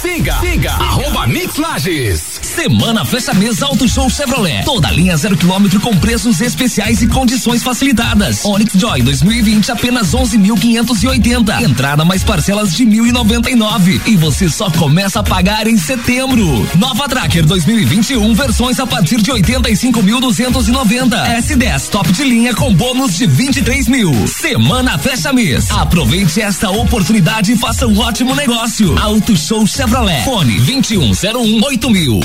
Siga, 0.00 0.38
siga, 0.38 0.70
arroba 0.74 1.26
Mix 1.26 1.56
Lages. 1.56 2.38
Semana 2.40 3.04
Fecha 3.04 3.34
Mês 3.34 3.60
Auto 3.62 3.88
Show 3.88 4.08
Chevrolet. 4.08 4.62
Toda 4.64 4.88
linha 4.92 5.16
zero 5.16 5.36
quilômetro 5.36 5.80
com 5.80 5.96
preços 5.96 6.40
especiais 6.40 7.02
e 7.02 7.08
condições 7.08 7.64
facilitadas. 7.64 8.44
Onix 8.44 8.74
Joy 8.74 9.02
2020 9.02 9.72
apenas 9.72 10.12
11.580. 10.12 11.62
Entrada 11.62 12.04
mais 12.04 12.22
parcelas 12.22 12.74
de 12.74 12.86
1.099 12.86 14.00
e 14.06 14.16
você 14.16 14.48
só 14.48 14.70
começa 14.70 15.18
a 15.18 15.22
pagar 15.24 15.66
em 15.66 15.76
setembro. 15.76 16.46
Nova 16.76 17.08
Tracker 17.08 17.44
2021 17.44 18.34
versões 18.34 18.78
a 18.78 18.86
partir 18.86 19.20
de 19.20 19.32
85.290. 19.32 21.42
S10 21.42 21.88
top 21.88 22.12
de 22.12 22.22
linha 22.22 22.54
com 22.54 22.72
bônus 22.72 23.16
de 23.16 23.26
23 23.26 23.88
mil. 23.88 24.28
Semana 24.28 24.96
Fecha 24.96 25.32
Mês. 25.32 25.68
Aproveite 25.72 26.40
esta 26.40 26.70
oportunidade 26.70 27.52
e 27.52 27.58
faça 27.58 27.84
um 27.84 27.98
ótimo 27.98 28.36
negócio. 28.36 28.96
Auto 28.96 29.36
Show 29.36 29.66
Chevrolet. 29.66 29.87
Fone 30.22 30.60
2101 30.60 31.62
8000. 31.64 32.20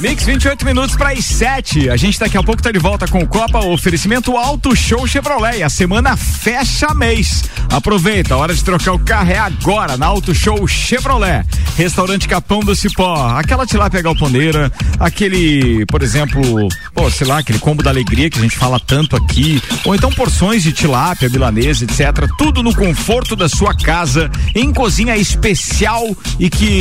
Mix 0.00 0.24
28 0.24 0.64
minutos 0.66 0.96
para 0.96 1.12
as 1.12 1.24
7. 1.24 1.88
A 1.88 1.96
gente 1.96 2.20
daqui 2.20 2.36
a 2.36 2.42
pouco 2.42 2.62
tá 2.62 2.70
de 2.70 2.78
volta 2.78 3.08
com 3.08 3.20
o 3.20 3.26
Copa 3.26 3.64
Oferecimento 3.64 4.36
Auto 4.36 4.76
Show 4.76 5.06
Chevrolet. 5.06 5.62
A 5.62 5.70
semana 5.70 6.14
fecha 6.14 6.92
mês. 6.94 7.44
Aproveita, 7.70 8.34
a 8.34 8.36
hora 8.36 8.54
de 8.54 8.62
trocar 8.62 8.92
o 8.92 8.98
carro 8.98 9.30
é 9.30 9.38
agora 9.38 9.96
na 9.96 10.06
Auto 10.06 10.34
Show 10.34 10.68
Chevrolet. 10.68 11.44
Restaurante 11.76 12.28
Capão 12.28 12.60
do 12.60 12.76
Cipó. 12.76 13.28
Aquela 13.36 13.66
tilápia 13.66 14.02
galponeira, 14.02 14.70
aquele, 15.00 15.86
por 15.86 16.02
exemplo, 16.02 16.42
pô, 16.94 17.10
sei 17.10 17.26
lá, 17.26 17.38
aquele 17.38 17.58
combo 17.58 17.82
da 17.82 17.90
alegria 17.90 18.28
que 18.28 18.38
a 18.38 18.42
gente 18.42 18.56
fala 18.56 18.78
tanto 18.78 19.16
aqui, 19.16 19.60
ou 19.84 19.94
então 19.94 20.10
porções 20.12 20.62
de 20.62 20.72
tilápia, 20.72 21.28
milanesa, 21.28 21.84
etc. 21.84 22.28
Tudo 22.38 22.62
no 22.62 22.74
conforto 22.74 23.34
da 23.34 23.48
sua 23.48 23.74
casa, 23.74 24.30
em 24.54 24.72
cozinha 24.72 25.16
especial 25.16 26.04
e 26.38 26.48
que 26.48 26.73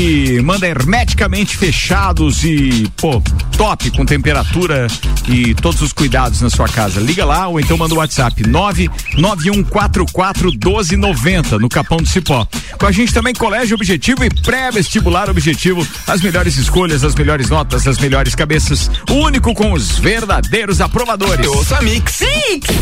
manda 0.43 0.67
hermeticamente 0.67 1.57
fechados 1.57 2.43
e, 2.43 2.87
pô, 2.97 3.21
top 3.57 3.89
com 3.91 4.05
temperatura 4.05 4.87
e 5.27 5.53
todos 5.55 5.81
os 5.81 5.93
cuidados 5.93 6.41
na 6.41 6.49
sua 6.49 6.67
casa. 6.67 6.99
Liga 6.99 7.25
lá 7.25 7.47
ou 7.47 7.59
então 7.59 7.77
manda 7.77 7.93
o 7.93 7.97
WhatsApp 7.97 8.47
99144 8.47 10.51
1290 10.51 11.59
no 11.59 11.69
Capão 11.69 11.97
do 11.97 12.07
Cipó. 12.07 12.47
Com 12.77 12.85
a 12.85 12.91
gente 12.91 13.13
também 13.13 13.33
Colégio 13.33 13.75
Objetivo 13.75 14.25
e 14.25 14.29
Pré-Vestibular 14.29 15.29
Objetivo, 15.29 15.87
as 16.07 16.21
melhores 16.21 16.57
escolhas, 16.57 17.03
as 17.03 17.15
melhores 17.15 17.49
notas, 17.49 17.87
as 17.87 17.97
melhores 17.97 18.35
cabeças, 18.35 18.89
o 19.09 19.13
único 19.13 19.53
com 19.53 19.73
os 19.73 19.99
verdadeiros 19.99 20.81
aprovadores. 20.81 21.47
Ouça 21.47 21.81
Mix. 21.81 22.19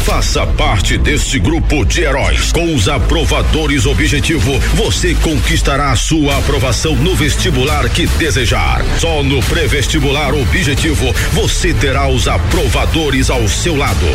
Faça 0.05 0.45
parte 0.47 0.97
deste 0.97 1.39
grupo 1.39 1.85
de 1.85 2.01
heróis. 2.01 2.51
Com 2.51 2.73
os 2.73 2.87
aprovadores 2.87 3.85
Objetivo, 3.85 4.59
você 4.75 5.13
conquistará 5.15 5.91
a 5.91 5.95
sua 5.95 6.37
aprovação 6.37 6.95
no 7.01 7.15
vestibular 7.15 7.89
que 7.89 8.05
desejar. 8.05 8.83
Só 8.99 9.23
no 9.23 9.41
pré-vestibular 9.43 10.33
Objetivo, 10.33 11.13
você 11.33 11.73
terá 11.73 12.07
os 12.07 12.27
aprovadores 12.27 13.29
ao 13.29 13.47
seu 13.47 13.75
lado, 13.75 14.05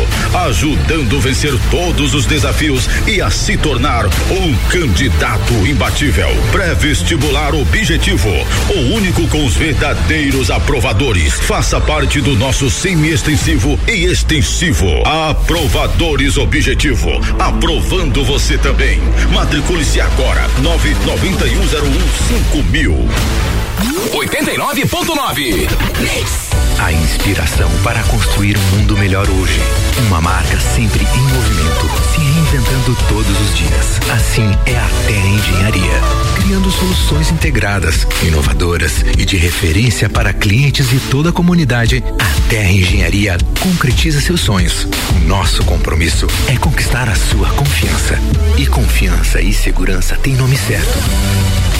ajudando 0.47 1.17
a 1.17 1.19
vencer 1.19 1.53
todos 1.69 2.13
os 2.13 2.25
desafios 2.25 2.89
e 3.05 3.21
a 3.21 3.29
se 3.29 3.57
tornar 3.57 4.05
um 4.05 4.55
candidato 4.69 5.53
imbatível. 5.67 6.29
Pré-vestibular 6.51 7.53
Objetivo, 7.53 8.29
o 8.69 8.95
único 8.95 9.27
com 9.27 9.45
os 9.45 9.55
verdadeiros 9.55 10.49
aprovadores. 10.49 11.33
Faça 11.33 11.81
parte 11.81 12.21
do 12.21 12.35
nosso 12.35 12.69
semi-extensivo 12.69 13.77
e 13.87 14.05
extensivo. 14.05 14.87
Aprovadores 15.05 16.37
Objetivo, 16.37 17.09
aprovando 17.37 18.23
você 18.23 18.57
também. 18.57 18.99
Matricule-se 19.33 19.99
agora, 19.99 20.47
nove 20.61 20.95
noventa 21.05 21.45
e 21.45 21.57
um 21.57 21.67
zero 21.67 21.85
um 21.85 22.07
cinco 22.27 22.63
mil. 22.63 22.76
89.9. 22.85 25.67
A 26.77 26.93
inspiração 26.93 27.71
para 27.83 28.03
construir 28.03 28.55
um 28.55 28.61
mundo 28.77 28.95
melhor 28.95 29.27
hoje. 29.27 29.59
Uma 30.05 30.21
marca 30.21 30.59
sempre 30.59 31.03
em 31.03 31.21
movimento, 31.21 31.89
se 32.13 32.19
reinventando 32.19 32.95
todos 33.09 33.41
os 33.41 33.57
dias. 33.57 33.99
Assim 34.11 34.55
é 34.67 34.75
a 34.75 34.87
Terra 35.07 35.27
Engenharia. 35.27 35.99
Criando 36.35 36.69
soluções 36.69 37.31
integradas, 37.31 38.05
inovadoras 38.21 39.03
e 39.17 39.25
de 39.25 39.37
referência 39.37 40.07
para 40.07 40.31
clientes 40.31 40.93
e 40.93 40.99
toda 41.09 41.29
a 41.29 41.33
comunidade, 41.33 42.03
a 42.19 42.29
Terra 42.47 42.69
Engenharia 42.69 43.39
concretiza 43.59 44.21
seus 44.21 44.41
sonhos. 44.41 44.87
O 45.15 45.19
nosso 45.27 45.63
compromisso 45.63 46.27
é 46.47 46.55
conquistar 46.57 47.09
a 47.09 47.15
sua 47.15 47.49
confiança. 47.49 48.19
E 48.55 48.67
confiança 48.67 49.41
e 49.41 49.51
segurança 49.51 50.15
têm 50.17 50.35
nome 50.35 50.55
certo. 50.55 50.99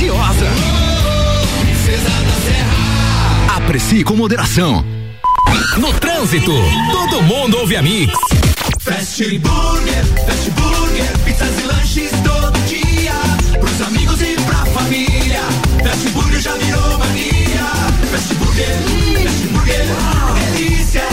Deliciosa. 0.00 0.46
Princesa 1.60 2.08
da 2.08 2.32
Serra. 2.46 3.56
Aprecie 3.56 4.02
com 4.02 4.16
moderação. 4.16 4.82
No 5.76 5.92
trânsito, 5.92 6.52
todo 6.90 7.22
mundo 7.22 7.58
ouve 7.58 7.76
a 7.76 7.82
Mix. 7.82 8.14
Fast 8.78 9.22
Burger, 9.38 10.04
Fast 10.26 10.50
Burger, 10.52 11.18
pizzas 11.22 11.60
e 11.60 11.66
lanches 11.66 12.10
todo 12.24 12.58
dia. 12.66 13.12
Pros 13.60 13.82
amigos 13.82 14.22
e 14.22 14.36
pra 14.40 14.64
família. 14.72 15.42
Fast 15.84 16.08
Burger 16.08 16.40
já 16.40 16.54
virou 16.54 16.98
mania. 16.98 17.66
Fast 18.10 18.34
Burger, 18.36 18.78
Fast 19.22 19.46
Burger, 19.48 19.86
delícia, 20.56 21.04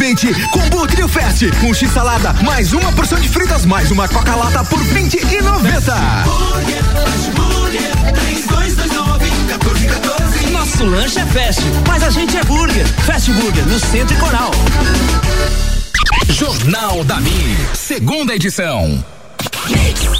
Aproveite 0.00 0.32
Combo 0.48 0.86
Trio 0.86 1.06
Fest, 1.06 1.42
um 1.62 1.74
X 1.74 1.90
salada, 1.92 2.32
mais 2.42 2.72
uma 2.72 2.90
porção 2.92 3.20
de 3.20 3.28
fritas, 3.28 3.66
mais 3.66 3.90
uma 3.90 4.08
Coca 4.08 4.34
Lata 4.34 4.64
por 4.64 4.82
vinte 4.84 5.16
e 5.16 5.42
noventa. 5.42 5.94
Burger, 6.24 6.82
Fast 6.84 7.30
Burger, 7.32 8.12
3229 8.14 9.30
1414. 9.30 10.50
Nosso 10.52 10.84
lanche 10.86 11.18
é 11.18 11.26
fast, 11.26 11.62
mas 11.86 12.02
a 12.02 12.08
gente 12.08 12.34
é 12.34 12.42
burger. 12.44 12.86
Fast 13.04 13.30
Burger, 13.30 13.66
no 13.66 13.78
Centro 13.78 14.16
e 14.16 14.18
Coral. 14.18 14.50
Jornal 16.30 17.04
da 17.04 17.20
Mix, 17.20 17.78
segunda 17.78 18.34
edição. 18.34 19.04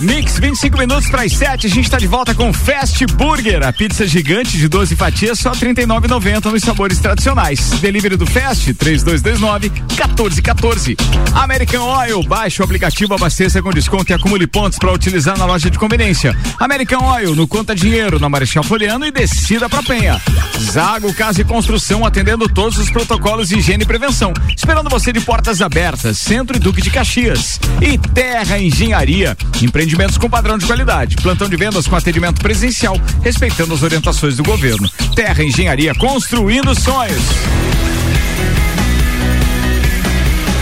Mix, 0.00 0.38
25 0.38 0.78
minutos 0.78 1.10
para 1.10 1.24
as 1.24 1.32
7. 1.32 1.66
A 1.66 1.70
gente 1.70 1.84
está 1.84 1.98
de 1.98 2.06
volta 2.06 2.34
com 2.34 2.54
Fast 2.54 3.04
Burger, 3.06 3.66
a 3.66 3.72
pizza 3.72 4.06
gigante 4.06 4.56
de 4.56 4.66
12 4.66 4.96
fatias, 4.96 5.38
só 5.38 5.50
R$ 5.50 5.74
39,90 5.74 6.50
nos 6.50 6.62
sabores 6.62 6.98
tradicionais. 6.98 7.60
Delivery 7.80 8.16
do 8.16 8.26
Fast, 8.26 8.72
3229-1414. 8.72 10.96
American 11.34 11.82
Oil, 11.82 12.22
baixe 12.22 12.62
o 12.62 12.64
aplicativo, 12.64 13.12
abasteça 13.12 13.60
com 13.60 13.68
desconto 13.70 14.10
e 14.10 14.14
acumule 14.14 14.46
pontos 14.46 14.78
para 14.78 14.90
utilizar 14.90 15.36
na 15.36 15.44
loja 15.44 15.70
de 15.70 15.78
conveniência. 15.78 16.34
American 16.58 17.04
Oil, 17.04 17.36
no 17.36 17.46
Conta 17.46 17.74
Dinheiro, 17.74 18.18
na 18.18 18.30
Marechal 18.30 18.64
Floriano 18.64 19.04
e 19.04 19.10
descida 19.10 19.68
para 19.68 19.82
Penha. 19.82 20.18
Zago 20.60 21.12
Casa 21.12 21.42
e 21.42 21.44
Construção, 21.44 22.06
atendendo 22.06 22.48
todos 22.48 22.78
os 22.78 22.90
protocolos 22.90 23.50
de 23.50 23.58
higiene 23.58 23.82
e 23.82 23.86
prevenção. 23.86 24.32
Esperando 24.56 24.88
você 24.88 25.12
de 25.12 25.20
portas 25.20 25.60
abertas, 25.60 26.16
Centro 26.16 26.56
e 26.56 26.60
Duque 26.60 26.80
de 26.80 26.90
Caxias. 26.90 27.60
E 27.82 27.98
Terra 27.98 28.58
Engenharia, 28.58 29.36
empreendimentos 29.62 30.18
com 30.18 30.28
padrão 30.28 30.58
de 30.58 30.66
qualidade. 30.66 31.16
Plantão 31.16 31.48
de 31.48 31.56
vendas 31.56 31.86
com 31.86 31.96
atendimento 31.96 32.40
presencial, 32.40 32.96
respeitando 33.22 33.74
as 33.74 33.82
orientações 33.82 34.36
do 34.36 34.42
governo. 34.42 34.88
Terra 35.14 35.42
Engenharia, 35.42 35.94
construindo 35.94 36.74
sonhos. 36.74 37.22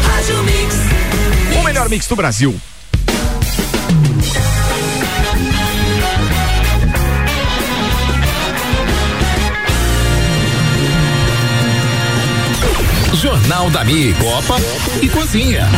Rádio 0.02 0.42
Mix. 0.44 0.74
O 1.58 1.62
melhor 1.64 1.88
mix 1.88 2.06
do 2.06 2.16
Brasil. 2.16 2.60
Jornal 13.14 13.68
da 13.70 13.84
Mix, 13.84 14.16
Copa 14.18 14.56
e 15.02 15.08
Cozinha. 15.08 15.68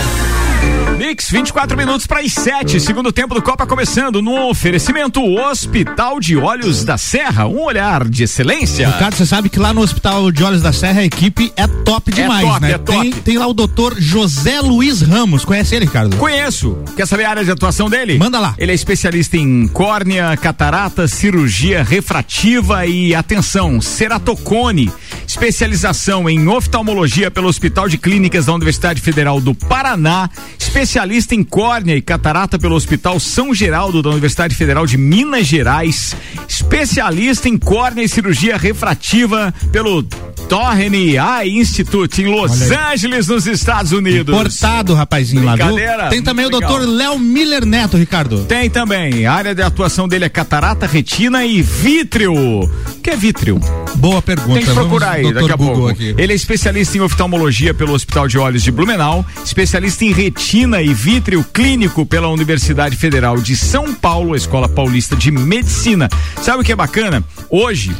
Mix, 1.00 1.30
24 1.30 1.76
minutos 1.78 2.06
para 2.06 2.20
as 2.20 2.30
7. 2.32 2.78
Segundo 2.78 3.10
tempo 3.10 3.34
do 3.34 3.40
Copa 3.40 3.66
começando 3.66 4.20
no 4.20 4.48
oferecimento 4.48 5.24
Hospital 5.24 6.20
de 6.20 6.36
Olhos 6.36 6.84
da 6.84 6.98
Serra. 6.98 7.46
Um 7.46 7.62
olhar 7.62 8.06
de 8.06 8.24
excelência. 8.24 8.86
Ricardo, 8.86 9.16
você 9.16 9.24
sabe 9.24 9.48
que 9.48 9.58
lá 9.58 9.72
no 9.72 9.80
Hospital 9.80 10.30
de 10.30 10.44
Olhos 10.44 10.60
da 10.60 10.74
Serra 10.74 11.00
a 11.00 11.04
equipe 11.04 11.52
é 11.56 11.66
top 11.66 12.12
demais, 12.12 12.46
top, 12.46 12.60
né? 12.60 12.72
é 12.72 12.78
top. 12.78 13.00
Tem, 13.00 13.12
tem 13.12 13.38
lá 13.38 13.46
o 13.46 13.54
doutor 13.54 13.98
José 13.98 14.60
Luiz 14.60 15.00
Ramos. 15.00 15.42
Conhece 15.44 15.74
ele, 15.74 15.86
Ricardo? 15.86 16.16
Conheço. 16.16 16.76
Quer 16.94 17.06
saber 17.06 17.24
a 17.24 17.30
área 17.30 17.44
de 17.44 17.50
atuação 17.50 17.88
dele? 17.88 18.18
Manda 18.18 18.38
lá. 18.38 18.54
Ele 18.58 18.70
é 18.70 18.74
especialista 18.74 19.38
em 19.38 19.66
córnea, 19.68 20.36
catarata, 20.36 21.08
cirurgia 21.08 21.82
refrativa 21.82 22.86
e 22.86 23.14
atenção, 23.14 23.80
ceratocone. 23.80 24.92
Especialização 25.26 26.28
em 26.28 26.46
oftalmologia 26.48 27.30
pelo 27.30 27.48
Hospital 27.48 27.88
de 27.88 27.96
Clínicas 27.96 28.46
da 28.46 28.52
Universidade 28.52 29.00
Federal 29.00 29.40
do 29.40 29.54
Paraná. 29.54 30.28
Especialista 30.58 31.34
em 31.34 31.42
córnea 31.42 31.96
e 31.96 32.02
catarata 32.02 32.58
pelo 32.58 32.74
Hospital 32.74 33.18
São 33.18 33.54
Geraldo 33.54 34.02
da 34.02 34.10
Universidade 34.10 34.54
Federal 34.54 34.86
de 34.86 34.96
Minas 34.96 35.46
Gerais. 35.46 36.14
Especialista 36.48 37.48
em 37.48 37.58
córnea 37.58 38.04
e 38.04 38.08
cirurgia 38.08 38.56
refrativa 38.56 39.52
pelo 39.72 40.02
Torrene 40.48 41.16
Eye 41.16 41.58
Institute 41.58 42.22
em 42.22 42.26
Los 42.26 42.70
Angeles, 42.70 43.28
nos 43.28 43.46
Estados 43.46 43.92
Unidos. 43.92 44.34
Portado, 44.34 44.94
rapazinho 44.94 45.44
lá, 45.44 45.56
viu? 45.56 45.76
Tem 46.08 46.22
também 46.22 46.46
o 46.46 46.50
doutor 46.50 46.80
Léo 46.80 47.18
Miller 47.18 47.64
Neto, 47.64 47.96
Ricardo. 47.96 48.44
Tem 48.44 48.68
também. 48.68 49.26
A 49.26 49.32
área 49.32 49.54
de 49.54 49.62
atuação 49.62 50.08
dele 50.08 50.24
é 50.24 50.28
catarata, 50.28 50.86
retina 50.86 51.44
e 51.44 51.62
vítreo. 51.62 52.34
O 52.34 53.00
que 53.02 53.10
é 53.10 53.16
vítreo? 53.16 53.60
Boa 54.00 54.22
pergunta. 54.22 54.54
Tem 54.54 54.64
que 54.64 54.72
procurar 54.72 55.10
aí 55.12 55.22
Vamos, 55.22 55.40
daqui 55.40 55.52
a. 55.52 55.56
Google 55.56 55.74
pouco. 55.74 55.90
aqui. 55.90 56.14
Ele 56.16 56.32
é 56.32 56.36
especialista 56.36 56.96
em 56.96 57.00
oftalmologia 57.02 57.74
pelo 57.74 57.92
Hospital 57.92 58.26
de 58.26 58.38
Olhos 58.38 58.62
de 58.62 58.72
Blumenau, 58.72 59.24
especialista 59.44 60.04
em 60.04 60.12
retina 60.12 60.80
e 60.80 60.94
vítreo 60.94 61.44
clínico 61.52 62.06
pela 62.06 62.28
Universidade 62.28 62.96
Federal 62.96 63.36
de 63.36 63.54
São 63.54 63.94
Paulo, 63.94 64.34
Escola 64.34 64.68
Paulista 64.68 65.14
de 65.14 65.30
Medicina. 65.30 66.08
Sabe 66.42 66.62
o 66.62 66.64
que 66.64 66.72
é 66.72 66.76
bacana? 66.76 67.22
Hoje, 67.50 67.94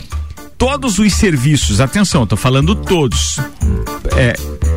todos 0.57 0.99
os 0.99 1.13
serviços, 1.13 1.81
atenção, 1.81 2.27
tô 2.27 2.37
falando 2.37 2.75
todos. 2.75 3.39
É, 4.17 4.35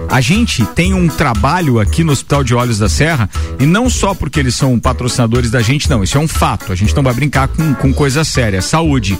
a 0.09 0.21
gente 0.21 0.65
tem 0.67 0.93
um 0.93 1.07
trabalho 1.07 1.79
aqui 1.79 2.03
no 2.03 2.11
Hospital 2.11 2.43
de 2.43 2.53
Olhos 2.53 2.77
da 2.77 2.87
Serra 2.87 3.29
e 3.59 3.65
não 3.65 3.89
só 3.89 4.13
porque 4.13 4.39
eles 4.39 4.55
são 4.55 4.79
patrocinadores 4.79 5.49
da 5.49 5.61
gente, 5.61 5.89
não. 5.89 6.03
Isso 6.03 6.17
é 6.17 6.21
um 6.21 6.27
fato. 6.27 6.71
A 6.71 6.75
gente 6.75 6.95
não 6.95 7.01
vai 7.01 7.13
brincar 7.13 7.47
com, 7.47 7.73
com 7.73 7.93
coisa 7.93 8.23
séria. 8.23 8.61
Saúde. 8.61 9.17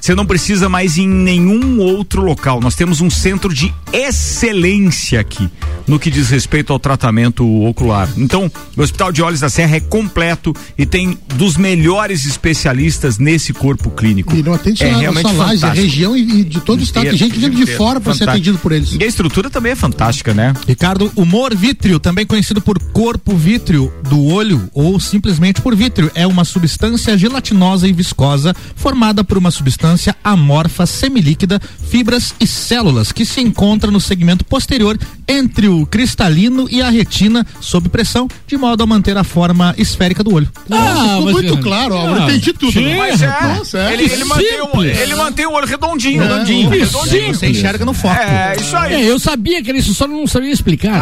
Você 0.00 0.14
não 0.14 0.24
precisa 0.24 0.68
mais 0.68 0.96
ir 0.96 1.02
em 1.02 1.08
nenhum 1.08 1.78
outro 1.78 2.22
local. 2.22 2.60
Nós 2.60 2.74
temos 2.74 3.00
um 3.00 3.10
centro 3.10 3.52
de 3.52 3.72
excelência 3.92 5.20
aqui 5.20 5.50
no 5.86 5.98
que 5.98 6.10
diz 6.10 6.30
respeito 6.30 6.72
ao 6.72 6.78
tratamento 6.78 7.44
ocular. 7.64 8.08
Então, 8.16 8.50
o 8.76 8.82
Hospital 8.82 9.12
de 9.12 9.22
Olhos 9.22 9.40
da 9.40 9.50
Serra 9.50 9.76
é 9.76 9.80
completo 9.80 10.54
e 10.78 10.86
tem 10.86 11.18
dos 11.34 11.56
melhores 11.56 12.24
especialistas 12.24 13.18
nesse 13.18 13.52
corpo 13.52 13.90
clínico. 13.90 14.34
E 14.34 14.42
não 14.42 14.54
atende 14.54 14.84
é 14.84 14.92
só 14.92 14.98
realmente 14.98 15.24
laje, 15.24 15.36
a 15.36 15.44
fantástico. 15.44 15.74
região 15.74 16.16
e, 16.16 16.20
e 16.20 16.44
de 16.44 16.60
todo 16.60 16.80
o 16.80 16.82
estado. 16.82 17.08
Tem 17.08 17.16
gente 17.16 17.38
vindo 17.38 17.56
de 17.56 17.66
fora 17.66 18.00
para 18.00 18.14
ser 18.14 18.28
atendido 18.28 18.58
por 18.58 18.72
eles. 18.72 18.92
E 18.92 19.02
a 19.02 19.06
estrutura 19.06 19.50
também 19.50 19.72
é 19.72 19.76
fantástica, 19.76 20.32
né? 20.32 20.54
Ricardo, 20.66 21.10
humor 21.16 21.54
vítreo, 21.54 21.98
também 21.98 22.24
conhecido 22.24 22.60
por 22.60 22.78
corpo 22.78 23.36
vítreo 23.36 23.92
do 24.08 24.24
olho 24.26 24.70
ou 24.72 24.98
simplesmente 25.00 25.60
por 25.60 25.74
vítreo, 25.74 26.10
é 26.14 26.26
uma 26.26 26.44
substância 26.44 27.18
gelatinosa 27.18 27.88
e 27.88 27.92
viscosa 27.92 28.54
formada 28.76 29.24
por 29.24 29.36
uma 29.36 29.50
substância 29.50 29.89
amorfa 30.22 30.86
semilíquida, 30.86 31.60
fibras 31.88 32.34
e 32.40 32.46
células 32.46 33.12
que 33.12 33.24
se 33.24 33.40
encontra 33.40 33.90
no 33.90 34.00
segmento 34.00 34.44
posterior 34.44 34.98
entre 35.26 35.68
o 35.68 35.86
cristalino 35.86 36.66
e 36.70 36.82
a 36.82 36.90
retina 36.90 37.46
sob 37.60 37.88
pressão, 37.88 38.28
de 38.46 38.56
modo 38.56 38.82
a 38.82 38.86
manter 38.86 39.16
a 39.16 39.24
forma 39.24 39.74
esférica 39.78 40.22
do 40.24 40.34
olho. 40.34 40.48
Nossa, 40.68 41.02
ficou 41.02 41.22
mas- 41.24 41.32
muito 41.32 41.56
claro, 41.58 41.94
ó, 41.94 42.08
eu 42.08 42.14
Ah, 42.14 42.24
entendi 42.24 42.52
tudo. 42.52 42.72
sim. 42.72 42.84
né? 42.84 42.96
Mas 42.98 43.22
é, 43.22 43.26
Nossa, 43.56 43.78
é. 43.78 43.92
ele, 43.94 44.04
ele, 44.04 44.24
mantém 44.24 44.60
o, 44.62 44.82
ele 44.84 45.14
mantém 45.14 45.46
o 45.46 45.52
olho 45.52 45.66
redondinho, 45.66 46.22
É, 46.22 46.26
redondinho, 46.26 46.70
que 46.70 46.78
redondinho. 46.78 47.34
Você 47.34 47.48
enxerga 47.48 47.84
no 47.84 47.94
foco. 47.94 48.14
É, 48.20 48.56
isso 48.60 48.76
aí. 48.76 48.94
É, 48.94 49.04
eu 49.10 49.18
sabia 49.18 49.62
que 49.62 49.70
era 49.70 49.78
isso, 49.78 49.94
só 49.94 50.06
não 50.06 50.26
sabia 50.26 50.50
explicar. 50.50 51.00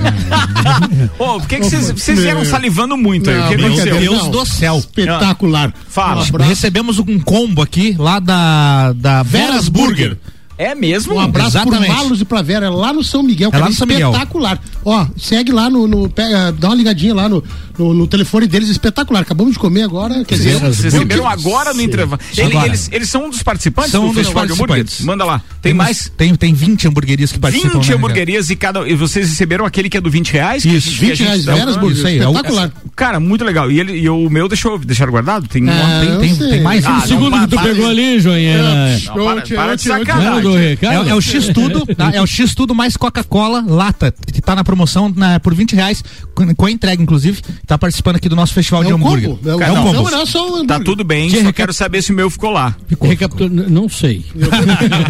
Ô, 1.18 1.38
por 1.38 1.48
que 1.48 1.60
que 1.60 1.70
vocês 1.70 2.18
vieram 2.18 2.44
salivando 2.44 2.96
muito 2.96 3.30
aí? 3.30 3.36
O 3.36 3.48
que 3.48 3.54
aconteceu? 3.54 3.68
brincadeira, 3.68 4.00
Deus 4.00 4.22
não. 4.24 4.30
do 4.30 4.46
céu. 4.46 4.78
Espetacular. 4.78 5.72
Fala. 5.88 6.22
Um 6.22 6.36
Recebemos 6.38 6.98
um 6.98 7.18
combo 7.18 7.62
aqui 7.62 7.94
lá 7.98 8.18
da, 8.18 8.92
da 8.92 9.22
Veras 9.22 9.68
Burger. 9.68 10.16
É 10.62 10.74
mesmo? 10.74 11.14
um 11.14 11.20
abraço 11.20 11.56
Exatamente. 11.56 11.86
pro 11.86 11.94
Malos 11.94 12.20
e 12.20 12.24
pra 12.24 12.42
Vera, 12.42 12.66
é 12.66 12.70
lá 12.70 12.92
no 12.92 13.02
São 13.02 13.22
Miguel, 13.22 13.48
É 13.48 13.52
cara, 13.52 13.64
lá 13.64 13.70
no 13.70 13.76
São 13.76 13.86
Miguel. 13.86 14.10
espetacular. 14.10 14.60
Ó, 14.84 15.06
segue 15.16 15.52
lá 15.52 15.70
no, 15.70 15.86
no- 15.86 16.08
pega, 16.10 16.52
dá 16.52 16.68
uma 16.68 16.74
ligadinha 16.74 17.14
lá 17.14 17.28
no, 17.28 17.42
no, 17.78 17.94
no 17.94 18.06
telefone 18.06 18.46
deles, 18.46 18.68
espetacular. 18.68 19.20
Acabamos 19.20 19.52
de 19.54 19.58
comer 19.58 19.82
agora, 19.82 20.24
quer 20.24 20.34
dizer, 20.34 20.58
Vocês 20.58 20.92
receberam 20.92 21.26
agora 21.28 21.72
no 21.72 21.80
intervalo. 21.82 22.20
Ele-. 22.36 22.56
Eles, 22.66 22.88
eles 22.92 23.08
são 23.08 23.26
um 23.26 23.30
dos 23.30 23.42
participantes 23.42 23.92
São 23.92 24.02
do 24.02 24.06
um 24.08 24.12
dos 24.12 24.18
Festival 24.18 24.46
de 24.46 24.52
Hambúrguer? 24.52 24.76
participantes. 24.78 25.04
Manda 25.06 25.24
lá. 25.24 25.42
Tem 25.62 25.72
umas- 25.72 25.86
mais 25.86 26.12
Tem, 26.16 26.34
tem 26.34 26.52
20 26.54 26.88
hamburguerias 26.88 27.32
que 27.32 27.38
participam. 27.38 27.78
20 27.78 27.88
né, 27.88 27.94
hamburguerias 27.94 28.50
e 28.50 28.56
cada. 28.56 28.86
E 28.88 28.94
vocês 28.94 29.28
receberam 29.30 29.64
aquele 29.64 29.88
que 29.88 29.96
é 29.96 30.00
do 30.00 30.10
20 30.10 30.30
reais? 30.32 30.64
Isso, 30.64 30.90
gente- 30.90 30.98
que 30.98 31.04
a 31.04 31.08
20 31.08 31.16
gente 31.18 31.26
reais, 31.26 31.44
dá- 31.44 31.54
Veras 31.54 31.76
Burger, 31.76 31.96
isso 31.96 32.06
aí, 32.06 32.18
é 32.18 32.26
o- 32.28 32.32
espetacular. 32.32 32.72
Cara, 32.96 33.18
muito 33.20 33.44
legal. 33.44 33.70
E, 33.70 33.80
ele, 33.80 33.92
e 33.98 34.08
o 34.10 34.28
meu 34.28 34.46
deixou, 34.48 34.78
deixaram 34.78 35.10
guardado? 35.12 35.46
Tem 35.48 35.64
um. 35.64 35.70
Ah, 35.70 36.00
Tem, 36.00 36.08
eu 36.10 36.20
tem, 36.20 36.36
tem 36.36 36.60
mais? 36.62 36.84
Ah, 36.84 36.98
um 36.98 37.06
Segundo 37.06 37.40
que 37.40 37.48
tu 37.56 37.62
pegou 37.62 37.86
ali, 37.88 38.20
Joinha. 38.20 38.58
Não, 39.06 39.14
para, 39.24 39.42
para 39.42 39.74
de 39.74 39.82
sacanagem. 39.82 40.49
Não, 40.54 40.60
do 40.60 40.68
Ricardo. 40.68 41.08
É, 41.08 41.10
é 41.10 41.14
o 41.14 41.20
X-Tudo, 41.20 41.86
tá? 41.94 42.10
É 42.14 42.20
o 42.22 42.26
X-Tudo 42.26 42.74
mais 42.74 42.96
Coca-Cola 42.96 43.64
lata, 43.66 44.12
que 44.32 44.40
tá 44.40 44.54
na 44.54 44.64
promoção 44.64 45.12
na- 45.14 45.38
por 45.40 45.54
20 45.54 45.74
reais, 45.74 46.02
com, 46.34 46.54
com 46.54 46.66
a 46.66 46.70
entrega, 46.70 47.02
inclusive. 47.02 47.40
Tá 47.66 47.76
participando 47.78 48.16
aqui 48.16 48.28
do 48.28 48.36
nosso 48.36 48.52
festival 48.54 48.82
É 48.82 48.86
de 48.86 48.92
um 48.92 48.96
hambúrguer. 48.96 49.30
combo. 49.30 49.48
É 49.50 49.54
um- 49.56 49.62
É 49.62 49.70
um 49.70 49.74
não, 49.74 49.82
combo. 49.82 49.92
não, 50.02 50.10
não 50.10 50.22
é 50.22 50.26
só 50.26 50.60
o 50.60 50.66
Tá 50.66 50.78
tudo 50.80 51.02
bem, 51.04 51.28
Que 51.28 51.36
só 51.36 51.40
recap- 51.42 51.54
quero 51.56 51.72
saber 51.72 52.02
se 52.02 52.12
o 52.12 52.14
meu 52.14 52.28
ficou 52.30 52.50
lá. 52.50 52.76
Recapitulando, 53.00 53.68
não 53.70 53.88
sei. 53.88 54.24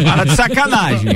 Para 0.03 0.23
de 0.25 0.35
sacanagem. 0.35 1.09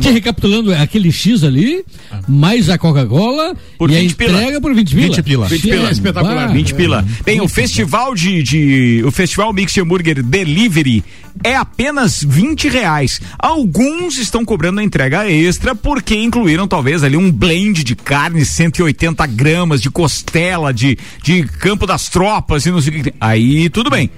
Te 0.00 0.10
recapitulando, 0.10 0.72
é 0.72 0.80
aquele 0.80 1.10
X 1.12 1.44
ali, 1.44 1.84
mais 2.28 2.68
a 2.70 2.78
Coca-Cola 2.78 3.54
Por 3.78 3.90
e 3.90 3.96
a 3.96 4.00
20 4.00 4.14
pila. 4.14 4.32
entrega 4.32 4.60
por 4.60 4.74
20 4.74 4.94
pila. 4.94 5.06
20 5.06 5.22
pila. 5.22 5.46
20 5.48 5.62
pila. 5.62 5.88
É, 5.88 5.92
espetacular. 5.92 6.46
bah, 6.48 6.52
20 6.52 6.74
pila. 6.74 7.04
Bem, 7.24 7.40
o 7.40 7.48
festival 7.48 8.14
de, 8.14 8.42
de- 8.42 9.02
o 9.04 9.10
festival 9.10 9.52
Mix 9.52 9.76
Hambúrguer 9.78 10.22
Delivery 10.22 11.02
é 11.44 11.56
apenas 11.56 12.22
20 12.26 12.68
reais. 12.68 13.20
Alguns 13.72 14.18
estão 14.18 14.44
cobrando 14.44 14.80
a 14.80 14.82
entrega 14.82 15.30
extra 15.30 15.76
porque 15.76 16.16
incluíram 16.16 16.66
talvez 16.66 17.04
ali 17.04 17.16
um 17.16 17.30
blend 17.30 17.84
de 17.84 17.94
carne, 17.94 18.44
180 18.44 19.24
gramas 19.28 19.80
de 19.80 19.88
costela, 19.88 20.74
de, 20.74 20.98
de 21.22 21.44
campo 21.44 21.86
das 21.86 22.08
tropas 22.08 22.66
e 22.66 22.72
não 22.72 22.80
sei 22.80 22.98
o 22.98 23.04
que. 23.04 23.14
Aí 23.20 23.70
tudo 23.70 23.88
bem. 23.88 24.10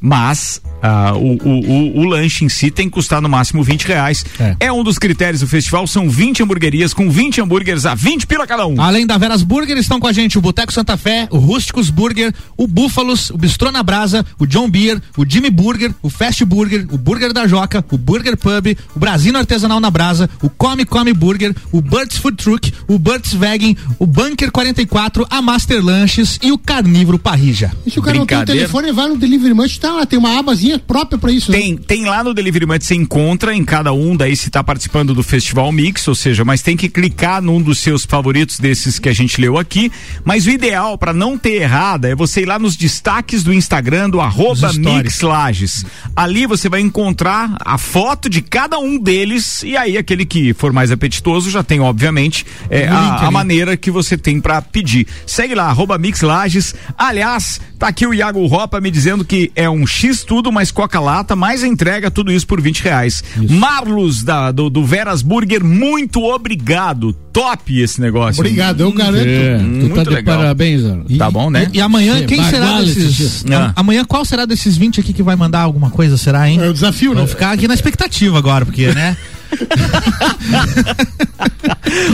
Mas 0.00 0.62
ah, 0.86 1.14
o, 1.16 1.36
o, 1.42 1.98
o, 1.98 1.98
o 2.00 2.04
lanche 2.04 2.44
em 2.44 2.48
si 2.48 2.70
tem 2.70 2.86
que 2.86 2.92
custar 2.92 3.20
no 3.20 3.28
máximo 3.28 3.62
20 3.62 3.84
reais. 3.84 4.24
É. 4.38 4.56
É. 4.60 4.72
um 4.72 4.84
dos 4.84 4.98
critérios 4.98 5.40
do 5.40 5.48
festival. 5.48 5.84
São 5.86 6.08
20 6.08 6.44
hamburguerias 6.44 6.94
com 6.94 7.10
20 7.10 7.40
hambúrgueres 7.40 7.84
a 7.86 7.94
20 7.94 8.26
pila 8.26 8.46
cada 8.46 8.66
um. 8.66 8.80
Além 8.80 9.04
da 9.04 9.18
Veras 9.18 9.42
Burger, 9.42 9.76
estão 9.78 9.98
com 9.98 10.06
a 10.06 10.12
gente 10.12 10.38
o 10.38 10.40
Boteco 10.40 10.72
Santa 10.72 10.96
Fé, 10.96 11.26
o 11.30 11.38
Rústicos 11.38 11.90
Burger, 11.90 12.32
o 12.56 12.68
Búfalos, 12.68 13.30
o 13.30 13.36
Bistrô 13.36 13.72
na 13.72 13.82
Brasa, 13.82 14.24
o 14.38 14.46
John 14.46 14.70
Beer, 14.70 15.00
o 15.16 15.24
Jimmy 15.28 15.50
Burger, 15.50 15.92
o 16.02 16.08
Fast 16.08 16.44
Burger, 16.44 16.86
o 16.92 16.98
Burger 16.98 17.32
da 17.32 17.48
Joca, 17.48 17.84
o 17.90 17.98
Burger 17.98 18.36
Pub, 18.36 18.76
o 18.94 18.98
Brasino 18.98 19.38
Artesanal 19.38 19.80
na 19.80 19.90
Brasa, 19.90 20.30
o 20.40 20.48
Come 20.48 20.84
Come 20.84 21.12
Burger, 21.12 21.54
o 21.72 21.80
Burt's 21.80 22.18
Food 22.18 22.36
Truck, 22.36 22.72
o 22.86 22.98
Burt's 22.98 23.32
Vegan, 23.32 23.74
o 23.98 24.06
Bunker 24.06 24.52
44, 24.52 25.26
a 25.28 25.42
Master 25.42 25.84
Lanches 25.84 26.38
e 26.42 26.52
o 26.52 26.58
Carnívoro 26.58 27.18
Parrija. 27.18 27.72
E 27.84 27.90
se 27.90 27.98
o 27.98 28.02
cara 28.02 28.16
não 28.16 28.26
tem 28.26 28.44
telefone, 28.44 28.92
vai 28.92 29.08
no 29.08 29.16
Delivery 29.16 29.54
Munch, 29.54 29.80
tá 29.80 29.92
lá, 29.92 30.06
tem 30.06 30.18
uma 30.18 30.38
abazinha 30.38 30.75
própria 30.78 31.18
pra 31.18 31.30
isso. 31.30 31.50
né? 31.50 31.58
Tem, 31.58 31.76
tem 31.76 32.04
lá 32.04 32.22
no 32.22 32.34
Delivery 32.34 32.66
Munch, 32.66 32.84
você 32.84 32.94
encontra 32.94 33.54
em 33.54 33.64
cada 33.64 33.92
um, 33.92 34.16
daí 34.16 34.36
se 34.36 34.50
tá 34.50 34.62
participando 34.62 35.14
do 35.14 35.22
Festival 35.22 35.70
Mix, 35.72 36.06
ou 36.08 36.14
seja, 36.14 36.44
mas 36.44 36.62
tem 36.62 36.76
que 36.76 36.88
clicar 36.88 37.40
num 37.42 37.60
dos 37.60 37.78
seus 37.78 38.04
favoritos 38.04 38.58
desses 38.58 38.98
que 38.98 39.08
a 39.08 39.12
gente 39.12 39.40
leu 39.40 39.58
aqui. 39.58 39.90
Mas 40.24 40.46
o 40.46 40.50
ideal, 40.50 40.96
para 40.98 41.12
não 41.12 41.36
ter 41.38 41.62
errada, 41.62 42.08
é 42.08 42.14
você 42.14 42.42
ir 42.42 42.46
lá 42.46 42.58
nos 42.58 42.76
destaques 42.76 43.42
do 43.42 43.52
Instagram 43.52 44.10
do 44.10 44.20
arroba 44.20 44.68
Os 44.68 44.74
stories. 44.74 45.02
Mix 45.02 45.20
Lages. 45.20 45.84
Ali 46.14 46.46
você 46.46 46.68
vai 46.68 46.80
encontrar 46.80 47.56
a 47.60 47.78
foto 47.78 48.28
de 48.28 48.40
cada 48.42 48.78
um 48.78 48.98
deles 48.98 49.62
e 49.62 49.76
aí 49.76 49.96
aquele 49.96 50.24
que 50.24 50.52
for 50.54 50.72
mais 50.72 50.90
apetitoso 50.90 51.50
já 51.50 51.62
tem, 51.62 51.80
obviamente, 51.80 52.46
é, 52.70 52.86
a, 52.88 53.26
a 53.26 53.30
maneira 53.30 53.76
que 53.76 53.90
você 53.90 54.16
tem 54.16 54.40
para 54.40 54.60
pedir. 54.62 55.06
Segue 55.26 55.54
lá, 55.54 55.64
arroba 55.64 55.98
Mix 55.98 56.20
Lages. 56.22 56.74
Aliás, 56.96 57.60
tá 57.78 57.88
aqui 57.88 58.06
o 58.06 58.14
Iago 58.14 58.44
Ropa 58.46 58.80
me 58.80 58.90
dizendo 58.90 59.24
que 59.24 59.50
é 59.54 59.68
um 59.68 59.86
X 59.86 60.24
tudo, 60.24 60.50
mais 60.56 60.70
Coca-Lata, 60.70 61.36
mais 61.36 61.62
entrega, 61.62 62.10
tudo 62.10 62.32
isso 62.32 62.46
por 62.46 62.60
20 62.60 62.80
reais. 62.80 63.22
Marlos 63.48 64.22
da, 64.22 64.50
do, 64.50 64.70
do 64.70 64.84
Veras 64.84 65.20
Burger, 65.20 65.62
muito 65.62 66.22
obrigado. 66.24 67.12
Top 67.32 67.78
esse 67.78 68.00
negócio. 68.00 68.40
Obrigado, 68.40 68.80
eu 68.80 68.90
garanto. 68.90 69.28
É, 69.28 69.58
tu 69.58 69.64
Muito 69.64 69.94
tá 69.94 70.04
de 70.04 70.10
legal. 70.10 70.38
parabéns, 70.38 70.82
Ana. 70.82 71.04
Tá 71.18 71.30
bom, 71.30 71.50
né? 71.50 71.68
E, 71.70 71.76
e 71.76 71.80
amanhã, 71.82 72.20
Sim, 72.20 72.26
quem 72.26 72.42
será 72.44 72.80
desses. 72.80 73.44
Ah. 73.52 73.72
Amanhã, 73.76 74.06
qual 74.06 74.24
será 74.24 74.46
desses 74.46 74.78
20 74.78 75.00
aqui 75.00 75.12
que 75.12 75.22
vai 75.22 75.36
mandar 75.36 75.60
alguma 75.60 75.90
coisa, 75.90 76.16
será, 76.16 76.48
hein? 76.48 76.58
É 76.62 76.68
o 76.68 76.72
desafio, 76.72 77.10
né? 77.10 77.16
Vamos 77.16 77.32
ficar 77.32 77.52
aqui 77.52 77.68
na 77.68 77.74
expectativa 77.74 78.38
agora, 78.38 78.64
porque, 78.64 78.86
né? 78.92 79.14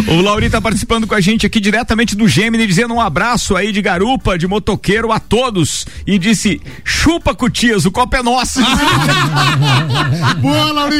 O 0.08 0.20
Lauri 0.20 0.50
tá 0.50 0.60
participando 0.60 1.06
com 1.06 1.14
a 1.14 1.20
gente 1.20 1.46
aqui 1.46 1.58
diretamente 1.60 2.14
do 2.14 2.28
Gemini, 2.28 2.66
dizendo 2.66 2.94
um 2.94 3.00
abraço 3.00 3.56
aí 3.56 3.72
de 3.72 3.80
garupa, 3.80 4.38
de 4.38 4.46
motoqueiro 4.46 5.10
a 5.10 5.18
todos. 5.18 5.86
E 6.06 6.18
disse: 6.18 6.60
chupa 6.84 7.34
cutias, 7.34 7.84
o 7.84 7.90
copo 7.90 8.16
é 8.16 8.22
nosso. 8.22 8.60
Boa, 10.40 10.72
Lauri! 10.72 10.96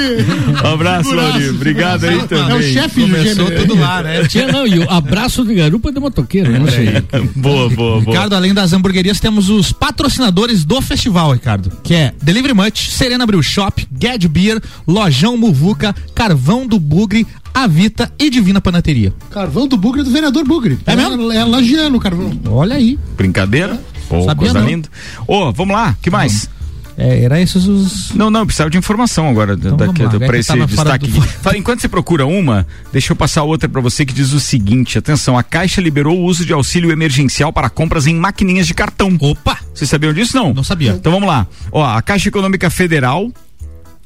Um 0.62 0.66
abraço, 0.74 1.14
Lauri. 1.14 1.50
Obrigado 1.50 2.04
aí 2.04 2.26
também. 2.26 2.50
É 2.50 2.54
o 2.54 2.62
chefe 2.62 3.00
do 3.00 3.08
Começou 3.08 3.46
Gêmeo. 3.46 3.60
tudo 3.60 3.80
lá, 3.80 4.02
né? 4.02 4.24
Tinha 4.28 4.46
não, 4.48 4.66
e 4.66 4.78
o 4.78 4.90
abraço 4.90 5.44
de 5.44 5.54
garupa 5.54 5.92
de 5.92 6.00
motoqueiro, 6.00 6.50
né? 6.50 6.60
Boa, 7.36 7.68
boa, 7.68 8.00
boa. 8.00 8.00
Ricardo, 8.00 8.34
além 8.34 8.54
das 8.54 8.72
hamburguerias, 8.72 9.20
temos 9.20 9.48
os 9.48 9.72
patrocinadores 9.72 10.64
do 10.64 10.80
festival, 10.80 11.32
Ricardo, 11.32 11.72
que 11.82 11.94
é 11.94 12.14
Delivery 12.22 12.54
Much, 12.54 12.90
Serena 12.90 13.26
Brew 13.26 13.42
Shop, 13.42 13.86
Gad 13.90 14.24
Beer, 14.28 14.60
Lojão 14.86 15.36
Muvuca, 15.36 15.94
Carvão 16.26 16.68
do 16.68 16.78
Bugre, 16.78 17.26
Avita 17.52 18.12
e 18.16 18.30
Divina 18.30 18.60
Panateria. 18.60 19.12
Carvão 19.30 19.66
do 19.66 19.76
Bugre 19.76 20.02
é 20.02 20.04
do 20.04 20.10
vereador 20.12 20.44
Bugre. 20.44 20.78
É 20.86 20.94
mesmo? 20.94 21.32
É, 21.32 21.38
é 21.38 21.44
lagiano 21.44 21.96
o 21.96 22.00
carvão. 22.00 22.30
Olha 22.48 22.76
aí. 22.76 22.96
Brincadeira? 23.16 23.80
Ô, 24.08 24.20
Sabia 24.22 24.34
coisa 24.36 24.60
não. 24.60 24.68
linda. 24.68 24.88
Ô, 25.26 25.50
vamos 25.52 25.74
lá, 25.74 25.96
que 26.00 26.10
mais? 26.10 26.48
É, 26.96 27.24
era 27.24 27.40
esses 27.40 27.66
os. 27.66 28.12
Não, 28.14 28.30
não, 28.30 28.40
eu 28.40 28.46
precisava 28.46 28.70
de 28.70 28.78
informação 28.78 29.28
agora 29.28 29.54
Então 29.54 29.76
vamos 29.76 29.94
daqui- 29.98 30.02
lá, 30.04 30.10
pra 30.20 30.28
que 30.28 30.36
esse 30.36 30.66
destaque. 30.66 31.08
do- 31.08 31.20
aqui. 31.22 31.28
Fala, 31.42 31.56
Enquanto 31.58 31.80
você 31.80 31.88
procura 31.88 32.24
uma, 32.24 32.64
deixa 32.92 33.10
eu 33.12 33.16
passar 33.16 33.42
outra 33.42 33.68
pra 33.68 33.80
você 33.80 34.06
que 34.06 34.12
diz 34.14 34.32
o 34.32 34.38
seguinte: 34.38 34.96
atenção, 34.98 35.36
a 35.36 35.42
Caixa 35.42 35.80
liberou 35.80 36.16
o 36.16 36.22
uso 36.24 36.44
de 36.46 36.52
auxílio 36.52 36.92
emergencial 36.92 37.52
para 37.52 37.68
compras 37.68 38.06
em 38.06 38.14
maquininhas 38.14 38.68
de 38.68 38.74
cartão. 38.74 39.16
Opa! 39.20 39.58
Vocês 39.74 39.90
sabiam 39.90 40.12
disso? 40.12 40.36
Não? 40.36 40.54
Não 40.54 40.62
sabia. 40.62 40.92
Então 40.92 41.10
vamos 41.10 41.26
lá. 41.26 41.48
Ó, 41.72 41.84
a 41.84 42.00
Caixa 42.00 42.28
Econômica 42.28 42.70
Federal 42.70 43.28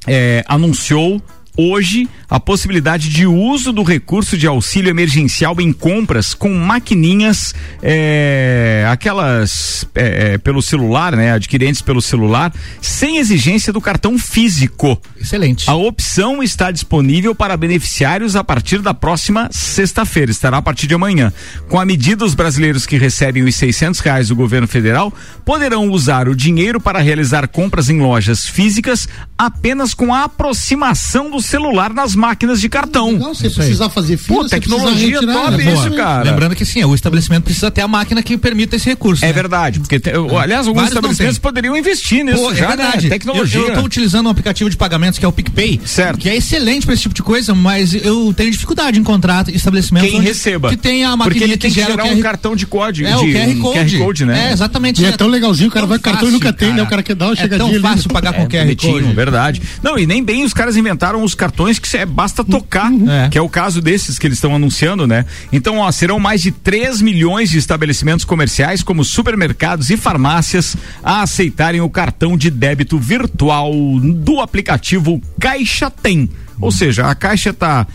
é, 0.07 0.45
anunciou 0.49 1.21
hoje 1.57 2.09
a 2.29 2.41
possibilidade 2.41 3.09
de 3.09 3.27
uso 3.27 3.73
do 3.73 3.83
recurso 3.83 4.37
de 4.37 4.47
auxílio 4.47 4.91
emergencial 4.91 5.61
em 5.61 5.73
compras 5.73 6.35
com 6.35 6.53
maquininhas, 6.53 7.55
é, 7.83 8.87
aquelas 8.91 9.87
é, 9.95 10.37
pelo 10.39 10.61
celular, 10.61 11.15
né, 11.15 11.33
adquirentes 11.33 11.81
pelo 11.81 12.03
celular, 12.03 12.53
sem 12.81 13.19
exigência 13.19 13.73
do 13.73 13.81
cartão 13.81 14.19
físico. 14.19 15.01
Excelente. 15.19 15.71
A 15.71 15.75
opção 15.75 16.43
está 16.43 16.71
disponível 16.71 17.35
para 17.35 17.57
beneficiários 17.57 18.37
a 18.37 18.43
partir 18.43 18.83
da 18.83 18.93
próxima 18.93 19.49
sexta-feira. 19.53 20.31
Estará 20.31 20.59
a 20.59 20.63
partir 20.63 20.87
de 20.87 20.95
amanhã. 20.95 21.33
Com 21.69 21.81
a 21.81 21.85
medida, 21.85 22.25
os 22.25 22.35
brasileiros 22.35 22.87
que 22.87 22.99
recebem 22.99 23.45
os 23.45 23.55
600 23.55 24.01
reais 24.01 24.29
do 24.29 24.37
governo 24.37 24.67
federal 24.67 25.13
poderão 25.45 25.91
usar 25.91 26.29
o 26.29 26.35
dinheiro 26.35 26.81
para 26.81 26.99
realizar 26.99 27.47
compras 27.49 27.89
em 27.89 28.01
lojas 28.01 28.47
físicas 28.49 29.09
apenas 29.39 29.95
com 29.95 30.13
a 30.13 30.25
aproximação 30.25 31.31
do 31.31 31.41
celular 31.47 31.93
nas 31.93 32.15
máquinas 32.15 32.61
de 32.61 32.69
cartão. 32.69 33.13
Não, 33.13 33.35
você 33.35 33.49
precisar 33.51 33.89
fazer 33.89 34.17
fila, 34.17 34.39
Pô, 34.39 34.43
você 34.49 34.51
tecnologia 34.61 35.21
top 35.21 35.63
é 35.63 35.73
isso, 35.73 35.91
cara. 35.93 36.31
Lembrando 36.31 36.55
que 36.57 36.65
sim, 36.65 36.85
o 36.85 36.95
estabelecimento 36.95 37.45
precisa 37.45 37.71
ter 37.71 37.81
a 37.83 37.89
máquina 37.89 38.23
que 38.23 38.37
permita 38.37 38.77
esse 38.77 38.87
recurso. 38.89 39.25
É 39.25 39.29
né? 39.29 39.33
verdade, 39.33 39.81
porque 39.81 39.99
te- 40.01 40.11
aliás, 40.11 40.67
alguns 40.67 40.83
Vários 40.83 40.91
estabelecimentos 40.91 41.39
poderiam 41.39 41.77
investir 41.77 42.25
nisso 42.25 42.39
Pô, 42.43 42.55
já, 42.55 42.65
é 42.67 42.69
verdade. 42.77 43.05
né? 43.05 43.11
Tecnologia. 43.11 43.61
Eu, 43.61 43.69
eu 43.69 43.75
tô 43.75 43.81
utilizando 43.83 44.27
um 44.27 44.31
aplicativo 44.31 44.69
de 44.71 44.77
pagamentos 44.77 45.19
que 45.19 45.25
é 45.25 45.29
o 45.29 45.33
PicPay. 45.33 45.81
Certo. 45.85 46.19
Que 46.19 46.29
é 46.29 46.37
excelente 46.37 46.85
para 46.85 46.95
esse 46.95 47.03
tipo 47.03 47.15
de 47.15 47.23
coisa, 47.23 47.55
mas 47.55 47.95
eu 47.95 48.33
tenho 48.37 48.51
dificuldade 48.51 48.93
de 48.93 49.01
encontrar 49.01 49.49
estabelecimentos 49.49 50.09
Quem 50.11 50.19
onde- 50.19 50.29
receba. 50.29 50.69
que 50.71 50.77
tenha 50.77 51.11
a 51.11 51.17
ele 51.37 51.57
tem 51.57 51.71
que 51.71 51.77
gera 51.81 51.91
gerar 51.93 52.05
um 52.05 52.21
cartão 52.21 52.57
de 52.57 52.67
código, 52.67 53.07
É, 53.09 53.13
de 53.13 53.17
o 53.17 53.33
QR 53.33 53.49
um 53.51 53.61
Code. 53.61 53.97
QR 53.97 53.99
Code, 54.05 54.25
né? 54.25 54.49
É, 54.49 54.53
exatamente. 54.53 55.03
E 55.03 55.05
é 55.07 55.13
tão 55.13 55.29
legalzinho, 55.29 55.69
o 55.69 55.73
cara 55.73 55.87
vai 55.87 55.99
com 55.99 56.05
cartão 56.05 56.29
e 56.29 56.33
nunca 56.33 56.53
tem, 56.53 56.73
né? 56.73 56.83
O 56.83 56.87
cara 56.87 57.03
quer 57.03 57.15
dar 57.15 57.27
uma 57.27 57.33
é 57.35 57.37
chegadinha 57.37 57.59
tão 57.59 57.69
ali. 57.69 57.81
fácil 57.81 58.11
pagar 58.11 58.33
com 58.33 58.43
É, 58.43 58.45
o 58.45 58.49
QR 58.49 58.77
Code. 58.77 59.13
verdade. 59.15 59.63
Não, 59.83 59.99
e 59.99 60.07
nem 60.07 60.23
bem 60.23 60.45
os 60.45 60.53
caras 60.55 60.77
inventaram 60.77 61.23
os 61.23 61.35
cartões 61.37 61.79
que 61.79 61.87
cê- 61.89 62.05
basta 62.05 62.43
tocar, 62.43 62.91
É. 62.93 63.29
que 63.29 63.39
é 63.39 63.41
o 63.43 63.49
caso 63.49 63.81
desses 63.81 64.19
que 64.19 64.27
eles 64.27 64.39
estão 64.39 64.55
anunciando, 64.55 65.07
né? 65.07 65.25
Então, 65.53 65.79
ó, 65.79 65.91
serão 65.93 66.19
mais 66.19 66.43
de 66.43 66.51
3 66.51 67.01
milhões 67.01 67.51
de 67.51 67.59
estabelecimentos 67.59 68.25
comerciais, 68.25 68.83
como 68.83 69.05
supermercados 69.05 69.91
e 69.91 69.97
farmácias, 69.97 70.77
a 71.03 71.23
aceitarem 71.23 71.81
o 71.81 71.89
cartão 71.91 72.37
de 72.37 72.51
débito 72.51 72.99
virtual 72.99 73.71
do 74.01 74.41
aplicativo 74.41 75.21
Caixa 75.41 75.91
Tem. 75.91 76.29
Ou 76.61 76.73
seja, 76.73 77.07
a 77.07 77.15
Caixa 77.15 77.53
tá, 77.53 77.87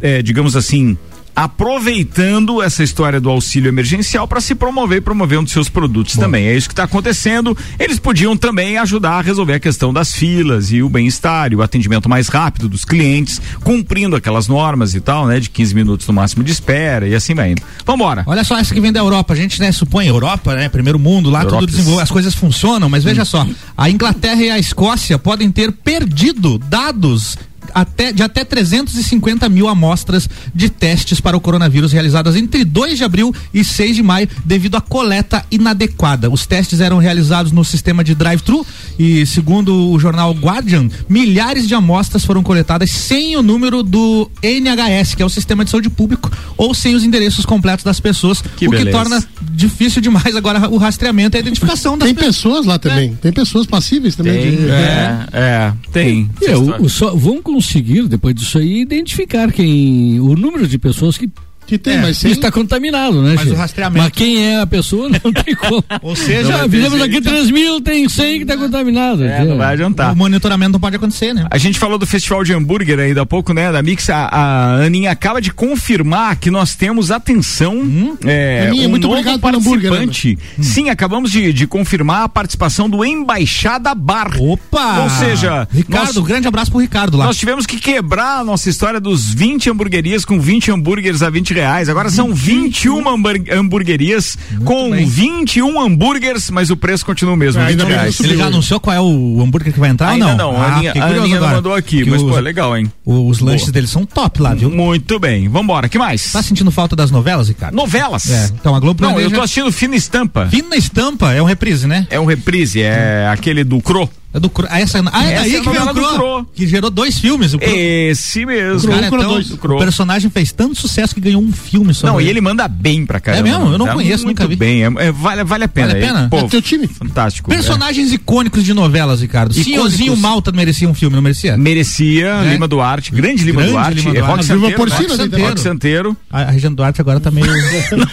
é, 0.00 0.20
digamos 0.22 0.54
assim, 0.56 0.96
aproveitando 1.34 2.62
essa 2.62 2.82
história 2.82 3.20
do 3.20 3.30
auxílio 3.30 3.68
emergencial 3.68 4.26
para 4.26 4.40
se 4.40 4.54
promover 4.54 4.98
e 4.98 5.00
promover 5.00 5.38
um 5.38 5.44
dos 5.44 5.52
seus 5.52 5.68
produtos 5.68 6.16
também. 6.16 6.46
É 6.46 6.56
isso 6.56 6.68
que 6.68 6.72
está 6.72 6.84
acontecendo. 6.84 7.56
Eles 7.78 7.98
podiam 7.98 8.36
também 8.36 8.78
ajudar 8.78 9.18
a 9.18 9.20
resolver 9.20 9.54
a 9.54 9.60
questão 9.60 9.92
das 9.92 10.14
filas 10.14 10.72
e 10.72 10.82
o 10.82 10.88
bem-estar 10.88 11.52
e 11.52 11.56
o 11.56 11.62
atendimento 11.62 12.08
mais 12.08 12.28
rápido 12.28 12.68
dos 12.68 12.84
clientes, 12.84 13.40
cumprindo 13.62 14.16
aquelas 14.16 14.48
normas 14.48 14.94
e 14.94 15.00
tal, 15.00 15.26
né? 15.26 15.40
De 15.40 15.48
15 15.50 15.74
minutos 15.74 16.06
no 16.06 16.12
máximo 16.12 16.44
de 16.44 16.52
espera 16.52 17.06
e 17.06 17.14
assim 17.14 17.34
vai 17.34 17.52
indo. 17.52 17.62
Vambora. 17.84 18.24
Olha 18.26 18.44
só 18.44 18.58
essa 18.58 18.74
que 18.74 18.80
vem 18.80 18.92
da 18.92 19.00
Europa. 19.00 19.32
A 19.32 19.36
gente, 19.36 19.60
né, 19.60 19.72
supõe 19.72 20.06
Europa, 20.06 20.54
né, 20.54 20.68
primeiro 20.68 20.98
mundo, 20.98 21.30
lá 21.30 21.40
Europa. 21.40 21.60
tudo 21.60 21.70
desenvolve, 21.70 22.02
as 22.02 22.10
coisas 22.10 22.34
funcionam, 22.34 22.88
mas 22.88 23.04
veja 23.04 23.24
só, 23.24 23.46
a 23.76 23.90
Inglaterra 23.90 24.42
e 24.42 24.50
a 24.50 24.58
Escócia 24.58 25.18
podem 25.18 25.50
ter 25.50 25.72
perdido 25.72 26.58
dados 26.58 27.38
até, 27.74 28.12
de 28.12 28.22
até 28.22 28.44
350 28.44 29.48
mil 29.48 29.68
amostras 29.68 30.28
de 30.54 30.68
testes 30.68 31.20
para 31.20 31.36
o 31.36 31.40
coronavírus 31.40 31.92
realizadas 31.92 32.36
entre 32.36 32.64
2 32.64 32.98
de 32.98 33.04
abril 33.04 33.34
e 33.52 33.62
6 33.64 33.96
de 33.96 34.02
maio 34.02 34.28
devido 34.44 34.76
à 34.76 34.80
coleta 34.80 35.44
inadequada. 35.50 36.30
Os 36.30 36.46
testes 36.46 36.80
eram 36.80 36.98
realizados 36.98 37.52
no 37.52 37.64
sistema 37.64 38.02
de 38.04 38.14
drive-thru 38.14 38.66
e, 38.98 39.24
segundo 39.26 39.90
o 39.90 39.98
jornal 39.98 40.32
Guardian, 40.32 40.88
milhares 41.08 41.66
de 41.68 41.74
amostras 41.74 42.24
foram 42.24 42.42
coletadas 42.42 42.90
sem 42.90 43.36
o 43.36 43.42
número 43.42 43.82
do 43.82 44.30
NHS, 44.42 45.14
que 45.14 45.22
é 45.22 45.26
o 45.26 45.28
sistema 45.28 45.64
de 45.64 45.70
saúde 45.70 45.88
público, 45.90 46.30
ou 46.56 46.74
sem 46.74 46.94
os 46.94 47.04
endereços 47.04 47.44
completos 47.44 47.84
das 47.84 48.00
pessoas, 48.00 48.40
Que 48.56 48.66
o 48.66 48.70
que 48.70 48.78
beleza. 48.78 48.90
torna 48.98 49.24
difícil 49.52 50.00
demais 50.00 50.34
agora 50.36 50.68
o 50.68 50.76
rastreamento 50.76 51.36
e 51.36 51.38
a 51.38 51.40
identificação 51.40 51.96
das 51.98 52.06
Tem 52.06 52.14
pessoas. 52.14 52.36
pessoas 52.36 52.66
lá 52.66 52.78
também. 52.78 53.14
Tem 53.16 53.32
pessoas 53.32 53.66
passíveis 53.66 54.14
também. 54.16 54.40
Tem, 54.40 54.56
de- 54.56 54.70
é, 54.70 55.26
é, 55.32 55.72
tem. 55.92 56.30
É, 56.42 56.56
o, 56.56 56.84
o 56.84 56.88
só, 56.88 57.14
vão 57.14 57.42
conseguir, 57.60 58.08
depois 58.08 58.34
disso 58.34 58.58
aí, 58.58 58.80
identificar 58.80 59.52
quem. 59.52 60.18
o 60.18 60.34
número 60.34 60.66
de 60.66 60.78
pessoas 60.78 61.18
que 61.18 61.30
Que 61.70 61.78
tem, 61.78 61.94
É, 61.98 62.00
mas 62.00 62.18
sem... 62.18 62.32
está 62.32 62.50
contaminado, 62.50 63.22
né? 63.22 63.34
Mas 63.36 63.42
Chico? 63.42 63.54
o 63.54 63.56
rastreamento- 63.58 64.02
Mas 64.02 64.12
quem 64.12 64.44
é 64.44 64.60
a 64.60 64.66
pessoa 64.66 65.08
não 65.08 65.30
tem 65.32 65.54
como. 65.54 65.84
Ou 66.02 66.16
seja, 66.16 66.58
ter 66.64 66.68
fizemos 66.70 67.00
aqui 67.00 67.20
3 67.20 67.48
mil, 67.52 67.80
tem 67.80 68.08
100 68.08 68.38
que 68.38 68.42
está 68.42 68.56
contaminado. 68.56 69.22
É, 69.22 69.44
não 69.44 69.56
vai 69.56 69.74
adiantar. 69.74 70.12
o 70.12 70.16
monitoramento 70.16 70.72
não 70.72 70.80
pode 70.80 70.96
acontecer, 70.96 71.32
né? 71.32 71.46
A 71.48 71.56
gente 71.58 71.78
falou 71.78 71.96
do 71.96 72.04
festival 72.08 72.42
de 72.42 72.52
hambúrguer 72.52 72.98
ainda 72.98 73.22
há 73.22 73.26
pouco, 73.26 73.54
né? 73.54 73.70
Da 73.70 73.80
Mix. 73.84 74.10
A, 74.10 74.16
a 74.26 74.74
Aninha 74.84 75.12
acaba 75.12 75.40
de 75.40 75.52
confirmar 75.52 76.34
que 76.36 76.50
nós 76.50 76.74
temos 76.74 77.12
atenção. 77.12 78.18
É, 78.24 78.66
Aninha, 78.66 78.88
um 78.88 78.90
muito 78.90 79.04
novo 79.04 79.14
obrigado 79.20 79.40
pelo 79.40 79.58
hambúrguer, 79.58 79.90
participante. 79.90 80.38
Sim, 80.60 80.90
acabamos 80.90 81.30
de, 81.30 81.52
de 81.52 81.66
confirmar 81.68 82.24
a 82.24 82.28
participação 82.28 82.90
do 82.90 83.04
Embaixada 83.04 83.94
Bar. 83.94 84.32
Opa! 84.42 85.02
Ou 85.04 85.10
seja, 85.10 85.68
Ricardo, 85.72 86.14
nós- 86.16 86.26
grande 86.26 86.48
abraço 86.48 86.72
pro 86.72 86.80
Ricardo 86.80 87.16
lá. 87.16 87.26
Nós 87.26 87.36
tivemos 87.36 87.64
que 87.64 87.78
quebrar 87.78 88.40
a 88.40 88.44
nossa 88.44 88.68
história 88.68 88.98
dos 88.98 89.32
20 89.32 89.70
hamburguerias 89.70 90.24
com 90.24 90.40
20 90.40 90.72
hambúrgueres 90.72 91.22
a 91.22 91.30
20 91.30 91.54
reais. 91.54 91.59
Agora 91.64 92.10
são 92.10 92.34
21 92.34 93.08
hambur- 93.08 93.44
hamburguerias 93.52 94.36
com 94.64 94.90
bem. 94.90 95.04
21 95.06 95.80
hambúrgueres, 95.80 96.50
mas 96.50 96.70
o 96.70 96.76
preço 96.76 97.04
continua 97.04 97.34
o 97.34 97.36
mesmo, 97.36 97.60
Ainda 97.62 97.84
20 97.84 97.86
bem 97.86 97.86
que 97.86 97.92
reais. 98.00 98.18
não 98.20 98.26
Ele 98.26 98.36
já 98.36 98.46
anunciou 98.46 98.80
qual 98.80 98.96
é 98.96 99.00
o 99.00 99.40
hambúrguer 99.42 99.72
que 99.72 99.80
vai 99.80 99.90
entrar 99.90 100.10
Ainda 100.10 100.26
ou 100.28 100.36
não, 100.36 100.52
não? 100.52 100.60
a 100.60 100.64
Ah, 100.66 100.76
Aninha, 100.76 100.92
a 100.96 101.06
Aninha 101.06 101.40
mandou 101.40 101.74
aqui, 101.74 102.04
mas 102.04 102.22
os, 102.22 102.30
pô, 102.30 102.38
é 102.38 102.40
legal, 102.40 102.76
hein? 102.76 102.90
Os 103.04 103.40
lanches 103.40 103.62
Boa. 103.62 103.72
deles 103.72 103.90
são 103.90 104.04
top 104.04 104.40
lá, 104.42 104.54
viu? 104.54 104.70
Muito 104.70 105.18
bem, 105.18 105.48
vambora, 105.48 105.88
que 105.88 105.98
mais? 105.98 106.32
Tá 106.32 106.42
sentindo 106.42 106.70
falta 106.70 106.94
das 106.96 107.10
novelas, 107.10 107.48
Ricardo? 107.48 107.74
Novelas. 107.74 108.28
É, 108.30 108.50
então 108.54 108.74
a 108.74 108.80
Globo 108.80 109.02
Não, 109.02 109.10
eu 109.10 109.14
planeja- 109.14 109.34
tô 109.36 109.42
assistindo 109.42 109.72
Fina 109.72 109.96
Estampa. 109.96 110.46
Fina 110.50 110.76
Estampa 110.76 111.32
é 111.32 111.42
um 111.42 111.46
reprise, 111.46 111.86
né? 111.86 112.06
É 112.10 112.18
um 112.20 112.24
reprise, 112.24 112.80
é 112.82 113.28
aquele 113.32 113.64
do 113.64 113.80
Cro. 113.80 114.08
É 114.32 114.38
do 114.38 114.48
Cro- 114.48 114.66
ah, 114.70 114.80
essa, 114.80 115.02
ah, 115.12 115.26
é 115.26 115.32
Essa 115.32 115.42
daí 115.42 115.56
é 115.56 115.60
que 115.60 115.68
veio 115.70 115.82
o 115.82 115.94
Cro, 115.94 116.14
Cro. 116.14 116.46
que 116.54 116.66
gerou 116.66 116.88
dois 116.90 117.18
filmes. 117.18 117.52
O 117.52 117.58
Cro. 117.58 117.68
Esse 117.68 118.46
mesmo. 118.46 118.88
Cara, 118.90 119.08
Cro 119.08 119.18
então, 119.18 119.32
dois. 119.32 119.50
o 119.50 119.78
personagem 119.78 120.30
fez 120.30 120.52
tanto 120.52 120.76
sucesso 120.76 121.14
que 121.14 121.20
ganhou 121.20 121.42
um 121.42 121.50
filme 121.52 121.92
sobre 121.92 122.12
Não, 122.12 122.20
e 122.20 122.28
ele 122.28 122.40
manda 122.40 122.68
bem 122.68 123.04
pra 123.04 123.18
caramba. 123.18 123.48
É 123.48 123.50
mesmo? 123.52 123.72
Eu 123.72 123.78
não 123.78 123.86
Tá 123.86 123.94
conheço, 123.94 124.24
muito 124.24 124.38
nunca 124.38 124.48
vi. 124.48 124.54
bem, 124.56 124.84
é- 124.84 124.92
é- 125.06 125.12
vale, 125.12 125.42
vale 125.42 125.64
a 125.64 125.68
pena. 125.68 125.88
Vale 125.88 126.04
a 126.04 126.06
pena? 126.06 126.28
Pô, 126.30 126.38
É 126.38 126.42
teu 126.48 126.62
time? 126.62 126.86
fantástico. 126.86 127.50
Personagens 127.50 128.12
icônicos 128.12 128.62
de 128.62 128.72
novelas, 128.72 129.20
Ricardo. 129.20 129.52
Senhorzinho 129.52 130.16
Malta 130.16 130.52
merecia 130.52 130.88
um 130.88 130.94
filme, 130.94 131.16
não 131.16 131.22
merecia? 131.22 131.52
É. 131.52 131.56
Merecia, 131.56 132.26
É. 132.28 132.52
Lima 132.52 132.68
Duarte, 132.68 133.10
grande 133.12 133.42
Lima 133.44 133.60
Grande 133.62 133.72
Duarte, 133.72 133.94
Lima 133.98 134.10
é 134.10 134.20
Duarte. 134.20 134.52
Rock 134.52 134.74
Porcina 134.76 135.00
Rock 135.08 135.16
Santeiro. 135.16 135.44
Rock 135.48 135.60
Santeiro. 135.60 136.16
A, 136.30 136.42
a 136.42 136.50
Regina 136.50 136.74
Duarte 136.76 137.00
agora 137.00 137.18
tá 137.18 137.30
meio. 137.32 137.46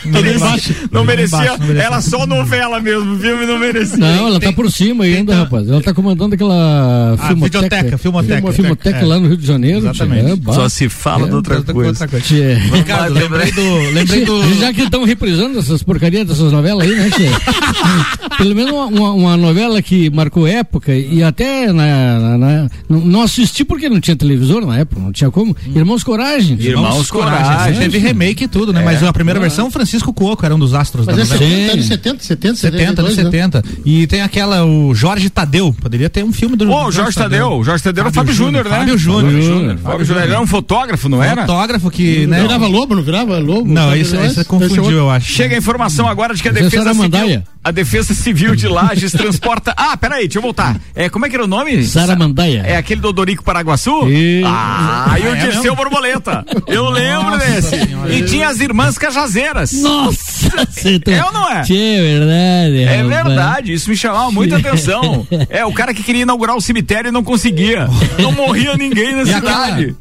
Não 0.04 0.22
merecia, 0.22 0.36
embaixo, 0.48 0.74
não 0.92 1.06
merecia. 1.06 1.84
ela 1.84 2.02
só 2.02 2.26
novela 2.26 2.80
mesmo, 2.80 3.14
o 3.16 3.20
filme 3.20 3.46
não 3.46 3.60
merecia. 3.60 3.98
Não, 3.98 4.28
ela 4.28 4.40
tá 4.40 4.52
por 4.54 4.72
cima 4.72 5.04
ainda, 5.04 5.36
rapaz. 5.36 5.68
Ela 5.68 5.82
tá 5.82 5.94
como 5.94 6.07
comandando 6.08 6.36
aquela 6.36 7.16
Ah, 7.20 7.28
filmoteca. 7.28 7.62
videoteca, 7.64 7.98
filmoteca. 7.98 8.52
Filmoteca 8.54 8.98
É. 9.00 9.06
lá 9.06 9.20
no 9.20 9.28
Rio 9.28 9.38
de 9.38 9.46
Janeiro. 9.46 9.80
Exatamente. 9.80 10.26
tia, 10.42 10.52
é. 10.52 10.54
Só 10.54 10.70
se 10.70 10.88
fala 10.90 11.26
É, 11.26 11.30
de 11.30 11.36
outra 11.36 11.62
coisa. 11.62 11.90
outra 11.90 12.08
coisa. 12.08 12.26
Ricardo, 12.74 13.14
lembrei 13.14 13.52
do. 13.52 13.78
Lembrei 13.92 14.26
do. 14.26 14.56
Já 14.60 14.74
que 14.74 14.82
estão 14.84 15.04
reprisando 15.04 15.60
essas 15.60 15.84
porcarias 15.84 16.26
dessas 16.28 16.52
novelas 16.52 16.88
aí, 16.88 16.96
né, 16.96 17.10
tia? 17.10 17.32
Pelo 18.38 18.56
menos 18.56 18.72
uma, 18.72 19.12
uma- 19.12 19.38
novela 19.38 19.82
que 19.82 20.10
marcou 20.10 20.48
época 20.48 20.94
e 20.96 21.24
até 21.24 21.72
na, 21.74 22.20
na- 22.20 22.38
na- 22.38 22.70
não- 22.90 23.22
assisti 23.22 23.64
porque 23.64 23.90
não 23.90 24.00
tinha 24.00 24.16
televisor 24.16 24.66
na 24.66 24.78
época, 24.80 25.02
não 25.02 25.12
tinha 25.12 25.30
como. 25.32 25.56
Irmãos 25.76 26.04
Coragem. 26.04 26.58
Irmãos 26.60 27.10
Coragem. 27.12 27.78
Teve 27.80 27.98
remake 27.98 28.44
e 28.46 28.48
tudo, 28.48 28.72
né? 28.72 28.82
Mas 28.84 29.04
a 29.04 29.12
primeira 29.12 29.40
versão, 29.40 29.70
Francisco 29.72 30.14
Cuoco 30.14 30.46
era 30.46 30.56
um 30.56 30.60
dos 30.60 30.74
astros 30.74 31.06
Mas 31.06 31.16
da 31.18 31.24
novela. 31.26 31.52
é 31.52 31.70
anos 31.72 31.86
70, 31.86 32.24
70, 32.24 32.56
70, 32.58 33.02
anos 33.02 33.14
72, 33.16 33.18
né? 33.18 33.24
70. 33.24 33.64
E 33.86 34.08
tem 34.08 34.22
aquela, 34.22 34.64
o 34.66 34.94
Jorge 34.94 35.30
Tadeu. 35.30 35.76
Poderia 35.82 35.97
ter 36.10 36.24
um 36.24 36.32
filme 36.32 36.56
do 36.56 36.70
Ô, 36.70 36.86
o 36.86 36.92
Jorge 36.92 37.18
Tadeu. 37.18 37.54
O 37.54 37.64
Jorge 37.64 37.84
Tadeu 37.84 38.02
era 38.02 38.10
o 38.10 38.14
Fábio 38.14 38.34
Júnior, 38.34 38.66
né? 38.66 38.78
Fábio 38.78 38.98
Júnior. 38.98 39.78
Fábio 39.78 40.06
Júnior. 40.06 40.24
Ele 40.24 40.34
era 40.34 40.42
um 40.42 40.48
fotógrafo, 40.48 41.10
não 41.10 41.24
era? 41.24 41.42
Fotógrafo 41.42 41.90
que, 41.90 42.28
né? 42.28 42.42
Virava 42.42 42.68
lobo, 42.68 42.96
não 42.96 43.04
virava 43.04 43.38
lobo? 43.40 43.72
Não, 43.72 43.96
isso, 43.96 44.16
isso 44.18 44.46
confundiu, 44.46 44.84
Esse 44.84 44.94
é 44.94 44.98
eu 44.98 45.10
acho. 45.10 45.32
Chega 45.32 45.56
a 45.56 45.58
informação 45.58 46.08
agora 46.08 46.34
de 46.34 46.42
que 46.42 46.48
a 46.48 46.52
Essa 46.52 46.62
defesa 46.62 46.94
civil, 46.94 47.04
Mandaia. 47.04 47.44
A 47.68 47.72
defesa 47.72 48.14
civil 48.14 48.56
de 48.56 48.68
Lages 48.68 49.12
transporta. 49.14 49.74
Ah, 49.76 49.96
peraí, 49.98 50.24
deixa 50.24 50.38
eu 50.38 50.42
voltar. 50.42 50.76
É, 50.96 51.10
como 51.10 51.26
é 51.26 51.30
que 51.30 51.36
era 51.36 51.44
o 51.44 51.48
nome? 51.48 51.84
Sara 51.84 52.16
Mandaia. 52.16 52.64
É 52.66 52.78
aquele 52.78 53.02
do 53.02 53.10
Odorico 53.10 53.44
Paraguaçu? 53.44 54.08
E- 54.10 54.42
Ah, 54.46 55.16
e 55.20 55.28
o 55.28 55.32
Ah, 55.32 55.38
é 55.38 55.42
Dirceu 55.42 55.62
mesmo? 55.64 55.76
Borboleta. 55.76 56.46
Eu 56.68 56.90
lembro 56.90 57.32
Nossa 57.32 57.46
desse. 57.46 57.70
Senhora. 57.86 58.14
E 58.14 58.24
tinha 58.24 58.48
as 58.50 58.60
irmãs 58.60 58.98
Cajazeiras. 58.98 59.72
Nossa! 59.74 60.50
tá- 61.04 61.12
É 61.12 61.24
ou 61.24 61.34
não 61.34 61.50
é? 61.52 61.62
É 61.62 62.02
verdade. 62.02 62.82
É 62.84 63.02
rapaz. 63.02 63.26
verdade, 63.26 63.74
isso 63.74 63.90
me 63.90 63.98
chamava 63.98 64.32
muita 64.32 64.58
atenção. 64.58 65.28
É, 65.50 65.66
o 65.66 65.74
cara 65.74 65.94
que 65.94 66.04
queria 66.04 66.22
inaugurar 66.24 66.56
o 66.56 66.62
cemitério 66.62 67.10
e 67.10 67.12
não 67.12 67.24
conseguia. 67.24 67.88
Não 68.20 68.32
morria 68.32 68.76
ninguém 68.78 69.16
na 69.16 69.24
E 69.24 69.34
aquela- 69.34 69.66
cidade. 69.66 69.96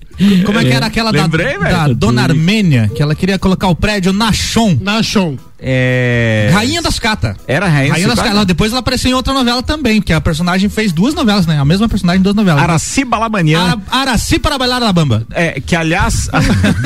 Como 0.47 0.59
é 0.59 0.65
que 0.65 0.73
era 0.73 0.87
aquela 0.87 1.11
Lembrei, 1.11 1.55
da, 1.55 1.59
velho. 1.59 1.77
da 1.77 1.89
Dona 1.89 2.23
Armênia, 2.23 2.91
que 2.95 3.03
ela 3.03 3.15
queria 3.15 3.39
colocar 3.39 3.69
o 3.69 3.75
prédio 3.77 4.13
na 4.15 4.33
Chon. 4.33 4.79
Na 4.81 5.03
Chon. 5.03 5.37
É. 5.59 6.51
Rainha 6.53 6.83
das 6.83 6.99
Cata. 6.99 7.37
Era 7.47 7.67
Rainha, 7.69 7.93
Rainha 7.93 8.09
das? 8.09 8.19
Cata. 8.21 8.45
Depois 8.45 8.71
ela 8.73 8.81
apareceu 8.81 9.11
em 9.11 9.15
outra 9.15 9.33
novela 9.33 9.63
também, 9.63 10.01
porque 10.01 10.13
a 10.13 10.21
personagem 10.21 10.69
fez 10.69 10.93
duas 10.93 11.15
novelas, 11.15 11.47
né? 11.47 11.59
A 11.59 11.65
mesma 11.65 11.89
personagem 11.89 12.21
em 12.21 12.23
duas 12.23 12.35
novelas. 12.37 12.63
Araci 12.63 13.05
Balabanian. 13.05 13.61
Ara, 13.63 13.81
Araci 14.11 14.39
para 14.39 14.59
bailar 14.59 14.81
na 14.81 14.93
bamba. 14.93 15.27
É, 15.33 15.61
que 15.61 15.75
aliás, 15.75 16.29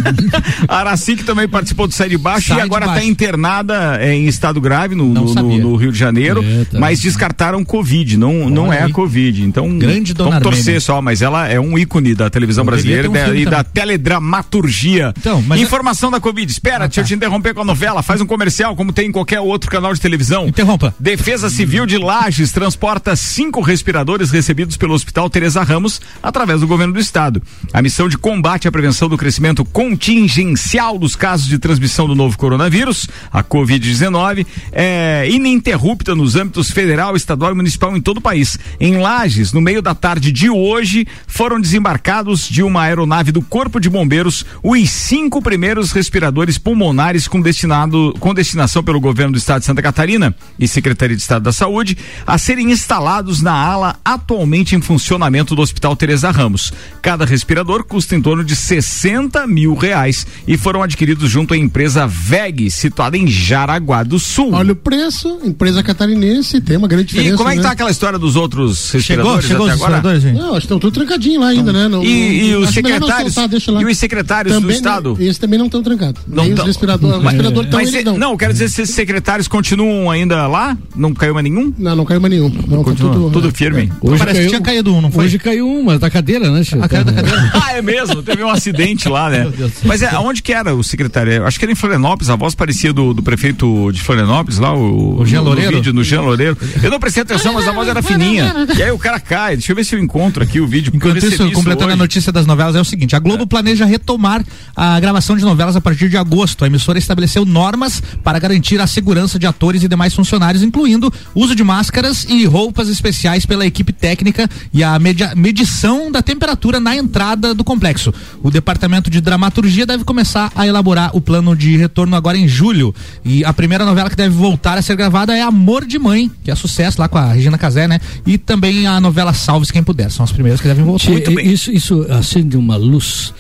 Araci 0.69 1.17
que 1.17 1.25
também 1.25 1.49
participou 1.49 1.87
do 1.87 1.95
Sai 1.95 2.09
de 2.09 2.19
Baixo 2.19 2.49
Sai 2.49 2.59
e 2.59 2.61
agora 2.61 2.87
está 2.87 3.05
internada 3.05 3.99
é, 4.01 4.15
em 4.15 4.27
estado 4.27 4.61
grave 4.61 4.95
no, 4.95 5.07
no- 5.07 5.35
no- 5.35 5.59
no 5.59 5.77
Rio 5.77 5.93
de 5.93 5.99
Janeiro, 5.99 6.43
É, 6.45 6.65
tá. 6.65 6.79
mas 6.79 7.01
descartaram 7.01 7.65
Covid, 7.65 8.17
não, 8.17 8.49
não 8.49 8.73
é 8.73 8.83
a. 8.85 8.91
Covid. 8.91 9.43
Então, 9.45 9.79
Grande 9.79 10.13
Dona 10.13 10.31
vamos 10.31 10.43
torcer 10.43 10.61
Armênia. 10.63 10.81
só, 10.81 11.01
mas 11.01 11.23
ela 11.23 11.49
é 11.49 11.59
um 11.61 11.79
ícone 11.79 12.15
da 12.15 12.29
televisão 12.29 12.65
brasileira 12.65 13.09
um 13.09 13.13
e 13.13 13.19
da- 13.19 13.35
e 13.37 13.45
da 13.45 13.51
também. 13.65 13.73
teledramaturgia. 13.73 15.15
Então, 15.17 15.43
mas- 15.47 15.61
Informação 15.61 16.11
da 16.11 16.21
Covid. 16.21 16.51
Espera, 16.51 16.85
Ah, 16.85 16.87
deixa 16.87 17.01
eu 17.01 17.05
tá. 17.05 17.09
te 17.09 17.15
interromper 17.15 17.55
com 17.55 17.63
a 17.63 17.65
novela, 17.65 18.03
faz 18.03 18.21
um 18.21 18.27
comercial, 18.27 18.60
como 18.77 18.93
tem 18.93 19.09
em 19.09 19.13
qualquer 19.13 19.41
outro 19.41 19.71
canal 19.71 19.95
de 19.95 20.01
televisão. 20.01 20.47
Interrompa. 20.47 20.95
Defesa 21.01 21.49
Civil 21.49 21.87
de 21.87 21.97
Lages 21.97 22.53
transporta 22.53 23.17
cinco 23.17 23.63
respiradores 23.63 24.31
recebidos 24.31 24.77
pelo 24.77 24.93
Hospital 24.93 25.31
Teresa 25.31 25.63
Ramos 25.63 26.01
através 26.23 26.61
do 26.61 26.67
governo 26.67 26.93
do 26.93 27.01
estado. 27.01 27.43
A 27.73 27.81
missão 27.81 28.09
de 28.09 28.19
combate 28.19 28.69
à 28.69 28.73
prevenção 28.73 29.09
do 29.09 29.17
crescimento 29.17 29.65
contingencial 29.65 30.99
dos 30.99 31.17
casos 31.17 31.49
de 31.49 31.59
transmissão 31.59 32.07
do 32.07 32.15
novo 32.15 32.37
coronavírus, 32.37 33.09
a 33.33 33.43
Covid-19, 33.43 34.47
é 34.73 35.27
ininterrupta 35.31 36.15
nos 36.15 36.37
âmbitos 36.37 36.71
federal, 36.71 37.17
estadual 37.17 37.53
e 37.53 37.55
municipal 37.55 37.97
em 37.97 38.01
todo 38.01 38.19
o 38.19 38.23
país. 38.23 38.59
Em 38.79 38.99
Lages, 38.99 39.55
no 39.55 39.61
meio 39.61 39.81
da 39.81 39.95
tarde 39.95 40.31
de 40.31 40.51
hoje, 40.51 41.07
foram 41.27 41.59
desembarcados 41.59 42.47
de 42.47 42.63
uma 42.63 42.83
aeronave 42.83 43.33
do 43.33 43.41
Corpo 43.41 43.81
de 43.81 43.89
Bombeiros 43.89 44.45
os 44.63 44.91
cinco 44.91 45.41
primeiros 45.41 45.93
respiradores 45.93 46.59
pulmonares 46.59 47.27
com 47.27 47.41
destinado 47.41 48.15
com 48.21 48.35
destinação 48.51 48.83
pelo 48.83 49.01
governo 49.01 49.33
do 49.33 49.39
estado 49.39 49.61
de 49.61 49.67
Santa 49.67 49.81
Catarina 49.81 50.35
e 50.59 50.67
Secretaria 50.67 51.15
de 51.15 51.23
Estado 51.23 51.43
da 51.43 51.53
Saúde 51.53 51.97
a 52.27 52.37
serem 52.37 52.73
instalados 52.73 53.41
na 53.41 53.53
ala 53.53 53.97
atualmente 54.05 54.75
em 54.75 54.81
funcionamento 54.81 55.55
do 55.55 55.63
Hospital 55.63 55.95
Teresa 55.95 56.31
Ramos. 56.31 56.73
Cada 57.01 57.25
respirador 57.25 57.85
custa 57.85 58.17
em 58.17 58.23
torno 58.23 58.43
de 58.43 58.57
60 58.57 59.47
mil 59.47 59.75
reais 59.75 60.27
e 60.49 60.57
foram 60.57 60.83
adquiridos 60.83 61.31
junto 61.31 61.55
à 61.55 61.57
empresa 61.57 62.07
VEG, 62.07 62.71
situada 62.71 63.17
em 63.17 63.27
Jaraguá 63.29 64.03
do 64.03 64.19
Sul. 64.19 64.53
Olha 64.53 64.73
o 64.73 64.77
preço, 64.77 65.39
empresa 65.45 65.83
catarinense, 65.83 66.61
tem 66.61 66.77
uma 66.77 66.89
grande 66.89 67.09
diferença. 67.09 67.35
e 67.35 67.37
como 67.37 67.49
é 67.49 67.53
que 67.53 67.59
né? 67.59 67.63
tá 67.63 67.71
aquela 67.71 67.91
história 67.91 68.19
dos 68.19 68.35
outros 68.35 68.91
Chegou? 68.91 68.99
respiradores 69.37 69.45
Chegou 69.47 69.67
os 69.67 69.73
até 69.73 69.77
agora? 69.77 69.93
respiradores, 69.95 70.23
gente? 70.23 70.39
Não, 70.39 70.51
acho 70.51 70.61
que 70.61 70.65
estão 70.67 70.79
tudo 70.81 70.95
trancadinho 70.95 71.41
lá 71.41 71.49
ainda, 71.49 71.73
né? 71.73 71.89
Não, 71.89 72.03
E, 72.03 72.49
e 72.51 72.57
os 72.57 72.71
secretários 72.71 73.35
soltar, 73.35 73.83
e 73.83 73.85
os 73.85 73.99
secretários 73.99 74.61
do 74.61 74.71
estado? 74.71 75.15
Não, 75.17 75.25
esses 75.25 75.39
também 75.39 75.59
não 75.59 75.67
estão 75.67 75.83
trancados. 75.83 76.23
Não 76.27 76.43
Nem 76.43 76.55
tão. 76.55 76.65
os 76.65 76.69
respiradores. 76.69 77.17
Os 77.19 77.23
respiradores 77.23 77.67
estão 77.67 77.81
Mas 77.81 78.05
não. 78.05 78.19
não, 78.19 78.37
quero 78.41 78.53
dizer 78.53 78.69
se 78.71 78.83
esses 78.83 78.95
secretários 78.95 79.47
continuam 79.47 80.11
ainda 80.11 80.47
lá? 80.47 80.77
Não 80.97 81.13
caiu 81.15 81.35
mais 81.35 81.45
nenhum? 81.45 81.73
Não, 81.79 81.95
não 81.95 82.05
caiu 82.05 82.21
mais 82.21 82.33
nenhum. 82.33 82.49
Não, 82.67 82.79
tá 82.79 82.91
Continua, 82.91 83.13
tudo, 83.13 83.31
tudo 83.31 83.53
firme. 83.55 83.93
Hoje 84.01 84.19
Parece 84.19 84.25
que 84.25 84.33
caiu, 84.39 84.49
tinha 84.49 84.61
caído 84.61 84.95
um, 84.95 85.01
não 85.01 85.11
foi? 85.11 85.27
hoje 85.27 85.39
caiu 85.39 85.69
um, 85.69 85.85
mas 85.85 86.01
da 86.01 86.11
cadeira, 86.11 86.51
né, 86.51 86.65
Chico? 86.65 86.83
A 86.83 86.89
cara 86.89 87.05
da 87.05 87.13
cadeira. 87.13 87.51
Ah, 87.63 87.73
é 87.77 87.83
mesmo? 87.83 88.23
Teve 88.23 88.43
um 88.43 88.49
acidente 88.51 89.09
lá, 89.09 89.29
né? 89.31 89.47
Mas 89.85 90.03
é, 90.03 90.19
onde 90.19 90.43
que 90.43 90.53
era 90.53 90.75
o 90.75 90.83
secretário? 90.83 91.45
Acho 91.47 91.59
que 91.59 91.65
era 91.65 91.71
em 91.73 91.75
Florianópolis, 91.75 92.31
a 92.31 92.37
voz 92.37 92.55
parecia 92.55 92.93
do, 92.93 93.13
do 93.15 93.23
prefeito 93.23 93.93
de 93.93 94.03
Florianópolis 94.03 94.59
lá, 94.59 94.75
o, 94.75 95.21
O 95.21 95.27
Jean 95.27 95.43
no- 95.43 95.55
no 95.55 95.61
vídeo, 95.61 95.93
no 95.93 96.03
Jean 96.03 96.23
Loureiro. 96.23 96.57
Eu 96.83 96.91
não 96.91 96.99
prestei 96.99 97.23
atenção, 97.23 97.53
mas 97.53 97.69
a 97.69 97.73
voz 97.73 97.87
era 97.89 98.03
fininha. 98.03 98.55
E 98.77 98.83
aí 98.83 98.91
o 98.91 98.99
cara 98.99 99.21
cai. 99.21 99.57
Deixa 99.57 99.73
eu 99.73 99.77
ver 99.77 99.85
se 99.85 99.95
eu 99.95 99.99
encontro 100.01 100.43
aqui 100.43 100.61
o 100.61 100.67
vídeo. 100.67 100.93
Enquanto 100.95 101.15
recebi 101.15 101.35
isso, 101.35 101.53
completando 101.53 101.85
a 101.91 101.95
hoje. 101.95 101.99
notícia 101.99 102.33
das 102.33 102.47
novelas, 102.47 102.75
é 102.75 102.81
o 102.81 102.85
seguinte: 102.85 103.15
a 103.15 103.19
Globo 103.19 103.47
planeja 103.47 103.85
retomar 103.85 104.43
a 104.75 104.99
gravação 104.99 105.37
de 105.37 105.45
novelas 105.45 105.77
a 105.77 105.81
partir 105.81 106.09
de 106.09 106.17
agosto. 106.17 106.65
A 106.65 106.67
emissora 106.67 106.99
estabeleceu 106.99 107.45
normas 107.45 108.03
para 108.25 108.30
garantir 108.39 108.81
a 108.81 108.87
segurança 108.87 109.39
de 109.39 109.47
atores 109.47 109.83
e 109.83 109.89
demais 109.89 110.15
funcionários, 110.15 110.63
incluindo 110.63 111.13
uso 111.35 111.55
de 111.55 111.65
máscaras 111.65 112.25
e 112.29 112.45
roupas 112.45 112.89
especiais 112.89 113.45
pela 113.45 113.67
equipe 113.67 113.93
técnica 113.93 114.49
e 114.73 114.83
a 114.85 114.99
media- 114.99 115.33
medição 115.35 116.13
da 116.13 116.23
temperatura 116.23 116.79
na 116.79 116.95
entrada 116.97 117.55
do 117.55 117.65
complexo. 117.65 118.13
O 118.43 118.51
departamento 118.51 119.11
de 119.11 119.21
dramaturgia 119.21 119.87
deve 119.87 120.05
começar 120.05 120.53
a 120.55 120.67
elaborar 120.67 121.11
o 121.17 121.21
plano 121.21 121.57
de 121.57 121.77
retorno 121.77 122.15
agora 122.17 122.37
em 122.39 122.47
julho. 122.47 122.95
E 123.25 123.45
a 123.45 123.53
primeira 123.53 123.85
novela 123.85 124.11
que 124.11 124.17
deve 124.17 124.35
voltar 124.35 124.79
a 124.79 124.83
ser 124.83 124.97
gravada 124.97 125.37
é 125.37 125.43
Amor 125.43 125.85
de 125.87 125.99
Mãe, 125.99 126.31
que 126.45 126.51
é 126.51 126.55
sucesso 126.55 127.01
lá 127.01 127.09
com 127.09 127.19
a 127.19 127.33
Regina 127.33 127.57
Casé, 127.59 127.89
né? 127.89 128.01
E 128.27 128.37
também 128.39 128.87
a 128.87 129.01
novela 129.01 129.33
Salve 129.33 129.67
Quem 129.73 129.83
Puder. 129.83 130.11
São 130.11 130.25
as 130.25 130.33
primeiras 130.33 130.61
que 130.61 130.69
devem 130.69 130.85
voltar. 130.85 131.11
Muito 131.11 131.31
bem. 131.35 131.47
Isso, 131.51 131.71
isso 131.71 132.07
acende 132.11 132.57
uma 132.57 132.77
luz, 132.77 133.33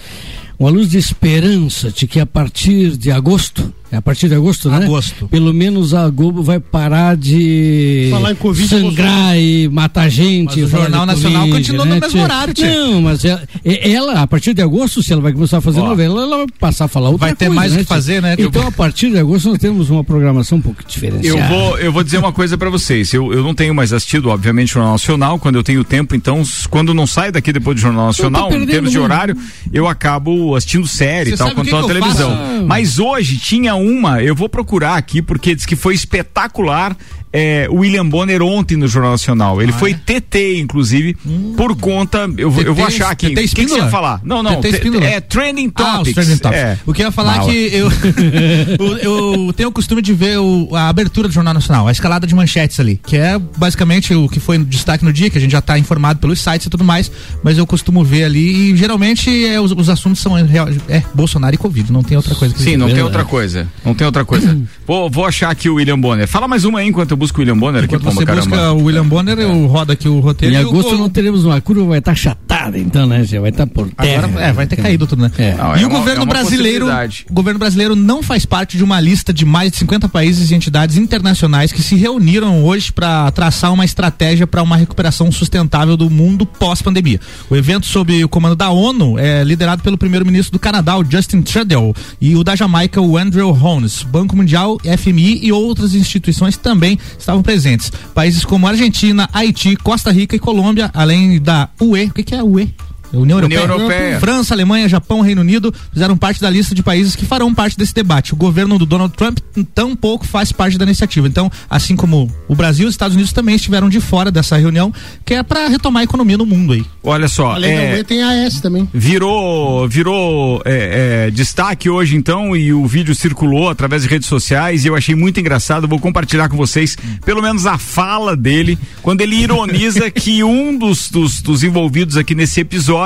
uma 0.58 0.70
luz 0.70 0.88
de 0.88 0.98
esperança 0.98 1.90
de 1.90 2.06
que 2.06 2.20
a 2.20 2.26
partir 2.26 2.96
de 2.96 3.10
agosto, 3.10 3.72
é 3.92 3.96
a 3.96 4.02
partir 4.02 4.28
de 4.28 4.34
agosto, 4.34 4.70
né? 4.70 4.84
Agosto. 4.84 5.28
Pelo 5.28 5.52
menos 5.52 5.94
a 5.94 6.08
Globo 6.08 6.42
vai 6.42 6.60
parar 6.60 7.16
de 7.16 8.08
Falar 8.10 8.32
em 8.32 8.34
Covid, 8.36 8.68
sangrar 8.68 9.36
e 9.36 9.68
matar 9.68 10.08
gente. 10.08 10.60
Mas 10.60 10.68
o 10.72 10.76
Jornal 10.76 11.06
Nacional 11.06 11.42
Covid, 11.42 11.56
continua 11.58 11.84
no 11.84 11.94
né, 11.94 12.00
mesmo 12.00 12.18
tchê? 12.18 12.24
horário, 12.24 12.54
tchê. 12.54 12.66
Não, 12.68 13.02
mas 13.02 13.24
ela, 13.24 13.42
ela, 13.64 14.22
a 14.22 14.26
partir 14.26 14.54
de 14.54 14.62
agosto, 14.62 15.02
se 15.02 15.12
ela 15.12 15.20
vai 15.20 15.32
começar 15.32 15.58
a 15.58 15.60
fazer 15.60 15.80
Ó, 15.80 15.88
novela, 15.88 16.22
ela 16.22 16.36
vai 16.38 16.46
passar 16.58 16.84
a 16.84 16.88
falar 16.88 17.10
outra 17.10 17.26
vai 17.26 17.34
ter 17.36 17.46
coisa, 17.46 17.60
mais 17.60 17.72
o 17.72 17.76
né, 17.76 17.82
que 17.82 17.88
fazer, 17.88 18.22
né? 18.22 18.36
Então, 18.38 18.66
a 18.66 18.72
partir 18.72 19.10
de 19.10 19.18
agosto, 19.18 19.48
nós 19.48 19.58
temos 19.58 19.90
uma 19.90 20.04
programação 20.04 20.58
um 20.58 20.60
pouco 20.60 20.82
Eu 20.82 20.88
diferenciada. 20.88 21.48
vou, 21.48 21.78
eu 21.78 21.92
vou 21.92 22.04
dizer 22.04 22.18
uma 22.18 22.32
coisa 22.32 22.56
pra 22.56 22.70
vocês. 22.70 23.12
Eu, 23.12 23.32
eu 23.32 23.42
não 23.42 23.54
tenho 23.54 23.74
mais 23.74 23.92
assistido, 23.92 24.28
obviamente, 24.28 24.70
o 24.70 24.74
Jornal 24.74 24.92
Nacional. 24.92 25.38
Quando 25.38 25.56
eu 25.56 25.64
tenho 25.64 25.82
tempo, 25.82 26.14
então, 26.14 26.42
quando 26.68 26.94
não 26.94 27.06
sai 27.06 27.32
daqui 27.32 27.52
depois 27.52 27.76
do 27.76 27.80
Jornal 27.80 28.06
Nacional, 28.06 28.52
em 28.54 28.66
termos 28.66 28.92
de 28.92 28.98
horário, 28.98 29.36
eu 29.72 29.88
acabo 29.88 30.54
assistindo 30.54 30.86
série 30.86 31.30
Você 31.30 31.34
e 31.34 31.38
tal, 31.38 31.50
quando 31.52 31.68
tô 31.68 31.76
na 31.76 31.82
eu 31.82 31.86
televisão. 31.88 32.30
faço? 32.30 32.66
Mas 32.66 32.98
hoje 32.98 33.36
tinha 33.38 33.74
uma, 33.80 34.22
eu 34.22 34.34
vou 34.34 34.48
procurar 34.48 34.96
aqui, 34.96 35.20
porque 35.20 35.54
diz 35.54 35.66
que 35.66 35.76
foi 35.76 35.94
espetacular. 35.94 36.96
É, 37.32 37.68
o 37.70 37.76
William 37.76 38.04
Bonner 38.08 38.42
ontem 38.42 38.76
no 38.76 38.88
Jornal 38.88 39.12
Nacional. 39.12 39.62
Ele 39.62 39.70
Ah, 39.72 39.78
foi 39.78 39.92
é? 39.92 39.94
TT, 39.94 40.58
inclusive, 40.58 41.16
por 41.56 41.76
conta. 41.76 42.28
Eu, 42.36 42.50
vou- 42.50 42.62
eu 42.64 42.74
vou 42.74 42.86
TT 42.86 42.96
achar 43.02 43.10
aqui. 43.12 43.28
TT 43.28 43.32
O 43.32 43.34
que, 43.34 43.42
que 43.42 43.48
você 43.48 43.62
Espíndola? 43.62 43.84
ia 43.84 43.90
falar? 43.90 44.20
Não, 44.24 44.42
não. 44.42 44.56
TT 44.60 44.68
Espíndola? 44.76 45.04
É 45.06 45.20
Trending 45.20 45.70
Ah, 45.76 45.96
Topics. 45.98 46.14
trending 46.14 46.38
topics. 46.38 46.60
É. 46.62 46.78
O 46.84 46.92
que 46.92 47.02
eu 47.02 47.06
ia 47.06 47.12
falar 47.12 47.34
é 47.34 47.38
Mala. 47.38 47.50
que 47.52 47.56
eu, 47.72 47.88
eu, 49.46 49.52
tenho 49.52 49.68
o 49.68 49.72
costume 49.72 50.02
de 50.02 50.12
ver 50.12 50.38
o- 50.38 50.68
a 50.74 50.88
abertura 50.88 51.28
do 51.28 51.34
Jornal 51.34 51.54
Nacional, 51.54 51.86
a 51.86 51.92
escalada 51.92 52.26
de 52.26 52.34
manchetes 52.34 52.78
ali, 52.80 53.00
que 53.06 53.16
é 53.16 53.38
basicamente 53.38 54.14
o 54.14 54.28
que 54.28 54.40
foi 54.40 54.58
no 54.58 54.64
destaque 54.64 55.04
no 55.04 55.12
dia, 55.12 55.30
que 55.30 55.38
a 55.38 55.40
gente 55.40 55.52
já 55.52 55.58
está 55.60 55.78
informado 55.78 56.18
pelos 56.20 56.40
sites 56.40 56.66
e 56.66 56.70
tudo 56.70 56.84
mais, 56.84 57.10
mas 57.42 57.58
eu 57.58 57.66
costumo 57.66 58.04
ver 58.04 58.24
ali 58.24 58.72
e 58.72 58.76
geralmente 58.76 59.30
é, 59.46 59.60
os, 59.60 59.72
os 59.72 59.88
assuntos 59.88 60.20
são 60.20 60.36
é, 60.36 60.42
é 60.88 61.02
Bolsonaro 61.14 61.54
e 61.54 61.58
Covid, 61.58 61.92
não 61.92 62.02
tem 62.02 62.16
outra 62.16 62.34
coisa 62.34 62.54
que 62.54 62.60
Sim, 62.62 62.76
não 62.76 62.88
tem 62.92 63.02
outra 63.02 63.24
coisa. 63.24 63.68
Não 63.84 63.94
tem 63.94 64.06
outra 64.06 64.24
coisa. 64.24 64.58
vou, 64.86 65.08
vou 65.10 65.24
achar 65.26 65.50
aqui 65.50 65.68
o 65.68 65.74
William 65.74 65.98
Bonner. 65.98 66.26
Fala 66.26 66.48
mais 66.48 66.64
uma 66.64 66.80
aí 66.80 66.88
enquanto 66.88 67.16
eu 67.20 67.26
busco 67.26 67.38
o 67.38 67.40
William 67.42 67.58
Bonner 67.58 67.84
aqui, 67.84 67.94
Enquanto 67.94 68.02
pomba, 68.04 68.14
você 68.20 68.24
caramba. 68.24 68.46
busca 68.48 68.72
o 68.72 68.84
William 68.84 69.06
Bonner, 69.06 69.38
eu 69.38 69.66
rodo 69.66 69.92
aqui 69.92 70.08
o 70.08 70.20
roteiro. 70.20 70.54
Em 70.54 70.58
agosto 70.58 70.96
não 70.96 71.10
teremos 71.10 71.44
uma 71.44 71.60
curva, 71.60 71.84
vai 71.84 71.98
estar 71.98 72.14
chatada, 72.14 72.78
então, 72.78 73.06
né? 73.06 73.22
Já 73.24 73.40
vai 73.40 73.50
estar 73.50 73.66
por 73.66 73.90
terra. 73.90 74.24
Agora, 74.26 74.42
é, 74.44 74.52
vai 74.52 74.66
ter 74.66 74.76
caído 74.76 75.06
tudo, 75.06 75.22
né? 75.22 75.30
Não, 75.58 75.76
e 75.76 75.82
é 75.82 75.86
o 75.86 75.88
uma- 75.90 75.98
governo 75.98 76.22
é 76.22 76.26
brasileiro, 76.26 76.86
o 77.28 77.32
governo 77.32 77.58
brasileiro 77.58 77.94
não 77.94 78.22
faz 78.22 78.46
parte 78.46 78.76
de 78.78 78.82
uma 78.84 78.98
lista 79.00 79.32
de 79.32 79.44
mais 79.44 79.70
de 79.70 79.76
50 79.78 80.08
países 80.08 80.50
e 80.50 80.54
entidades 80.54 80.96
internacionais 80.96 81.72
que 81.72 81.82
se 81.82 81.94
reuniram 81.94 82.64
hoje 82.64 82.90
para 82.92 83.30
traçar 83.32 83.72
uma 83.72 83.84
estratégia 83.84 84.46
para 84.46 84.62
uma 84.62 84.76
recuperação 84.76 85.30
sustentável 85.30 85.96
do 85.96 86.08
mundo 86.08 86.46
pós-pandemia. 86.46 87.20
O 87.50 87.56
evento 87.56 87.86
sob 87.86 88.24
o 88.24 88.28
comando 88.28 88.56
da 88.56 88.70
ONU 88.70 89.18
é 89.18 89.44
liderado 89.44 89.82
pelo 89.82 89.98
primeiro-ministro 89.98 90.52
do 90.52 90.58
Canadá, 90.58 90.96
o 90.96 91.04
Justin 91.04 91.42
Trudeau, 91.42 91.94
e 92.20 92.34
o 92.36 92.42
da 92.42 92.56
Jamaica, 92.56 93.00
o 93.00 93.18
Andrew 93.18 93.50
Holmes. 93.52 94.02
Banco 94.02 94.36
Mundial, 94.36 94.78
FMI 94.84 95.40
e 95.42 95.52
outras 95.52 95.94
instituições 95.94 96.56
também 96.56 96.98
estavam 97.18 97.42
presentes. 97.42 97.90
Países 98.14 98.44
como 98.44 98.66
Argentina, 98.66 99.28
Haiti, 99.32 99.76
Costa 99.76 100.10
Rica 100.10 100.36
e 100.36 100.38
Colômbia, 100.38 100.90
além 100.94 101.40
da 101.40 101.68
UE. 101.80 102.06
O 102.06 102.14
que, 102.14 102.22
que 102.22 102.34
é 102.34 102.38
a 102.38 102.44
UE? 102.44 102.74
União 103.12 103.38
Europeia. 103.38 103.62
União 103.62 103.76
Europeia. 103.76 104.20
França, 104.20 104.54
Alemanha, 104.54 104.88
Japão, 104.88 105.20
Reino 105.20 105.40
Unido 105.40 105.74
fizeram 105.92 106.16
parte 106.16 106.40
da 106.40 106.48
lista 106.48 106.74
de 106.74 106.82
países 106.82 107.16
que 107.16 107.24
farão 107.24 107.54
parte 107.54 107.76
desse 107.76 107.94
debate. 107.94 108.32
O 108.32 108.36
governo 108.36 108.78
do 108.78 108.86
Donald 108.86 109.14
Trump 109.16 109.38
tampouco 109.74 110.26
faz 110.26 110.52
parte 110.52 110.78
da 110.78 110.84
iniciativa. 110.84 111.26
Então, 111.26 111.50
assim 111.68 111.96
como 111.96 112.30
o 112.48 112.54
Brasil 112.54 112.84
e 112.84 112.88
os 112.88 112.94
Estados 112.94 113.14
Unidos 113.14 113.32
também 113.32 113.56
estiveram 113.56 113.88
de 113.88 114.00
fora 114.00 114.30
dessa 114.30 114.56
reunião, 114.56 114.92
que 115.24 115.34
é 115.34 115.42
para 115.42 115.68
retomar 115.68 116.02
a 116.02 116.04
economia 116.04 116.36
no 116.36 116.46
mundo 116.46 116.72
aí. 116.72 116.84
Olha 117.02 117.28
só, 117.28 117.52
Além 117.52 117.72
é, 117.72 118.04
tem 118.04 118.22
a 118.22 118.46
AS 118.46 118.60
também. 118.60 118.88
virou 118.92 119.88
virou 119.88 120.62
é, 120.64 121.26
é, 121.26 121.30
destaque 121.30 121.88
hoje 121.88 122.16
então 122.16 122.56
e 122.56 122.72
o 122.72 122.86
vídeo 122.86 123.14
circulou 123.14 123.68
através 123.68 124.02
de 124.02 124.08
redes 124.08 124.28
sociais 124.28 124.84
e 124.84 124.88
eu 124.88 124.94
achei 124.94 125.14
muito 125.14 125.40
engraçado 125.40 125.88
vou 125.88 125.98
compartilhar 125.98 126.48
com 126.48 126.56
vocês 126.56 126.96
pelo 127.24 127.42
menos 127.42 127.66
a 127.66 127.78
fala 127.78 128.36
dele 128.36 128.78
quando 129.02 129.20
ele 129.20 129.36
ironiza 129.36 130.10
que 130.12 130.44
um 130.44 130.76
dos, 130.76 131.10
dos, 131.10 131.40
dos 131.40 131.64
envolvidos 131.64 132.16
aqui 132.16 132.34
nesse 132.34 132.60
episódio 132.60 132.99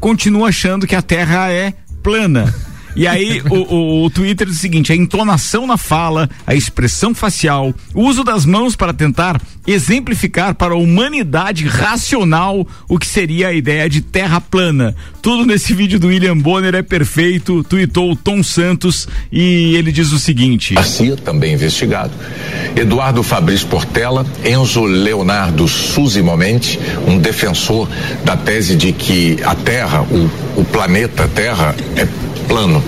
continua 0.00 0.48
achando 0.48 0.86
que 0.86 0.94
a 0.94 1.02
Terra 1.02 1.50
é 1.52 1.74
plana 2.02 2.52
e 2.94 3.06
aí 3.06 3.42
o, 3.48 3.74
o, 3.74 4.04
o 4.04 4.10
Twitter 4.10 4.46
diz 4.46 4.56
o 4.56 4.60
seguinte: 4.60 4.92
a 4.92 4.96
entonação 4.96 5.66
na 5.66 5.76
fala, 5.76 6.28
a 6.46 6.54
expressão 6.54 7.14
facial, 7.14 7.74
o 7.94 8.02
uso 8.02 8.24
das 8.24 8.44
mãos 8.44 8.76
para 8.76 8.92
tentar 8.92 9.40
exemplificar 9.66 10.54
para 10.54 10.74
a 10.74 10.76
humanidade 10.76 11.66
racional 11.66 12.66
o 12.88 12.98
que 12.98 13.06
seria 13.06 13.48
a 13.48 13.52
ideia 13.52 13.88
de 13.88 14.00
terra 14.00 14.40
plana. 14.40 14.94
Tudo 15.20 15.46
nesse 15.46 15.72
vídeo 15.72 15.98
do 15.98 16.08
William 16.08 16.36
Bonner 16.36 16.74
é 16.74 16.82
perfeito, 16.82 17.62
tweetou 17.64 18.10
o 18.10 18.16
Tom 18.16 18.42
Santos 18.42 19.08
e 19.30 19.74
ele 19.76 19.92
diz 19.92 20.12
o 20.12 20.18
seguinte: 20.18 20.74
Garcia, 20.74 21.16
também 21.16 21.54
investigado. 21.54 22.12
Eduardo 22.76 23.22
Fabrício 23.22 23.68
Portela, 23.68 24.26
Enzo 24.44 24.84
Leonardo 24.84 25.68
Suzy 25.68 26.22
Momente, 26.22 26.78
um 27.06 27.18
defensor 27.18 27.88
da 28.24 28.36
tese 28.36 28.76
de 28.76 28.92
que 28.92 29.38
a 29.44 29.54
Terra, 29.54 30.02
o, 30.02 30.60
o 30.60 30.64
planeta 30.64 31.28
Terra, 31.28 31.74
é 31.96 32.06
plano. 32.52 32.84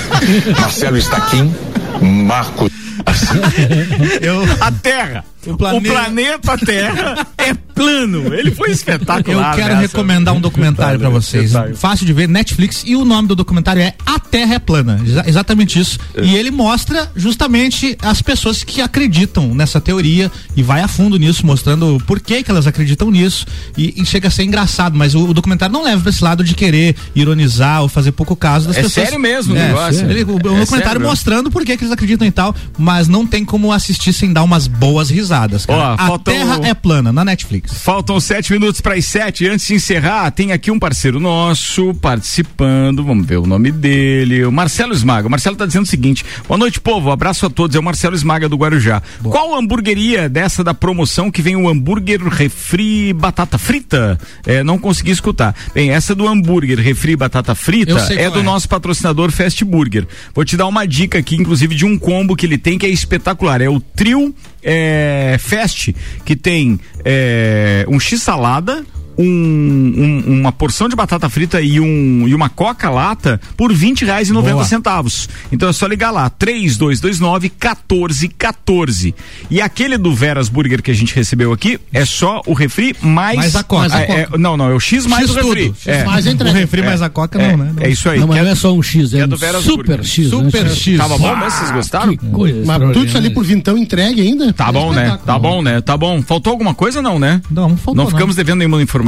Marcelo 0.58 0.96
Estaquim, 0.96 1.54
Marcos. 2.00 2.72
a 4.60 4.72
Terra. 4.72 5.24
O 5.46 5.56
planeta... 5.56 6.56
Terra 6.56 7.26
é 7.36 7.52
plano. 7.74 8.32
Ele 8.34 8.50
foi 8.50 8.68
Eu 8.70 8.72
espetacular. 8.72 9.54
quero 9.54 9.68
nessa. 9.74 9.80
recomendar 9.82 10.34
um 10.34 10.40
documentário 10.40 10.98
para 10.98 11.08
vocês. 11.08 11.52
Fácil 11.76 12.06
de 12.06 12.12
ver, 12.12 12.28
Netflix, 12.28 12.82
e 12.86 12.94
o 12.96 13.04
nome 13.04 13.28
do 13.28 13.34
documentário 13.36 13.82
é 13.82 13.94
A 14.06 14.18
Terra 14.18 14.54
é 14.54 14.58
Plana. 14.58 15.00
Exa- 15.04 15.24
exatamente 15.26 15.78
isso. 15.78 15.98
E 16.22 16.34
ele 16.36 16.50
mostra 16.50 17.10
justamente 17.16 17.96
as 18.02 18.20
pessoas 18.22 18.62
que 18.64 18.80
acreditam 18.80 19.54
nessa 19.54 19.80
teoria 19.80 20.30
e 20.56 20.62
vai 20.62 20.80
a 20.82 20.88
fundo 20.88 21.16
nisso, 21.18 21.44
mostrando 21.46 22.02
por 22.06 22.20
que, 22.20 22.42
que 22.42 22.50
elas 22.50 22.66
acreditam 22.66 23.10
nisso. 23.10 23.46
E, 23.76 23.94
e 24.00 24.04
chega 24.06 24.28
a 24.28 24.30
ser 24.30 24.44
engraçado, 24.44 24.96
mas 24.96 25.14
o, 25.14 25.26
o 25.28 25.34
documentário 25.34 25.72
não 25.72 25.84
leva 25.84 26.00
para 26.02 26.10
esse 26.10 26.22
lado 26.22 26.44
de 26.44 26.54
querer 26.54 26.94
ironizar 27.14 27.82
ou 27.82 27.88
fazer 27.88 28.12
pouco 28.12 28.34
caso 28.36 28.68
das 28.68 28.76
É 28.76 28.82
pessoas. 28.82 29.06
sério 29.06 29.20
mesmo 29.20 29.54
o 29.54 29.56
É, 29.56 29.68
negócio. 29.68 30.10
ele- 30.10 30.24
o, 30.24 30.34
o 30.34 30.56
É 30.56 30.60
documentário 30.60 31.00
mostrando 31.00 31.50
por 31.50 31.64
que, 31.64 31.76
que 31.76 31.84
eles 31.84 31.92
acreditam 31.92 32.26
e 32.26 32.30
tal, 32.30 32.54
mas 32.78 33.08
não 33.08 33.26
tem 33.26 33.44
como 33.44 33.72
assistir 33.72 34.12
sem 34.12 34.32
dar 34.32 34.42
umas 34.42 34.66
boas 34.66 35.10
risadas. 35.10 35.64
Ó, 35.68 35.94
a 35.98 36.18
Terra 36.18 36.60
é 36.64 36.74
plana, 36.74 37.12
na 37.12 37.24
Netflix. 37.24 37.61
Faltam 37.64 38.18
sete 38.20 38.52
minutos 38.52 38.80
para 38.80 38.94
as 38.94 39.04
sete. 39.04 39.46
Antes 39.46 39.66
de 39.66 39.74
encerrar, 39.74 40.30
tem 40.30 40.52
aqui 40.52 40.70
um 40.70 40.78
parceiro 40.78 41.20
nosso 41.20 41.94
participando. 41.94 43.04
Vamos 43.04 43.26
ver 43.26 43.38
o 43.38 43.46
nome 43.46 43.70
dele. 43.70 44.44
O 44.44 44.52
Marcelo 44.52 44.92
Esmaga. 44.92 45.28
O 45.28 45.30
Marcelo 45.30 45.56
tá 45.56 45.64
dizendo 45.64 45.84
o 45.84 45.88
seguinte: 45.88 46.24
boa 46.46 46.58
noite, 46.58 46.80
povo. 46.80 47.10
Abraço 47.10 47.46
a 47.46 47.50
todos. 47.50 47.76
É 47.76 47.78
o 47.78 47.82
Marcelo 47.82 48.14
Esmaga 48.14 48.48
do 48.48 48.56
Guarujá. 48.56 49.02
Qual 49.22 49.54
hamburgueria 49.54 50.28
dessa 50.28 50.64
da 50.64 50.74
promoção 50.74 51.30
que 51.30 51.42
vem 51.42 51.56
o 51.56 51.68
hambúrguer 51.68 52.22
refri 52.22 53.12
batata 53.12 53.58
frita? 53.58 54.18
É, 54.46 54.62
não 54.62 54.78
consegui 54.78 55.12
escutar. 55.12 55.54
Bem, 55.74 55.90
essa 55.90 56.14
do 56.14 56.26
hambúrguer 56.26 56.78
refri 56.78 57.16
batata 57.16 57.54
frita 57.54 57.92
é 58.12 58.28
do 58.28 58.40
é. 58.40 58.42
nosso 58.42 58.68
patrocinador 58.68 59.30
Fast 59.30 59.64
Burger. 59.64 60.06
Vou 60.34 60.44
te 60.44 60.56
dar 60.56 60.66
uma 60.66 60.86
dica 60.86 61.18
aqui, 61.18 61.36
inclusive, 61.36 61.74
de 61.74 61.84
um 61.84 61.96
combo 61.98 62.34
que 62.34 62.46
ele 62.46 62.58
tem 62.58 62.78
que 62.78 62.86
é 62.86 62.88
espetacular. 62.88 63.60
É 63.60 63.68
o 63.68 63.80
trio 63.80 64.34
é, 64.62 65.36
Fast, 65.40 65.94
que 66.24 66.36
tem 66.36 66.78
é, 67.04 67.51
um 67.88 67.96
X-salada. 67.96 68.84
Um- 69.18 70.24
um- 70.26 70.40
uma 70.40 70.52
porção 70.52 70.88
de 70.88 70.96
batata 70.96 71.28
frita 71.28 71.60
e, 71.60 71.80
um, 71.80 72.26
e 72.28 72.34
uma 72.34 72.48
coca 72.48 72.88
lata 72.90 73.40
por 73.56 73.70
R$ 73.72 73.94
reais 74.04 74.28
e 74.28 74.32
noventa 74.32 74.64
centavos. 74.64 75.28
Então 75.50 75.68
é 75.68 75.72
só 75.72 75.86
ligar 75.86 76.10
lá, 76.10 76.28
3229 76.30 77.50
1414. 77.50 79.14
E 79.50 79.60
aquele 79.60 79.96
do 79.98 80.14
Veras 80.14 80.48
Burger 80.48 80.82
que 80.82 80.90
a 80.90 80.94
gente 80.94 81.14
recebeu 81.14 81.52
aqui 81.52 81.78
é 81.92 82.04
só 82.04 82.42
o 82.46 82.52
refri 82.52 82.94
mais, 83.02 83.36
Mais 83.36 83.56
a 83.56 83.62
coca. 83.62 83.88
Ah, 83.94 84.00
é- 84.02 84.28
não, 84.38 84.56
não, 84.56 84.70
é 84.70 84.74
o 84.74 84.80
X 84.80 85.06
mais 85.06 85.26
X 85.30 85.36
o 85.36 85.40
refri. 85.48 85.66
tudo. 85.66 85.76
X 85.78 85.86
É. 85.88 86.04
mais 86.04 86.26
a 86.26 86.30
O 86.30 86.32
entrega. 86.32 86.58
refri 86.58 86.82
mais 86.82 87.02
a 87.02 87.08
coca 87.08 87.40
É, 87.40 87.50
não, 87.56 87.64
né? 87.64 87.72
é 87.80 87.90
isso 87.90 88.08
aí. 88.08 88.18
Não, 88.18 88.26
mas 88.26 88.38
Que 88.38 88.44
não 88.44 88.50
é 88.52 88.54
só 88.54 88.72
um 88.74 88.82
X, 88.82 89.12
é, 89.14 89.20
é 89.20 89.24
um 89.24 89.28
do 89.28 89.36
Veras 89.36 89.62
super. 89.64 90.04
X. 90.04 90.28
Super 90.28 90.64
né? 90.64 90.74
X. 90.74 90.96
Tava 90.98 91.18
bom, 91.18 91.34
mas 91.36 91.52
vocês 91.54 91.70
gostaram? 91.70 92.16
Que 92.16 92.26
coisa 92.26 92.62
Mas 92.64 92.78
tudo 92.92 93.04
isso 93.06 93.16
ali 93.16 93.30
por 93.30 93.44
vintão 93.44 93.76
entregue 93.76 94.20
ainda? 94.20 94.52
Tá 94.52 94.70
bom, 94.72 94.92
né? 94.92 95.18
Tá 95.24 95.38
bom, 95.38 95.62
né? 95.62 95.80
Tá 95.80 95.96
bom. 95.96 96.22
Faltou 96.22 96.50
alguma 96.50 96.74
coisa, 96.74 97.00
não, 97.02 97.18
né? 97.18 97.40
Não, 97.50 97.68
não 97.70 97.76
faltou, 97.76 98.04
Não 98.04 98.10
ficamos 98.10 98.36
devendo 98.36 98.58
nenhuma 98.58 98.82
informação, 98.82 99.01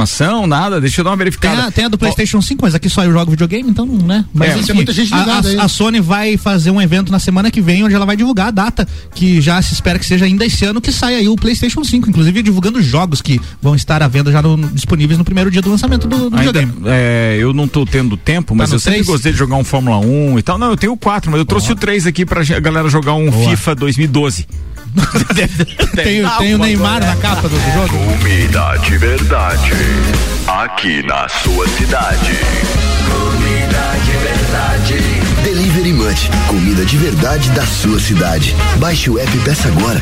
nada. 0.47 0.79
Deixa 0.81 1.01
eu 1.01 1.03
dar 1.05 1.11
uma 1.11 1.17
Tem 1.17 1.25
verificada. 1.25 1.65
a, 1.67 1.71
tem 1.71 1.85
a 1.85 1.87
do 1.87 1.97
PlayStation 1.97 2.41
5, 2.41 2.61
mas 2.63 2.75
aqui 2.75 2.89
só 2.89 3.03
eu 3.03 3.11
jogo 3.11 3.31
videogame, 3.31 3.69
então, 3.69 3.85
né? 3.85 4.25
Mas 4.33 4.49
É, 4.49 4.53
enfim, 4.57 4.65
tem 4.67 4.75
muita 4.75 4.93
gente 4.93 5.13
a- 5.13 5.17
ligada 5.19 5.47
a, 5.47 5.51
aí. 5.51 5.59
a 5.59 5.67
Sony 5.67 5.99
vai 5.99 6.37
fazer 6.37 6.71
um 6.71 6.81
evento 6.81 7.11
na 7.11 7.19
semana 7.19 7.49
que 7.51 7.61
vem, 7.61 7.83
onde 7.83 7.95
ela 7.95 8.05
vai 8.05 8.15
divulgar 8.15 8.47
a 8.47 8.51
data, 8.51 8.87
que 9.13 9.39
já 9.41 9.61
se 9.61 9.73
espera 9.73 9.97
que 9.99 10.05
seja 10.05 10.25
ainda 10.25 10.45
esse 10.45 10.65
ano 10.65 10.81
que 10.81 10.91
saia 10.91 11.17
aí 11.17 11.27
o 11.27 11.35
PlayStation 11.35 11.83
5, 11.83 12.09
inclusive 12.09 12.41
divulgando 12.41 12.81
jogos 12.81 13.21
que 13.21 13.39
vão 13.61 13.75
estar 13.75 14.01
à 14.03 14.07
venda 14.07 14.31
já 14.31 14.41
no- 14.41 14.57
disponíveis 14.69 15.17
no 15.17 15.23
primeiro 15.25 15.49
dia 15.51 15.61
do 15.61 15.69
lançamento 15.69 16.07
do, 16.07 16.29
do 16.29 16.37
Ainda, 16.37 16.51
videogame. 16.59 16.73
é, 16.87 17.37
eu 17.39 17.53
não 17.53 17.67
tô 17.67 17.85
tendo 17.85 18.17
tempo, 18.17 18.55
mas 18.55 18.69
Tá 18.69 18.75
eu 18.75 18.79
sempre 18.79 18.93
três? 18.95 19.07
gostei 19.07 19.31
de 19.31 19.37
jogar 19.37 19.55
um 19.55 19.63
Fórmula 19.63 19.97
1 19.99 20.37
e 20.39 20.41
tal. 20.43 20.57
Não, 20.57 20.69
eu 20.71 20.77
tenho 20.77 20.93
o 20.93 20.97
4, 20.97 21.29
mas 21.31 21.39
eu 21.39 21.45
trouxe 21.45 21.71
o 21.71 21.75
3 21.75 22.05
aqui 22.07 22.25
pra 22.25 22.43
galera 22.59 22.89
jogar 22.89 23.13
um 23.13 23.29
Boa. 23.29 23.49
FIFA 23.49 23.75
2012. 23.75 24.47
Tem, 25.95 26.23
tem 26.39 26.55
o 26.55 26.57
Neymar 26.57 26.99
na 26.99 27.15
capa 27.17 27.47
do 27.47 27.57
jogo. 27.73 27.97
Comida 27.97 28.77
de 28.77 28.97
verdade. 28.97 29.71
Aqui 30.47 31.01
na 31.03 31.27
sua 31.27 31.67
cidade. 31.69 32.37
Comida 33.09 33.95
de 34.05 34.11
verdade. 34.17 35.25
Delivery 35.43 35.93
Munch, 35.93 36.29
comida 36.47 36.85
de 36.85 36.97
verdade 36.97 37.49
da 37.51 37.65
sua 37.65 37.99
cidade. 37.99 38.55
Baixe 38.77 39.09
o 39.09 39.19
app 39.19 39.35
e 39.35 39.39
peça 39.41 39.67
agora. 39.67 40.01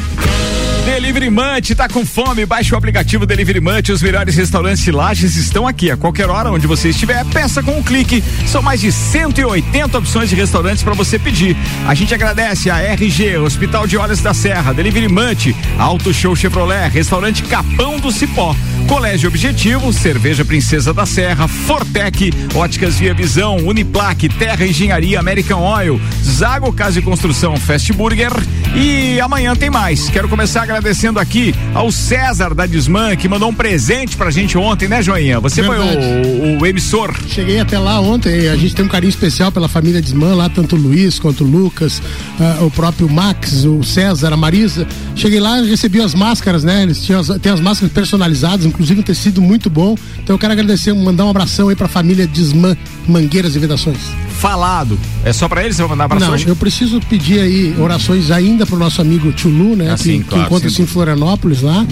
Delivery 0.85 1.29
Munch, 1.29 1.73
tá 1.75 1.87
com 1.87 2.05
fome? 2.05 2.45
Baixe 2.45 2.75
o 2.75 2.77
aplicativo 2.77 3.25
Delivery 3.25 3.61
Munch. 3.61 3.89
Os 3.89 4.01
melhores 4.01 4.35
restaurantes 4.35 4.83
de 4.83 4.91
Lages 4.91 5.37
estão 5.37 5.65
aqui. 5.65 5.89
A 5.89 5.95
qualquer 5.95 6.29
hora, 6.29 6.51
onde 6.51 6.67
você 6.67 6.89
estiver, 6.89 7.23
peça 7.27 7.63
com 7.63 7.77
um 7.77 7.81
clique. 7.81 8.21
São 8.45 8.61
mais 8.61 8.81
de 8.81 8.91
180 8.91 9.97
opções 9.97 10.29
de 10.29 10.35
restaurantes 10.35 10.83
para 10.83 10.93
você 10.93 11.17
pedir. 11.17 11.55
A 11.87 11.93
gente 11.95 12.13
agradece 12.13 12.69
a 12.69 12.81
RG, 12.81 13.37
Hospital 13.37 13.87
de 13.87 13.95
Olhos 13.95 14.19
da 14.19 14.33
Serra, 14.33 14.73
Delivery 14.73 15.07
Munch, 15.07 15.55
Auto 15.79 16.13
Show 16.13 16.35
Chevrolet, 16.35 16.89
Restaurante 16.89 17.43
Capão 17.43 17.97
do 17.97 18.11
Cipó, 18.11 18.53
Colégio 18.85 19.29
Objetivo, 19.29 19.93
Cerveja 19.93 20.43
Princesa 20.43 20.93
da 20.93 21.05
Serra, 21.05 21.47
Fortec, 21.47 22.33
Óticas 22.53 22.99
Via 22.99 23.13
Visão, 23.13 23.55
Uniplaque, 23.55 24.27
Terra 24.27 24.65
Engenharia, 24.65 25.17
American 25.17 25.61
Oil, 25.61 25.99
Zago 26.21 26.73
Casa 26.73 26.99
e 26.99 27.01
Construção, 27.01 27.55
Fast 27.55 27.93
Burger 27.93 28.33
e 28.75 29.19
amanhã 29.21 29.55
tem 29.55 29.69
mais. 29.69 30.09
Quero 30.09 30.27
começar 30.27 30.65
agradecendo 30.73 31.19
aqui 31.19 31.53
ao 31.73 31.91
César 31.91 32.55
da 32.55 32.65
Desmã, 32.65 33.15
que 33.15 33.27
mandou 33.27 33.49
um 33.49 33.53
presente 33.53 34.17
pra 34.17 34.31
gente 34.31 34.57
ontem, 34.57 34.87
né, 34.87 35.03
Joinha? 35.03 35.39
Você 35.39 35.61
Verdade. 35.61 35.91
foi 35.91 36.49
o, 36.49 36.59
o 36.59 36.65
emissor. 36.65 37.13
Cheguei 37.27 37.59
até 37.59 37.77
lá 37.77 37.99
ontem, 37.99 38.47
a 38.47 38.55
gente 38.55 38.73
tem 38.73 38.83
um 38.83 38.87
carinho 38.87 39.09
especial 39.09 39.51
pela 39.51 39.67
família 39.67 40.01
Desmã, 40.01 40.33
lá 40.33 40.49
tanto 40.49 40.75
o 40.75 40.79
Luiz 40.79 41.19
quanto 41.19 41.43
o 41.43 41.47
Lucas, 41.47 42.01
ah, 42.39 42.63
o 42.63 42.71
próprio 42.71 43.07
Max, 43.07 43.65
o 43.65 43.83
César, 43.83 44.33
a 44.33 44.37
Marisa. 44.37 44.87
Cheguei 45.15 45.39
lá 45.39 45.59
e 45.61 45.69
recebi 45.69 46.01
as 46.01 46.15
máscaras, 46.15 46.63
né? 46.63 46.81
Eles 46.81 47.03
tinham 47.03 47.19
as, 47.19 47.27
tem 47.39 47.51
as 47.51 47.59
máscaras 47.59 47.93
personalizadas, 47.93 48.65
inclusive 48.65 48.99
um 48.99 49.03
tecido 49.03 49.41
muito 49.41 49.69
bom. 49.69 49.95
Então 50.23 50.33
eu 50.33 50.39
quero 50.39 50.53
agradecer, 50.53 50.91
mandar 50.93 51.25
um 51.25 51.29
abração 51.29 51.69
aí 51.69 51.75
pra 51.75 51.87
família 51.87 52.25
Desmã 52.25 52.75
Mangueiras 53.07 53.55
e 53.55 53.59
Vedações. 53.59 53.99
Falado. 54.39 54.99
É 55.23 55.31
só 55.31 55.47
pra 55.47 55.63
ele? 55.63 55.73
Você 55.73 55.81
vai 55.81 55.89
mandar 55.91 56.05
abraço 56.05 56.25
Não, 56.25 56.37
eu 56.47 56.55
preciso 56.55 56.99
pedir 57.01 57.39
aí 57.39 57.75
orações 57.79 58.31
ainda 58.31 58.65
pro 58.65 58.77
nosso 58.77 59.01
amigo 59.01 59.31
Tchulu, 59.31 59.75
né? 59.75 59.91
Ah, 59.91 59.95
que 59.95 60.03
sim, 60.03 60.21
que 60.21 60.49
sim. 60.69 60.83
em 60.83 60.85
Florianópolis 60.85 61.61
lá. 61.61 61.85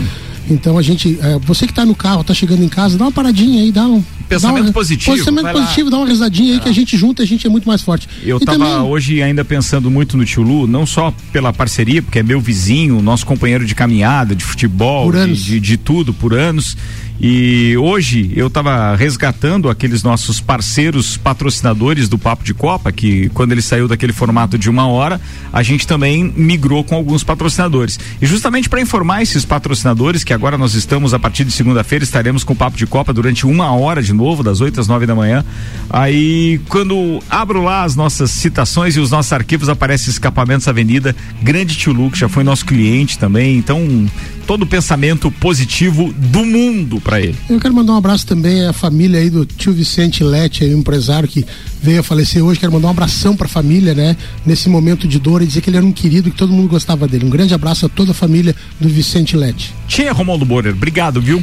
Então 0.50 0.78
a 0.78 0.82
gente, 0.82 1.18
é, 1.22 1.40
você 1.40 1.68
que 1.68 1.74
tá 1.74 1.86
no 1.86 1.96
carro, 1.96 2.24
tá 2.24 2.34
chegando 2.34 2.64
em 2.64 2.68
casa, 2.68 2.98
dá 2.98 3.06
uma 3.06 3.12
paradinha 3.12 3.62
aí, 3.62 3.72
dá 3.72 3.86
um 3.88 4.04
Pensamento 4.28 4.58
dá 4.64 4.68
uma- 4.68 4.74
positivo, 4.74 5.16
Pensamento 5.18 5.44
vai 5.44 5.54
lá. 5.54 5.62
positivo, 5.62 5.90
dá 5.90 5.98
uma 5.98 6.08
risadinha 6.08 6.54
aí 6.54 6.60
que 6.60 6.68
a 6.70 6.72
gente 6.72 6.98
junta, 6.98 7.22
a 7.22 7.26
gente 7.26 7.46
é 7.46 7.50
muito 7.50 7.68
mais 7.68 7.82
forte. 7.82 8.08
Eu 8.24 8.38
E 8.38 8.46
tava 8.46 8.58
também- 8.58 8.74
hoje 8.90 9.22
ainda 9.22 9.44
pensando 9.46 9.92
muito 9.92 10.18
no 10.18 10.26
Tio 10.26 10.42
Lu, 10.42 10.66
não 10.68 10.86
só 10.86 11.14
pela 11.32 11.52
parceria, 11.54 12.02
porque 12.02 12.20
é 12.20 12.24
meu 12.24 12.40
vizinho, 12.42 13.02
nosso 13.02 13.26
companheiro 13.26 13.66
de 13.66 13.76
caminhada, 13.76 14.34
de 14.36 14.44
futebol, 14.44 15.12
de, 15.12 15.34
de, 15.36 15.60
de 15.60 15.78
tudo, 15.78 16.14
por 16.14 16.34
anos. 16.34 16.76
E 17.24 17.78
hoje 17.78 18.32
eu 18.36 18.50
tava 18.50 18.96
resgatando 18.96 19.70
aqueles 19.70 20.02
nossos 20.02 20.42
parceiros 20.42 21.18
patrocinadores 21.18 22.10
do 22.10 22.18
Papo 22.18 22.44
de 22.44 22.52
Copa, 22.52 22.92
que 22.92 23.30
quando 23.30 23.52
ele 23.52 23.62
saiu 23.62 23.88
daquele 23.88 24.12
formato 24.12 24.58
de 24.58 24.68
uma 24.68 24.88
hora, 24.88 25.22
a 25.54 25.62
gente 25.62 25.86
também 25.86 26.34
migrou 26.36 26.84
com 26.84 26.96
alguns 26.96 27.24
patrocinadores. 27.24 28.00
E 28.20 28.26
justamente 28.26 28.68
para 28.68 28.82
informar 28.82 29.22
esses 29.22 29.46
patrocinadores, 29.46 30.24
que 30.24 30.34
agora 30.34 30.58
nós 30.58 30.74
estamos, 30.74 31.14
a 31.14 31.20
partir 31.20 31.46
de 31.46 31.52
segunda-feira, 31.52 32.04
estaremos 32.04 32.44
com 32.44 32.54
o 32.54 32.56
Papo 32.56 32.76
de 32.76 32.88
Copa 32.88 33.14
durante 33.14 33.46
uma 33.46 33.72
hora 33.72 34.02
de 34.02 34.14
novo, 34.14 34.42
das 34.42 34.60
8 34.60 34.82
às 34.82 34.88
9 34.88 35.06
da 35.06 35.14
manhã. 35.14 35.46
Aí, 35.92 36.60
quando 36.70 37.20
abro 37.30 37.62
lá 37.62 37.84
as 37.84 37.96
nossas 37.96 38.32
citações 38.32 38.96
e 38.96 39.00
os 39.00 39.12
nossos 39.12 39.32
arquivos, 39.32 39.70
aparece 39.70 40.10
Escapamentos 40.10 40.68
Avenida, 40.68 41.16
grande 41.40 41.78
Tio 41.78 41.94
Lu, 41.94 42.10
que 42.10 42.18
já 42.18 42.28
foi 42.28 42.44
nosso 42.44 42.66
cliente 42.66 43.20
também. 43.20 43.58
Então, 43.58 44.10
todo 44.52 44.64
o 44.64 44.68
pensamento 44.68 45.32
positivo 45.32 46.12
do 46.12 46.44
mundo 46.44 47.00
para 47.00 47.22
ele. 47.22 47.38
Eu 47.50 47.58
quero 47.58 47.74
mandar 47.74 47.94
um 47.94 47.96
abraço 47.96 48.28
também 48.28 48.66
à 48.66 48.74
família 48.74 49.18
aí 49.18 49.30
do 49.30 49.46
tio 49.46 49.72
Vicente 49.72 50.26
Lete, 50.26 50.66
aí, 50.66 50.76
um 50.76 50.80
empresário 50.80 51.26
que 51.26 51.46
veio 51.82 52.02
a 52.02 52.04
falecer 52.04 52.44
hoje. 52.44 52.60
Quero 52.60 52.74
mandar 52.74 52.90
um 52.90 52.92
abração 52.92 53.34
pra 53.34 53.48
família, 53.48 53.94
né? 53.94 54.18
Nesse 54.46 54.68
momento 54.68 55.08
de 55.08 55.20
dor 55.20 55.42
e 55.42 55.46
dizer 55.46 55.62
que 55.62 55.70
ele 55.70 55.78
era 55.78 55.86
um 55.86 55.94
querido 55.94 56.28
e 56.28 56.32
que 56.32 56.38
todo 56.38 56.52
mundo 56.52 56.68
gostava 56.68 57.08
dele. 57.08 57.24
Um 57.24 57.30
grande 57.30 57.54
abraço 57.54 57.86
a 57.86 57.90
toda 57.90 58.12
a 58.12 58.14
família 58.14 58.54
do 58.78 58.90
Vicente 58.90 59.38
Lete. 59.38 59.74
Tia 59.88 60.12
Romualdo 60.12 60.44
Borer, 60.44 60.74
obrigado, 60.74 61.22
viu? 61.22 61.42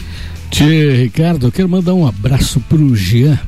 Tchê, 0.50 1.04
Ricardo, 1.04 1.46
eu 1.46 1.52
quero 1.52 1.66
mandar 1.66 1.94
um 1.94 2.06
abraço 2.06 2.60
pro 2.68 2.94
Jean, 2.94 3.38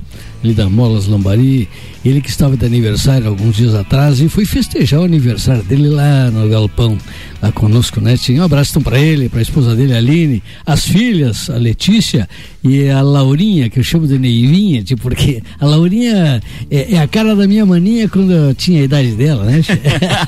ali 0.42 0.54
da 0.54 0.70
Molas 0.70 1.06
Lambari, 1.06 1.68
ele 2.02 2.22
que 2.22 2.30
estava 2.30 2.56
de 2.56 2.64
aniversário 2.64 3.28
alguns 3.28 3.56
dias 3.56 3.74
atrás 3.74 4.20
e 4.20 4.28
foi 4.28 4.46
festejar 4.46 5.00
o 5.00 5.04
aniversário 5.04 5.62
dele 5.62 5.88
lá 5.88 6.30
no 6.30 6.48
Galpão, 6.48 6.96
lá 7.42 7.50
conosco, 7.52 8.00
né? 8.00 8.16
Tinha 8.16 8.42
um 8.42 8.44
abraço 8.44 8.70
então 8.70 8.82
para 8.82 8.98
ele, 8.98 9.28
para 9.28 9.38
a 9.38 9.42
esposa 9.42 9.74
dele, 9.74 9.94
a 9.94 9.98
Aline, 9.98 10.42
as 10.64 10.84
filhas, 10.84 11.48
a 11.48 11.56
Letícia 11.56 12.28
e 12.62 12.88
a 12.90 13.00
Laurinha, 13.00 13.70
que 13.70 13.78
eu 13.78 13.82
chamo 13.82 14.06
de 14.06 14.18
Neivinha, 14.18 14.82
tipo, 14.82 15.02
porque 15.02 15.42
a 15.58 15.64
Laurinha 15.64 16.42
é, 16.70 16.94
é 16.94 16.98
a 16.98 17.08
cara 17.08 17.34
da 17.34 17.46
minha 17.46 17.64
maninha 17.64 18.08
quando 18.08 18.32
eu 18.32 18.54
tinha 18.54 18.80
a 18.80 18.84
idade 18.84 19.12
dela, 19.12 19.44
né? 19.44 19.62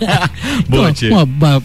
Boa, 0.68 0.90
Então, 0.90 1.18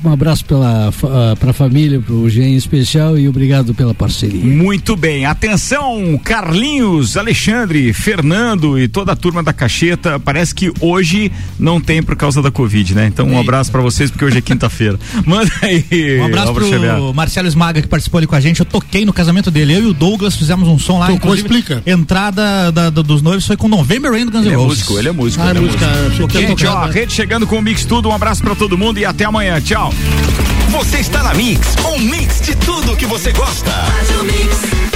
um, 0.04 0.10
um 0.10 0.12
abraço 0.12 0.44
pela, 0.46 0.90
ah, 0.90 1.36
pra 1.40 1.54
família, 1.54 2.00
pro 2.02 2.30
Jean 2.30 2.48
em 2.48 2.56
especial 2.56 3.18
e 3.18 3.28
obrigado 3.28 3.74
pela 3.74 3.94
parceria. 3.94 4.44
Muito 4.44 4.96
bem, 4.96 5.26
atenção, 5.26 6.20
Carlinhos, 6.24 7.16
Alexandre, 7.16 7.94
Fernando 7.94 8.78
e 8.78 8.88
toda 8.88 9.14
a 9.14 9.16
turma 9.16 9.42
da 9.42 9.54
cacheta. 9.54 10.20
Parece 10.20 10.54
que 10.54 10.72
hoje 10.82 11.32
não 11.58 11.80
tem 11.80 12.04
por 12.04 12.16
causa 12.16 12.42
da 12.42 12.52
Covid, 12.52 12.94
né? 12.94 13.08
Então 13.08 13.28
um 13.28 13.40
abraço 13.40 13.72
pra 13.72 13.82
vocês, 13.82 14.12
porque 14.12 14.26
hoje 14.26 14.38
é 14.38 14.42
quinta-feira. 14.42 15.00
Manda 15.38 15.52
aí. 15.62 16.20
Um 16.20 16.26
abraço 16.26 16.48
Álvaro 16.50 16.66
pro 16.68 16.74
Xavier. 16.76 17.14
Marcelo 17.14 17.48
Esmaga 17.48 17.82
que 17.82 17.88
participou 17.88 18.18
ali 18.20 18.28
com 18.28 18.36
a 18.36 18.40
gente. 18.40 18.60
Eu 18.60 18.66
toquei 18.66 19.06
no 19.06 19.14
casamento 19.14 19.50
dele. 19.52 19.74
Eu 19.76 19.84
e 19.84 19.86
o 19.88 19.94
Douglas 19.94 20.36
fizemos 20.36 20.68
um 20.68 20.78
som 20.80 21.00
lá. 21.00 21.08
Tocou, 21.08 21.36
explica. 21.36 21.82
Entrada 21.86 22.72
da- 22.72 22.90
da- 22.90 23.02
dos 23.02 23.22
noivos 23.22 23.46
foi 23.46 23.56
com 23.58 23.68
November 23.68 24.12
Rain 24.12 24.26
do 24.26 24.32
Guns 24.32 24.42
N' 24.44 24.48
Ele 24.48 24.54
é 24.54 24.58
Roses. 24.58 24.70
músico, 24.80 25.00
ele 25.00 25.10
é 25.10 25.12
músico. 25.12 25.44
Ah, 25.44 25.50
ele 25.50 25.60
é 25.60 25.62
músico. 25.62 26.30
Gente, 26.32 26.66
ó, 26.66 26.78
a 26.84 26.88
né? 26.88 26.94
rede 26.94 27.14
chegando 27.14 27.46
com 27.48 27.58
o 27.58 27.62
Mix 27.62 27.86
Tudo. 27.86 28.10
Um 28.10 28.14
abraço 28.14 28.42
pra 28.42 28.56
todo 28.56 28.78
mundo 28.78 28.98
e 29.00 29.06
até 29.06 29.26
amanhã. 29.26 29.60
Tchau. 29.62 29.94
Você 30.72 30.98
está 30.98 31.24
na 31.24 31.34
Mix, 31.34 31.76
um 31.86 32.00
mix 32.00 32.42
de 32.42 32.56
tudo 32.56 32.96
que 32.96 33.06
você 33.06 33.32
gosta. 33.32 33.72
Faz 33.72 34.10
o 34.20 34.24
mix. 34.26 34.87